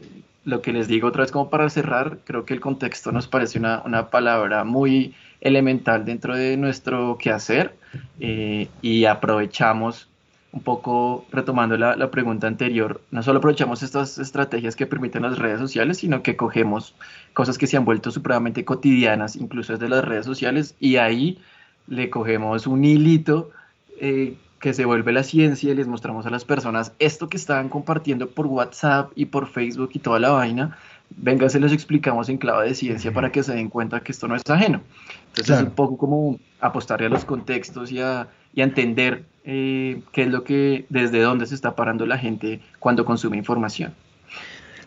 lo 0.44 0.62
que 0.62 0.74
les 0.74 0.88
digo 0.88 1.08
otra 1.08 1.22
vez 1.22 1.32
como 1.32 1.50
para 1.50 1.70
cerrar, 1.70 2.20
creo 2.26 2.46
que 2.46 2.54
el 2.54 2.60
contexto 2.60 3.12
nos 3.12 3.28
parece 3.28 3.60
una, 3.60 3.82
una 3.86 4.10
palabra 4.10 4.64
muy 4.64 5.14
elemental 5.42 6.06
dentro 6.06 6.36
de 6.36 6.56
nuestro 6.56 7.18
quehacer 7.18 7.76
eh, 8.20 8.70
y 8.82 9.06
aprovechamos 9.06 10.08
un 10.54 10.62
poco 10.62 11.26
retomando 11.32 11.78
la, 11.78 12.12
pregunta 12.12 12.48
anterior, 12.48 13.02
no 13.10 13.24
solo 13.24 13.40
aprovechamos 13.40 13.84
estas 13.84 14.18
estrategias 14.18 14.76
que 14.76 14.86
permiten 14.86 15.22
las 15.22 15.40
redes 15.40 15.60
sociales, 15.60 16.00
sino 16.00 16.24
que 16.24 16.36
cogemos 16.36 16.94
cosas 17.34 17.58
que 17.58 17.68
se 17.68 17.78
han 17.78 17.86
vuelto 17.86 18.12
supremamente 18.12 18.66
cotidianas, 18.66 19.38
incluso 19.38 19.74
desde 19.74 19.88
las 19.88 20.04
redes 20.04 20.26
sociales, 20.26 20.76
y 20.80 20.98
ahí 20.98 21.40
le 21.88 22.10
cogemos 22.10 22.68
un 22.68 22.84
hilito 22.84 23.52
eh, 24.00 24.36
que 24.60 24.74
se 24.74 24.84
vuelve 24.84 25.14
la 25.14 25.24
ciencia 25.24 25.72
y 25.72 25.76
les 25.76 25.88
mostramos 25.88 26.26
a 26.26 26.30
las 26.30 26.44
personas 26.44 26.94
esto 27.00 27.30
que 27.30 27.38
estaban 27.38 27.70
compartiendo 27.70 28.30
por 28.30 28.46
WhatsApp 28.46 29.12
y 29.16 29.26
por 29.26 29.48
Facebook 29.48 29.92
y 29.94 30.00
toda 30.00 30.20
la 30.20 30.32
vaina, 30.32 30.78
venga, 31.18 31.50
se 31.50 31.60
los 31.60 31.72
explicamos 31.72 32.30
en 32.30 32.38
clave 32.38 32.68
de 32.68 32.76
ciencia 32.76 33.12
para 33.12 33.32
que 33.32 33.44
se 33.44 33.54
den 33.54 33.70
cuenta 33.70 34.02
que 34.02 34.12
esto 34.12 34.28
no 34.28 34.36
es 34.36 34.44
ajeno. 34.50 34.82
Entonces 35.28 35.58
es 35.58 35.64
un 35.64 35.72
poco 35.72 35.98
como 35.98 36.40
apostarle 36.60 37.08
a 37.08 37.10
los 37.10 37.26
contextos 37.26 37.92
y 37.92 38.00
a, 38.00 38.28
entender 38.56 39.24
eh, 39.46 40.02
qué 40.12 40.24
es 40.24 40.28
lo 40.28 40.44
que, 40.44 40.86
desde 40.90 41.22
dónde 41.22 41.46
se 41.46 41.56
está 41.56 41.76
parando 41.76 42.06
la 42.06 42.18
gente 42.18 42.60
cuando 42.80 43.06
consume 43.06 43.38
información. 43.38 43.94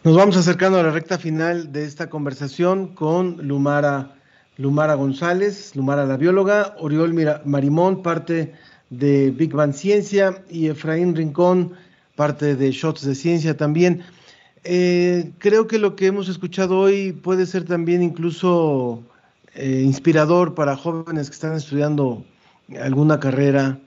Nos 0.04 0.16
vamos 0.16 0.36
acercando 0.36 0.78
a 0.78 0.82
la 0.82 0.90
recta 0.90 1.18
final 1.18 1.72
de 1.72 1.84
esta 1.84 2.10
conversación 2.10 2.88
con 2.88 3.38
Lumara, 3.48 4.10
Lumara 4.58 4.94
González, 4.94 5.74
Lumara 5.74 6.04
la 6.04 6.18
bióloga, 6.18 6.76
Oriol 6.78 7.14
Marimón, 7.46 8.02
parte 8.02 8.52
de 8.90 9.30
Big 9.30 9.54
Bang 9.54 9.72
Ciencia, 9.72 10.44
y 10.50 10.68
Efraín 10.68 11.16
Rincón, 11.16 11.72
parte 12.16 12.54
de 12.54 12.70
Shots 12.70 13.06
de 13.06 13.14
Ciencia 13.14 13.56
también. 13.56 14.02
Eh, 14.64 15.32
creo 15.38 15.66
que 15.66 15.78
lo 15.78 15.94
que 15.94 16.06
hemos 16.06 16.30
escuchado 16.30 16.78
hoy 16.78 17.12
puede 17.12 17.44
ser 17.44 17.64
también 17.64 18.02
incluso 18.02 19.02
eh, 19.54 19.82
inspirador 19.84 20.54
para 20.54 20.74
jóvenes 20.74 21.28
que 21.28 21.34
están 21.34 21.54
estudiando 21.54 22.24
alguna 22.80 23.20
carrera, 23.20 23.78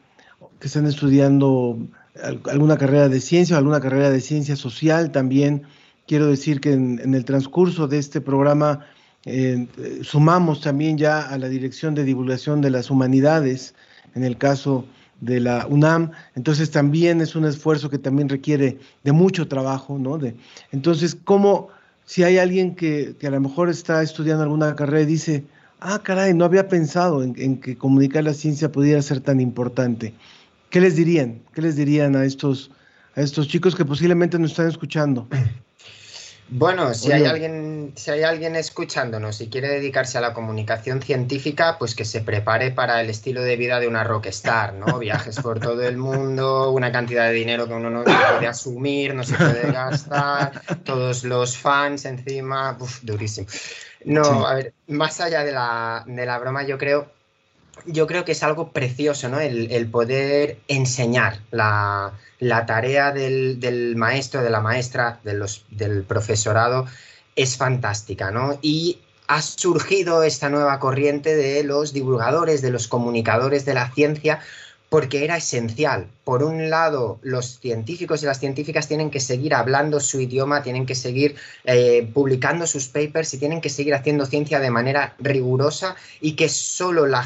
que 0.59 0.67
están 0.67 0.85
estudiando 0.85 1.79
alguna 2.45 2.77
carrera 2.77 3.09
de 3.09 3.19
ciencia 3.19 3.55
o 3.55 3.59
alguna 3.59 3.79
carrera 3.79 4.11
de 4.11 4.21
ciencia 4.21 4.55
social 4.55 5.11
también. 5.11 5.63
Quiero 6.05 6.27
decir 6.27 6.61
que 6.61 6.73
en, 6.73 7.13
el 7.13 7.25
transcurso 7.25 7.87
de 7.87 7.97
este 7.97 8.21
programa 8.21 8.85
eh, 9.25 9.67
sumamos 10.03 10.61
también 10.61 10.97
ya 10.99 11.21
a 11.21 11.39
la 11.39 11.49
Dirección 11.49 11.95
de 11.95 12.03
Divulgación 12.03 12.61
de 12.61 12.69
las 12.69 12.91
Humanidades, 12.91 13.73
en 14.13 14.23
el 14.23 14.37
caso 14.37 14.85
de 15.21 15.39
la 15.39 15.65
UNAM, 15.67 16.11
entonces 16.35 16.71
también 16.71 17.21
es 17.21 17.35
un 17.35 17.45
esfuerzo 17.45 17.89
que 17.89 17.97
también 17.97 18.29
requiere 18.29 18.77
de 19.03 19.11
mucho 19.11 19.47
trabajo, 19.47 19.97
¿no? 19.97 20.17
De, 20.17 20.35
entonces, 20.71 21.15
¿cómo 21.15 21.69
si 22.05 22.23
hay 22.23 22.37
alguien 22.37 22.75
que, 22.75 23.15
que, 23.19 23.27
a 23.27 23.31
lo 23.31 23.41
mejor 23.41 23.69
está 23.69 24.01
estudiando 24.03 24.43
alguna 24.43 24.75
carrera 24.75 25.01
y 25.01 25.05
dice, 25.05 25.43
ah, 25.79 26.01
caray, 26.03 26.33
no 26.33 26.45
había 26.45 26.67
pensado 26.67 27.23
en, 27.23 27.57
que 27.57 27.77
comunicar 27.77 28.23
la 28.23 28.33
ciencia 28.33 28.71
pudiera 28.71 29.01
ser 29.01 29.21
tan 29.21 29.39
importante? 29.39 30.13
¿Qué 30.69 30.81
les 30.81 30.95
dirían? 30.95 31.39
¿Qué 31.53 31.61
les 31.61 31.75
dirían 31.75 32.15
a 32.15 32.25
estos, 32.25 32.71
a 33.15 33.21
estos 33.21 33.47
chicos 33.47 33.75
que 33.75 33.85
posiblemente 33.85 34.37
nos 34.39 34.51
están 34.51 34.67
escuchando? 34.67 35.27
Bueno, 36.49 36.93
si 36.93 37.11
hay 37.11 37.25
alguien, 37.25 37.91
si 37.95 38.11
hay 38.11 38.23
alguien 38.23 38.55
escuchándonos 38.55 39.41
y 39.41 39.49
quiere 39.49 39.67
dedicarse 39.67 40.17
a 40.17 40.21
la 40.21 40.33
comunicación 40.33 41.01
científica, 41.01 41.77
pues 41.77 41.93
que 41.93 42.05
se 42.05 42.21
prepare 42.21 42.71
para 42.71 43.01
el 43.01 43.09
estilo 43.09 43.41
de 43.41 43.57
vida 43.57 43.79
de 43.79 43.87
una 43.87 44.03
rockstar, 44.03 44.73
¿no? 44.73 44.97
Viajes 44.99 45.39
por 45.41 45.59
todo 45.59 45.83
el 45.83 45.97
mundo, 45.97 46.71
una 46.71 46.91
cantidad 46.91 47.25
de 47.27 47.33
dinero 47.33 47.67
que 47.67 47.73
uno 47.73 47.89
no 47.89 48.03
puede 48.03 48.47
asumir, 48.47 49.13
no 49.13 49.23
se 49.23 49.35
puede 49.35 49.71
gastar, 49.71 50.61
todos 50.85 51.25
los 51.25 51.57
fans 51.57 52.05
encima, 52.05 52.77
uf, 52.79 53.01
durísimo. 53.01 53.47
No, 54.05 54.47
a 54.47 54.55
ver, 54.55 54.73
más 54.87 55.19
allá 55.19 55.43
de 55.43 55.51
la, 55.51 56.03
de 56.07 56.25
la 56.25 56.39
broma, 56.39 56.63
yo 56.63 56.77
creo 56.77 57.16
yo 57.85 58.07
creo 58.07 58.25
que 58.25 58.33
es 58.33 58.43
algo 58.43 58.71
precioso, 58.71 59.29
¿no? 59.29 59.39
El, 59.39 59.89
poder 59.89 60.59
enseñar 60.67 61.41
la, 61.51 62.13
tarea 62.65 63.11
del, 63.11 63.93
maestro, 63.95 64.41
de 64.43 64.49
la 64.49 64.61
maestra, 64.61 65.19
del 65.23 66.03
profesorado, 66.03 66.85
es 67.35 67.57
fantástica, 67.57 68.31
¿no? 68.31 68.57
Y 68.61 68.99
ha 69.27 69.41
surgido 69.41 70.23
esta 70.23 70.49
nueva 70.49 70.79
corriente 70.79 71.35
de 71.35 71.63
los 71.63 71.93
divulgadores, 71.93 72.61
de 72.61 72.71
los 72.71 72.87
comunicadores 72.87 73.65
de 73.65 73.73
la 73.73 73.91
ciencia, 73.91 74.39
porque 74.89 75.23
era 75.23 75.37
esencial. 75.37 76.07
Por 76.23 76.43
un 76.43 76.69
lado, 76.69 77.19
los 77.21 77.59
científicos 77.59 78.23
y 78.23 78.25
las 78.25 78.39
científicas 78.39 78.87
tienen 78.87 79.09
que 79.09 79.19
seguir 79.19 79.53
hablando 79.53 79.99
su 79.99 80.21
idioma, 80.21 80.63
tienen 80.63 80.85
que 80.85 80.95
seguir 80.95 81.35
eh, 81.65 82.09
publicando 82.13 82.65
sus 82.65 82.87
papers 82.87 83.33
y 83.33 83.37
tienen 83.37 83.59
que 83.59 83.69
seguir 83.69 83.93
haciendo 83.93 84.25
ciencia 84.25 84.59
de 84.59 84.71
manera 84.71 85.15
rigurosa 85.19 85.95
y 86.21 86.33
que 86.33 86.47
solo 86.47 87.05
la, 87.05 87.23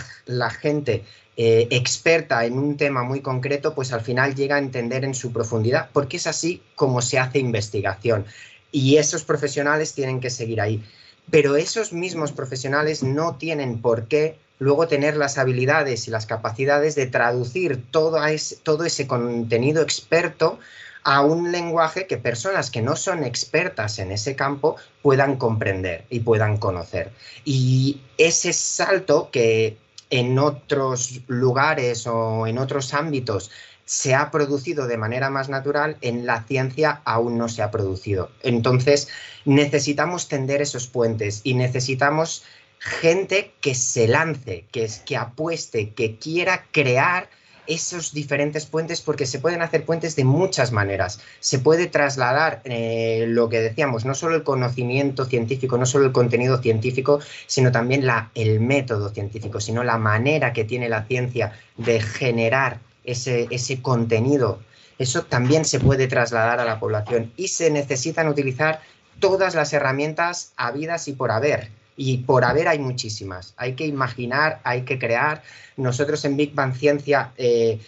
gente 0.49 1.03
eh, 1.37 1.67
experta 1.69 2.45
en 2.45 2.57
un 2.57 2.77
tema 2.77 3.03
muy 3.03 3.21
concreto, 3.21 3.75
pues 3.75 3.93
al 3.93 4.01
final 4.01 4.33
llega 4.33 4.55
a 4.55 4.59
entender 4.59 5.03
en 5.03 5.13
su 5.13 5.31
profundidad, 5.31 5.89
porque 5.93 6.17
es 6.17 6.27
así 6.27 6.63
como 6.75 7.01
se 7.01 7.19
hace 7.19 7.39
investigación. 7.39 8.25
Y 8.71 8.97
esos 8.97 9.23
profesionales 9.23 9.93
tienen 9.93 10.19
que 10.19 10.29
seguir 10.29 10.61
ahí. 10.61 10.83
Pero 11.29 11.55
esos 11.55 11.93
mismos 11.93 12.31
profesionales 12.31 13.03
no 13.03 13.35
tienen 13.35 13.81
por 13.81 14.07
qué 14.07 14.37
luego 14.61 14.87
tener 14.87 15.17
las 15.17 15.39
habilidades 15.39 16.07
y 16.07 16.11
las 16.11 16.27
capacidades 16.27 16.93
de 16.93 17.07
traducir 17.07 17.83
todo 17.89 18.23
ese, 18.23 18.57
todo 18.57 18.85
ese 18.85 19.07
contenido 19.07 19.81
experto 19.81 20.59
a 21.03 21.21
un 21.21 21.51
lenguaje 21.51 22.05
que 22.05 22.17
personas 22.17 22.69
que 22.69 22.83
no 22.83 22.95
son 22.95 23.23
expertas 23.23 23.97
en 23.97 24.11
ese 24.11 24.35
campo 24.35 24.75
puedan 25.01 25.37
comprender 25.37 26.05
y 26.11 26.19
puedan 26.19 26.57
conocer. 26.57 27.11
Y 27.43 28.01
ese 28.19 28.53
salto 28.53 29.29
que 29.31 29.77
en 30.11 30.37
otros 30.37 31.21
lugares 31.25 32.05
o 32.05 32.45
en 32.45 32.59
otros 32.59 32.93
ámbitos 32.93 33.49
se 33.85 34.13
ha 34.13 34.29
producido 34.29 34.85
de 34.85 34.97
manera 34.97 35.31
más 35.31 35.49
natural, 35.49 35.97
en 36.01 36.27
la 36.27 36.43
ciencia 36.43 37.01
aún 37.03 37.39
no 37.39 37.49
se 37.49 37.63
ha 37.63 37.71
producido. 37.71 38.29
Entonces, 38.43 39.07
necesitamos 39.43 40.27
tender 40.27 40.61
esos 40.61 40.85
puentes 40.85 41.41
y 41.43 41.55
necesitamos 41.55 42.43
gente 42.81 43.53
que 43.61 43.75
se 43.75 44.07
lance, 44.07 44.65
que, 44.71 44.89
que 45.05 45.15
apueste, 45.15 45.91
que 45.91 46.17
quiera 46.17 46.65
crear 46.71 47.29
esos 47.67 48.11
diferentes 48.11 48.65
puentes 48.65 49.01
porque 49.01 49.27
se 49.27 49.37
pueden 49.37 49.61
hacer 49.61 49.85
puentes 49.85 50.15
de 50.15 50.25
muchas 50.25 50.71
maneras. 50.71 51.19
Se 51.39 51.59
puede 51.59 51.85
trasladar 51.85 52.61
eh, 52.65 53.25
lo 53.27 53.49
que 53.49 53.61
decíamos, 53.61 54.03
no 54.03 54.15
solo 54.15 54.35
el 54.35 54.43
conocimiento 54.43 55.25
científico, 55.25 55.77
no 55.77 55.85
solo 55.85 56.05
el 56.05 56.11
contenido 56.11 56.57
científico, 56.59 57.19
sino 57.45 57.71
también 57.71 58.03
el 58.33 58.59
método 58.59 59.09
científico, 59.09 59.59
sino 59.59 59.83
la 59.83 59.99
manera 59.99 60.51
que 60.51 60.63
tiene 60.63 60.89
la 60.89 61.05
ciencia 61.05 61.53
de 61.77 62.01
generar 62.01 62.79
ese 63.03 63.81
contenido. 63.83 64.59
Eso 64.97 65.21
también 65.23 65.65
se 65.65 65.79
puede 65.79 66.07
trasladar 66.07 66.59
a 66.59 66.65
la 66.65 66.79
población 66.79 67.31
y 67.37 67.49
se 67.49 67.69
necesitan 67.69 68.27
utilizar 68.27 68.81
todas 69.19 69.53
las 69.53 69.71
herramientas 69.71 70.51
habidas 70.57 71.07
y 71.07 71.13
por 71.13 71.29
haber 71.29 71.69
y 71.97 72.17
por 72.19 72.43
haber 72.43 72.67
hay 72.67 72.79
muchísimas. 72.79 73.53
Hay 73.57 73.73
que 73.73 73.85
imaginar, 73.85 74.59
hay 74.63 74.83
que 74.83 74.97
crear. 74.97 75.43
Nosotros 75.77 76.23
en 76.25 76.37
Big 76.37 76.53
Bang 76.53 76.73
Ciencia 76.73 77.31
eh, 77.37 77.79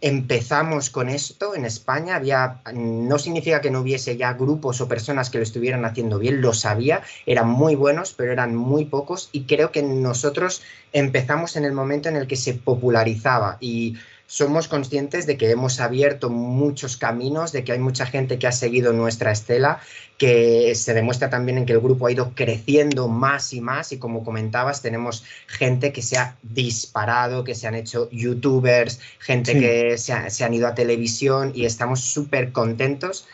empezamos 0.00 0.90
con 0.90 1.08
esto 1.08 1.54
en 1.54 1.64
España. 1.64 2.16
Había, 2.16 2.60
no 2.74 3.18
significa 3.18 3.60
que 3.60 3.70
no 3.70 3.80
hubiese 3.80 4.16
ya 4.16 4.34
grupos 4.34 4.80
o 4.80 4.88
personas 4.88 5.30
que 5.30 5.38
lo 5.38 5.44
estuvieran 5.44 5.84
haciendo 5.84 6.18
bien, 6.18 6.40
lo 6.40 6.52
sabía, 6.52 7.02
eran 7.24 7.48
muy 7.48 7.74
buenos, 7.74 8.12
pero 8.12 8.32
eran 8.32 8.54
muy 8.54 8.84
pocos 8.84 9.30
y 9.32 9.44
creo 9.44 9.72
que 9.72 9.82
nosotros 9.82 10.62
empezamos 10.92 11.56
en 11.56 11.64
el 11.64 11.72
momento 11.72 12.08
en 12.08 12.16
el 12.16 12.26
que 12.26 12.36
se 12.36 12.54
popularizaba 12.54 13.56
y 13.60 13.96
somos 14.26 14.66
conscientes 14.66 15.26
de 15.26 15.36
que 15.36 15.50
hemos 15.50 15.80
abierto 15.80 16.30
muchos 16.30 16.96
caminos, 16.96 17.52
de 17.52 17.62
que 17.64 17.72
hay 17.72 17.78
mucha 17.78 18.06
gente 18.06 18.38
que 18.38 18.46
ha 18.46 18.52
seguido 18.52 18.92
nuestra 18.92 19.30
estela, 19.30 19.80
que 20.18 20.74
se 20.74 20.94
demuestra 20.94 21.30
también 21.30 21.58
en 21.58 21.66
que 21.66 21.74
el 21.74 21.80
grupo 21.80 22.06
ha 22.06 22.12
ido 22.12 22.32
creciendo 22.34 23.08
más 23.08 23.52
y 23.52 23.60
más. 23.60 23.92
Y 23.92 23.98
como 23.98 24.24
comentabas, 24.24 24.82
tenemos 24.82 25.24
gente 25.46 25.92
que 25.92 26.02
se 26.02 26.18
ha 26.18 26.36
disparado, 26.42 27.44
que 27.44 27.54
se 27.54 27.68
han 27.68 27.74
hecho 27.74 28.10
youtubers, 28.10 29.00
gente 29.18 29.58
que 29.58 29.96
se, 29.98 30.30
se, 30.30 30.44
han 30.44 30.54
ido 30.54 30.66
a 30.66 30.74
televisión 30.74 31.52
y 31.54 31.64
estamos 31.64 32.00
súper 32.00 32.52
contentos 32.52 33.26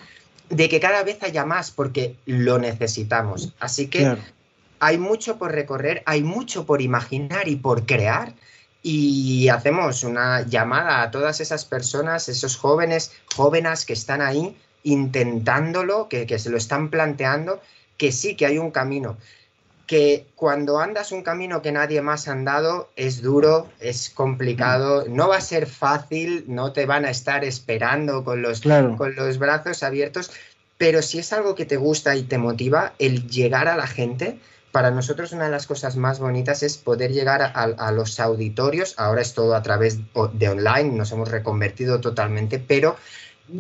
de 0.51 0.69
que 0.69 0.81
cada 0.81 1.03
vez 1.03 1.23
haya 1.23 1.47
más 1.47 1.71
porque 1.71 2.17
lo 2.27 2.59
necesitamos. 2.59 3.55
Así 3.59 3.87
que 3.87 4.17
hay 4.81 4.99
mucho 4.99 5.39
por 5.39 5.53
recorrer, 5.53 6.03
hay 6.05 6.23
mucho 6.23 6.67
por 6.67 6.83
imaginar 6.83 7.49
y 7.49 7.57
por 7.57 7.87
crear 7.87 8.35
y 8.83 9.49
hacemos 9.49 10.03
una 10.03 10.43
llamada 10.43 11.03
a 11.03 11.11
todas 11.11 11.41
esas 11.41 11.65
personas, 11.65 12.29
esos 12.29 12.57
jóvenes, 12.57 13.13
jóvenes 13.35 13.85
que 13.85 13.93
están 13.93 14.21
ahí 14.21 14.57
intentándolo, 14.83 16.09
que, 16.09 16.27
que, 16.27 16.39
se 16.39 16.51
lo 16.51 16.57
están 16.57 16.91
planteando, 16.91 17.61
que 17.97 18.11
sí, 18.11 18.35
que 18.35 18.47
hay 18.47 18.59
un 18.59 18.73
camino. 18.73 19.17
Que 19.87 20.27
cuando 20.35 20.81
andas 20.81 21.13
un 21.13 21.23
camino 21.23 21.63
que 21.63 21.71
nadie 21.71 22.03
más 22.03 22.27
ha 22.27 22.33
andado 22.33 22.91
es 22.97 23.23
duro, 23.23 23.69
es 23.79 24.11
complicado, 24.11 25.05
no 25.09 25.29
va 25.29 25.37
a 25.37 25.41
ser 25.41 25.67
fácil, 25.67 26.45
no 26.49 26.73
te 26.73 26.87
van 26.87 27.05
a 27.05 27.11
estar 27.11 27.45
esperando 27.45 28.25
con 28.25 28.43
los, 28.43 28.63
con 28.63 29.15
los 29.15 29.39
brazos 29.39 29.83
abiertos, 29.83 30.33
pero 30.79 31.03
si 31.03 31.21
es 31.21 31.33
algo 31.33 31.55
que 31.55 31.67
te 31.67 31.77
gusta 31.77 32.17
y 32.17 32.25
te 32.25 32.39
motiva, 32.39 32.95
el 32.99 33.29
llegar 33.29 33.69
a 33.69 33.77
la 33.77 33.87
gente, 33.87 34.41
para 34.73 34.91
nosotros 34.91 35.33
una 35.33 35.45
de 35.45 35.51
las 35.51 35.67
cosas 35.67 35.97
más 35.97 36.19
bonitas 36.19 36.63
es 36.63 36.79
poder 36.79 37.13
llegar 37.13 37.53
a, 37.55 37.93
los 37.93 38.19
auditorios, 38.19 38.95
ahora 38.97 39.21
es 39.21 39.35
todo 39.35 39.55
a 39.55 39.63
través 39.63 39.99
de 40.33 40.49
online, 40.49 40.97
nos 40.97 41.13
hemos 41.13 41.31
reconvertido 41.31 42.01
totalmente, 42.01 42.59
pero 42.59 42.97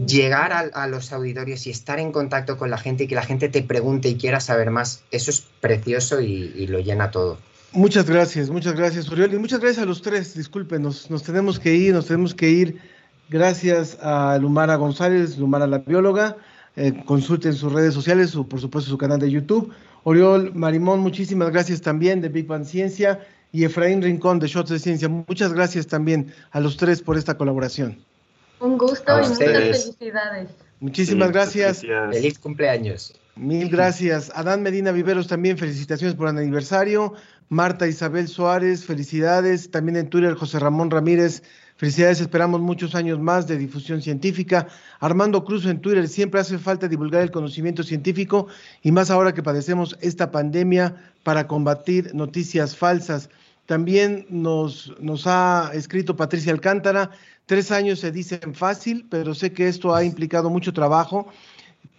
llegar 0.06 0.52
a, 0.52 0.86
los 0.86 1.12
auditorios 1.12 1.66
y 1.66 1.70
estar 1.70 2.00
en 2.00 2.12
contacto 2.12 2.56
con 2.56 2.70
la 2.70 2.78
gente 2.78 3.04
y 3.04 3.08
que 3.08 3.14
la 3.14 3.24
gente 3.24 3.50
te 3.50 3.62
pregunte 3.62 4.08
y 4.08 4.16
quiera 4.16 4.40
saber 4.40 4.70
más, 4.70 5.04
eso 5.10 5.30
es 5.30 5.44
precioso 5.60 6.22
y, 6.22 6.66
lo 6.66 6.80
llena 6.80 7.10
todo. 7.10 7.38
Muchas 7.72 8.08
gracias, 8.08 8.48
muchas 8.48 8.74
gracias, 8.74 9.08
Uriol, 9.10 9.34
y 9.34 9.38
muchas 9.38 9.60
gracias 9.60 9.82
a 9.82 9.86
los 9.86 10.00
tres, 10.00 10.34
disculpen, 10.34 10.82
nos, 10.82 11.22
tenemos 11.22 11.60
que 11.60 11.74
ir, 11.74 11.94
nos 11.94 12.06
tenemos 12.06 12.34
que 12.34 12.48
ir. 12.48 12.80
Gracias 13.28 13.98
a 14.02 14.36
Lumara 14.38 14.76
González, 14.76 15.38
Lumara 15.38 15.66
la 15.66 15.78
bióloga, 15.78 16.36
eh, 16.76 17.02
consulten 17.06 17.54
sus 17.54 17.72
redes 17.72 17.94
sociales 17.94 18.34
o 18.36 18.44
por 18.44 18.60
supuesto 18.60 18.90
su 18.90 18.98
canal 18.98 19.18
de 19.18 19.30
YouTube. 19.30 19.72
Oriol 20.04 20.52
Marimón, 20.54 21.00
muchísimas 21.00 21.50
gracias 21.50 21.80
también 21.80 22.20
de 22.20 22.28
Big 22.28 22.46
Bang 22.46 22.64
Ciencia 22.64 23.20
y 23.52 23.64
Efraín 23.64 24.02
Rincón 24.02 24.38
de 24.38 24.48
Shots 24.48 24.70
de 24.70 24.78
Ciencia. 24.78 25.08
Muchas 25.08 25.52
gracias 25.52 25.86
también 25.86 26.32
a 26.50 26.60
los 26.60 26.76
tres 26.76 27.02
por 27.02 27.16
esta 27.16 27.36
colaboración. 27.36 27.98
Un 28.60 28.78
gusto 28.78 29.12
y 29.12 29.28
muchas 29.28 29.38
felicidades. 29.38 30.50
Muchísimas 30.80 31.30
gracias. 31.30 31.82
Feliz 32.10 32.38
cumpleaños. 32.38 33.14
Mil 33.36 33.68
gracias. 33.68 34.30
Adán 34.34 34.62
Medina 34.62 34.92
Viveros 34.92 35.26
también, 35.26 35.56
felicitaciones 35.56 36.16
por 36.16 36.28
el 36.28 36.36
aniversario. 36.36 37.14
Marta 37.48 37.86
Isabel 37.86 38.28
Suárez, 38.28 38.84
felicidades. 38.84 39.70
También 39.70 39.96
en 39.96 40.08
Twitter, 40.08 40.34
José 40.34 40.58
Ramón 40.58 40.90
Ramírez, 40.90 41.42
Felicidades, 41.82 42.20
esperamos 42.20 42.60
muchos 42.60 42.94
años 42.94 43.18
más 43.18 43.48
de 43.48 43.58
difusión 43.58 44.00
científica. 44.02 44.68
Armando 45.00 45.44
Cruz 45.44 45.66
en 45.66 45.80
Twitter, 45.80 46.06
siempre 46.06 46.40
hace 46.40 46.56
falta 46.56 46.86
divulgar 46.86 47.22
el 47.22 47.32
conocimiento 47.32 47.82
científico 47.82 48.46
y 48.84 48.92
más 48.92 49.10
ahora 49.10 49.34
que 49.34 49.42
padecemos 49.42 49.98
esta 50.00 50.30
pandemia 50.30 50.94
para 51.24 51.48
combatir 51.48 52.14
noticias 52.14 52.76
falsas. 52.76 53.30
También 53.66 54.26
nos, 54.28 54.94
nos 55.00 55.26
ha 55.26 55.72
escrito 55.74 56.14
Patricia 56.14 56.52
Alcántara, 56.52 57.10
tres 57.46 57.72
años 57.72 57.98
se 57.98 58.12
dicen 58.12 58.54
fácil, 58.54 59.04
pero 59.10 59.34
sé 59.34 59.52
que 59.52 59.66
esto 59.66 59.92
ha 59.92 60.04
implicado 60.04 60.50
mucho 60.50 60.72
trabajo 60.72 61.32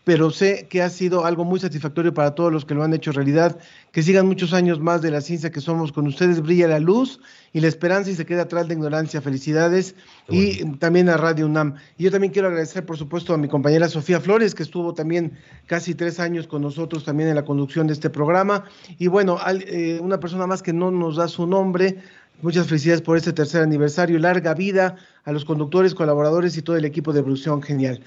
pero 0.04 0.32
sé 0.32 0.68
que 0.70 0.82
ha 0.82 0.89
sido 0.89 1.26
algo 1.26 1.45
muy 1.45 1.60
satisfactorio 1.60 2.14
para 2.14 2.36
todos 2.36 2.51
los 2.51 2.66
que 2.66 2.74
lo 2.74 2.84
han 2.84 2.93
hecho 2.93 3.12
realidad. 3.12 3.58
Que 3.91 4.04
sigan 4.04 4.28
muchos 4.28 4.54
años 4.54 4.80
más 4.80 5.01
de 5.01 5.12
la 5.12 5.22
ciencia 5.22 5.49
que 5.49 5.62
somos 5.62 5.93
con 5.93 6.08
ustedes. 6.08 6.41
Brilla 6.41 6.68
la 6.68 6.80
luz 6.80 7.22
y 7.54 7.62
la 7.62 7.68
esperanza 7.68 8.12
y 8.12 8.16
se 8.16 8.26
queda 8.26 8.43
atrás 8.43 8.68
de 8.68 8.74
ignorancia. 8.74 9.22
Felicidades. 9.22 9.95
Y 10.28 10.66
también 10.78 11.08
a 11.08 11.16
Radio 11.16 11.45
UNAM. 11.45 11.76
Y 11.97 12.04
yo 12.04 12.12
también 12.12 12.34
quiero 12.34 12.49
agradecer, 12.49 12.86
por 12.86 12.97
supuesto, 12.97 13.34
a 13.34 13.38
mi 13.38 13.47
compañera 13.47 13.88
Sofía 13.88 14.20
Flores, 14.20 14.54
que 14.54 14.64
estuvo 14.64 14.93
también 14.93 15.38
casi 15.68 15.95
tres 15.95 16.20
años 16.20 16.47
con 16.47 16.62
nosotros 16.62 17.06
también 17.06 17.30
en 17.30 17.36
la 17.36 17.45
conducción 17.45 17.88
de 17.88 17.93
este 17.93 18.10
programa. 18.10 18.66
Y 18.99 19.08
bueno, 19.08 19.38
eh, 19.47 19.99
una 20.01 20.20
persona 20.20 20.47
más 20.47 20.62
que 20.62 20.74
no 20.74 20.91
nos 20.91 21.16
da 21.16 21.30
su 21.30 21.47
nombre. 21.47 21.99
Muchas 22.41 22.68
felicidades 22.68 23.01
por 23.01 23.16
este 23.16 23.32
tercer 23.32 23.62
aniversario. 23.62 24.20
Larga 24.20 24.54
vida 24.54 24.97
a 25.24 25.32
los 25.32 25.45
conductores, 25.45 25.95
colaboradores 25.95 26.58
y 26.58 26.62
todo 26.62 26.76
el 26.76 26.84
equipo 26.84 27.14
de 27.14 27.24
producción 27.24 27.62
genial. 27.62 28.01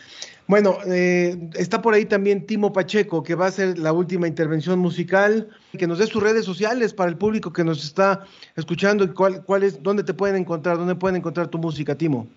Bueno, 0.49 0.79
eh, 0.87 1.37
está 1.55 1.83
por 1.83 1.95
ahí 1.95 2.05
también 2.05 2.47
Timo 2.47 2.73
Pacheco, 2.73 3.23
que 3.25 3.35
va 3.35 3.47
a 3.47 3.49
hacer 3.49 3.79
la 3.79 3.93
última 3.93 4.29
intervención 4.29 4.79
musical, 4.79 5.49
que 5.77 5.89
nos 5.89 5.99
dé 5.99 6.07
sus 6.07 6.23
redes 6.23 6.45
sociales 6.45 6.95
para 6.95 7.11
el 7.11 7.19
público 7.19 7.53
que 7.53 7.65
nos 7.65 7.83
está 7.83 8.25
escuchando 8.55 9.05
y 9.05 9.09
cuál, 9.09 9.43
cuál 9.45 9.65
es, 9.65 9.83
dónde 9.83 10.05
te 10.05 10.15
pueden 10.15 10.37
encontrar, 10.37 10.79
dónde 10.79 10.95
pueden 10.95 11.17
encontrar 11.17 11.49
tu 11.49 11.59
música, 11.59 11.97
Timo. 11.97 12.29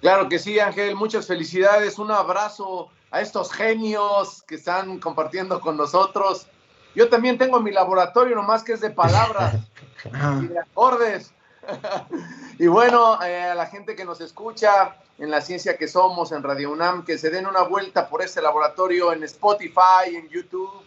Claro 0.00 0.28
que 0.28 0.38
sí, 0.38 0.60
Ángel, 0.60 0.94
muchas 0.94 1.26
felicidades, 1.26 1.98
un 1.98 2.12
abrazo 2.12 2.90
a 3.10 3.20
estos 3.20 3.52
genios 3.52 4.42
que 4.44 4.54
están 4.54 4.98
compartiendo 4.98 5.60
con 5.60 5.76
nosotros. 5.76 6.46
Yo 6.94 7.08
también 7.08 7.38
tengo 7.38 7.60
mi 7.60 7.72
laboratorio, 7.72 8.36
nomás 8.36 8.62
que 8.62 8.72
es 8.72 8.80
de 8.80 8.90
palabras 8.90 9.56
y 10.42 10.46
de 10.46 10.58
acordes. 10.58 11.32
y 12.58 12.66
bueno, 12.66 13.22
eh, 13.22 13.44
a 13.44 13.54
la 13.54 13.66
gente 13.66 13.94
que 13.94 14.04
nos 14.04 14.20
escucha 14.20 14.96
en 15.18 15.30
la 15.30 15.40
ciencia 15.40 15.76
que 15.76 15.88
somos, 15.88 16.32
en 16.32 16.42
Radio 16.42 16.72
UNAM, 16.72 17.04
que 17.04 17.18
se 17.18 17.30
den 17.30 17.46
una 17.46 17.62
vuelta 17.62 18.08
por 18.08 18.22
este 18.22 18.40
laboratorio 18.40 19.12
en 19.12 19.22
Spotify, 19.24 20.14
en 20.14 20.28
YouTube. 20.28 20.82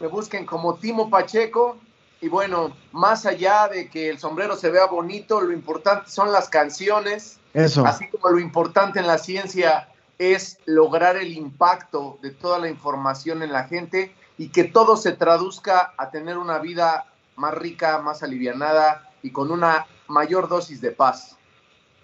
Me 0.00 0.06
busquen 0.06 0.46
como 0.46 0.76
Timo 0.76 1.10
Pacheco 1.10 1.78
y 2.20 2.28
bueno, 2.28 2.76
más 2.92 3.26
allá 3.26 3.68
de 3.68 3.88
que 3.88 4.08
el 4.08 4.18
sombrero 4.18 4.56
se 4.56 4.70
vea 4.70 4.86
bonito, 4.86 5.40
lo 5.40 5.52
importante 5.52 6.10
son 6.10 6.32
las 6.32 6.48
canciones. 6.48 7.38
Eso. 7.54 7.84
Así 7.86 8.08
como 8.08 8.30
lo 8.30 8.40
importante 8.40 8.98
en 8.98 9.06
la 9.06 9.18
ciencia 9.18 9.88
es 10.18 10.58
lograr 10.64 11.16
el 11.16 11.32
impacto 11.32 12.18
de 12.22 12.30
toda 12.30 12.58
la 12.58 12.68
información 12.68 13.42
en 13.42 13.52
la 13.52 13.64
gente 13.64 14.14
y 14.36 14.48
que 14.48 14.64
todo 14.64 14.96
se 14.96 15.12
traduzca 15.12 15.94
a 15.96 16.10
tener 16.10 16.38
una 16.38 16.58
vida 16.58 17.06
más 17.36 17.54
rica, 17.54 17.98
más 17.98 18.22
alivianada 18.22 19.10
y 19.22 19.30
con 19.30 19.50
una 19.50 19.86
mayor 20.08 20.48
dosis 20.48 20.80
de 20.80 20.90
paz. 20.90 21.36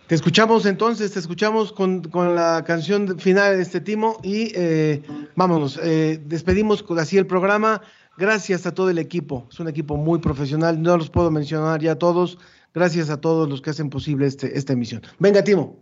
Te 0.07 0.15
escuchamos 0.15 0.67
entonces, 0.67 1.13
te 1.13 1.19
escuchamos 1.19 1.73
con, 1.73 2.03
con 2.03 2.35
la 2.35 2.63
canción 2.65 3.19
final 3.19 3.57
de 3.57 3.63
este 3.63 3.81
Timo 3.81 4.19
y 4.23 4.53
eh, 4.55 5.03
vámonos, 5.35 5.81
eh, 5.83 6.21
despedimos 6.27 6.85
así 6.99 7.17
el 7.17 7.27
programa. 7.27 7.81
Gracias 8.19 8.67
a 8.67 8.75
todo 8.75 8.91
el 8.91 8.99
equipo, 8.99 9.49
es 9.51 9.59
un 9.59 9.69
equipo 9.69 9.97
muy 9.97 10.19
profesional, 10.19 10.81
no 10.81 10.97
los 10.97 11.11
puedo 11.11 11.31
mencionar 11.31 11.81
ya 11.81 11.97
todos. 11.97 12.39
Gracias 12.75 13.09
a 13.09 13.21
todos 13.21 13.49
los 13.49 13.63
que 13.63 13.71
hacen 13.71 13.89
posible 13.89 14.27
este, 14.27 14.59
esta 14.59 14.73
emisión. 14.73 15.01
Venga, 15.21 15.43
Timo. 15.43 15.79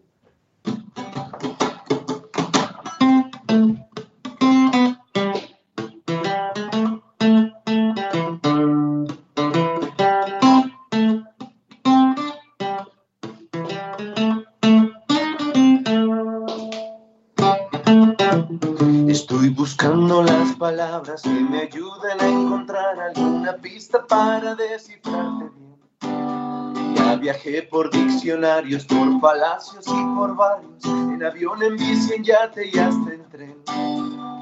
Descifrarte 24.56 25.50
bien. 25.56 26.94
Ya 26.94 27.16
viajé 27.16 27.62
por 27.64 27.90
diccionarios, 27.90 28.84
por 28.84 29.20
palacios 29.20 29.86
y 29.86 30.04
por 30.16 30.36
barrios, 30.36 30.84
en 30.84 31.24
avión, 31.24 31.62
en 31.62 31.76
bici, 31.76 32.14
en 32.14 32.24
yate 32.24 32.70
y 32.72 32.78
hasta 32.78 33.12
en 33.12 33.28
tren. 33.30 33.56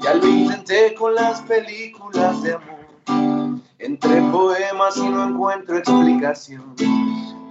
Ya 0.01 0.13
lo 0.15 0.27
intenté 0.27 0.93
con 0.95 1.13
las 1.15 1.41
películas 1.41 2.41
de 2.43 2.53
amor, 2.53 3.59
entre 3.79 4.21
poemas 4.31 4.97
y 4.97 5.09
no 5.09 5.29
encuentro 5.29 5.77
explicación. 5.77 6.75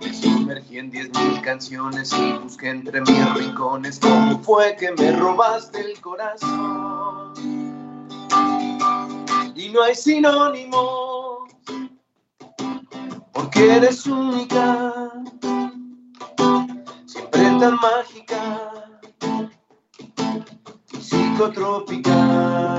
Me 0.01 0.15
sumergí 0.15 0.79
en 0.79 0.91
diez 0.91 1.11
mil 1.15 1.41
canciones 1.43 2.13
y 2.13 2.33
busqué 2.39 2.71
entre 2.71 3.01
mis 3.03 3.35
rincones 3.35 3.99
cómo 4.01 4.39
fue 4.41 4.75
que 4.77 4.93
me 4.93 5.13
robaste 5.13 5.81
el 5.81 6.01
corazón. 6.01 7.35
Y 9.55 9.69
no 9.69 9.83
hay 9.83 9.95
sinónimo, 9.95 11.20
porque 13.41 13.77
eres 13.77 14.07
única, 14.07 15.11
siempre 17.07 17.41
tan 17.59 17.77
mágica 17.77 18.71
y 20.93 21.01
psicotrópica. 21.01 22.79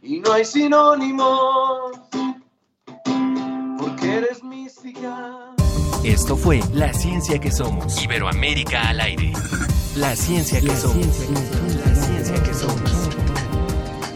Y 0.00 0.20
no 0.20 0.32
hay 0.32 0.44
sinónimo, 0.44 1.90
porque 3.78 4.16
eres 4.18 4.44
mística. 4.44 5.54
Esto 6.04 6.36
fue 6.36 6.60
La 6.72 6.92
Ciencia 6.92 7.40
que 7.40 7.50
Somos. 7.50 8.02
Iberoamérica 8.02 8.88
al 8.88 9.00
aire. 9.00 9.32
La 9.96 10.14
Ciencia 10.14 10.60
que 10.60 10.76
Somos. 10.76 11.04
La 11.84 11.94
Ciencia 11.94 12.42
que 12.42 12.54
Somos. 12.54 13.07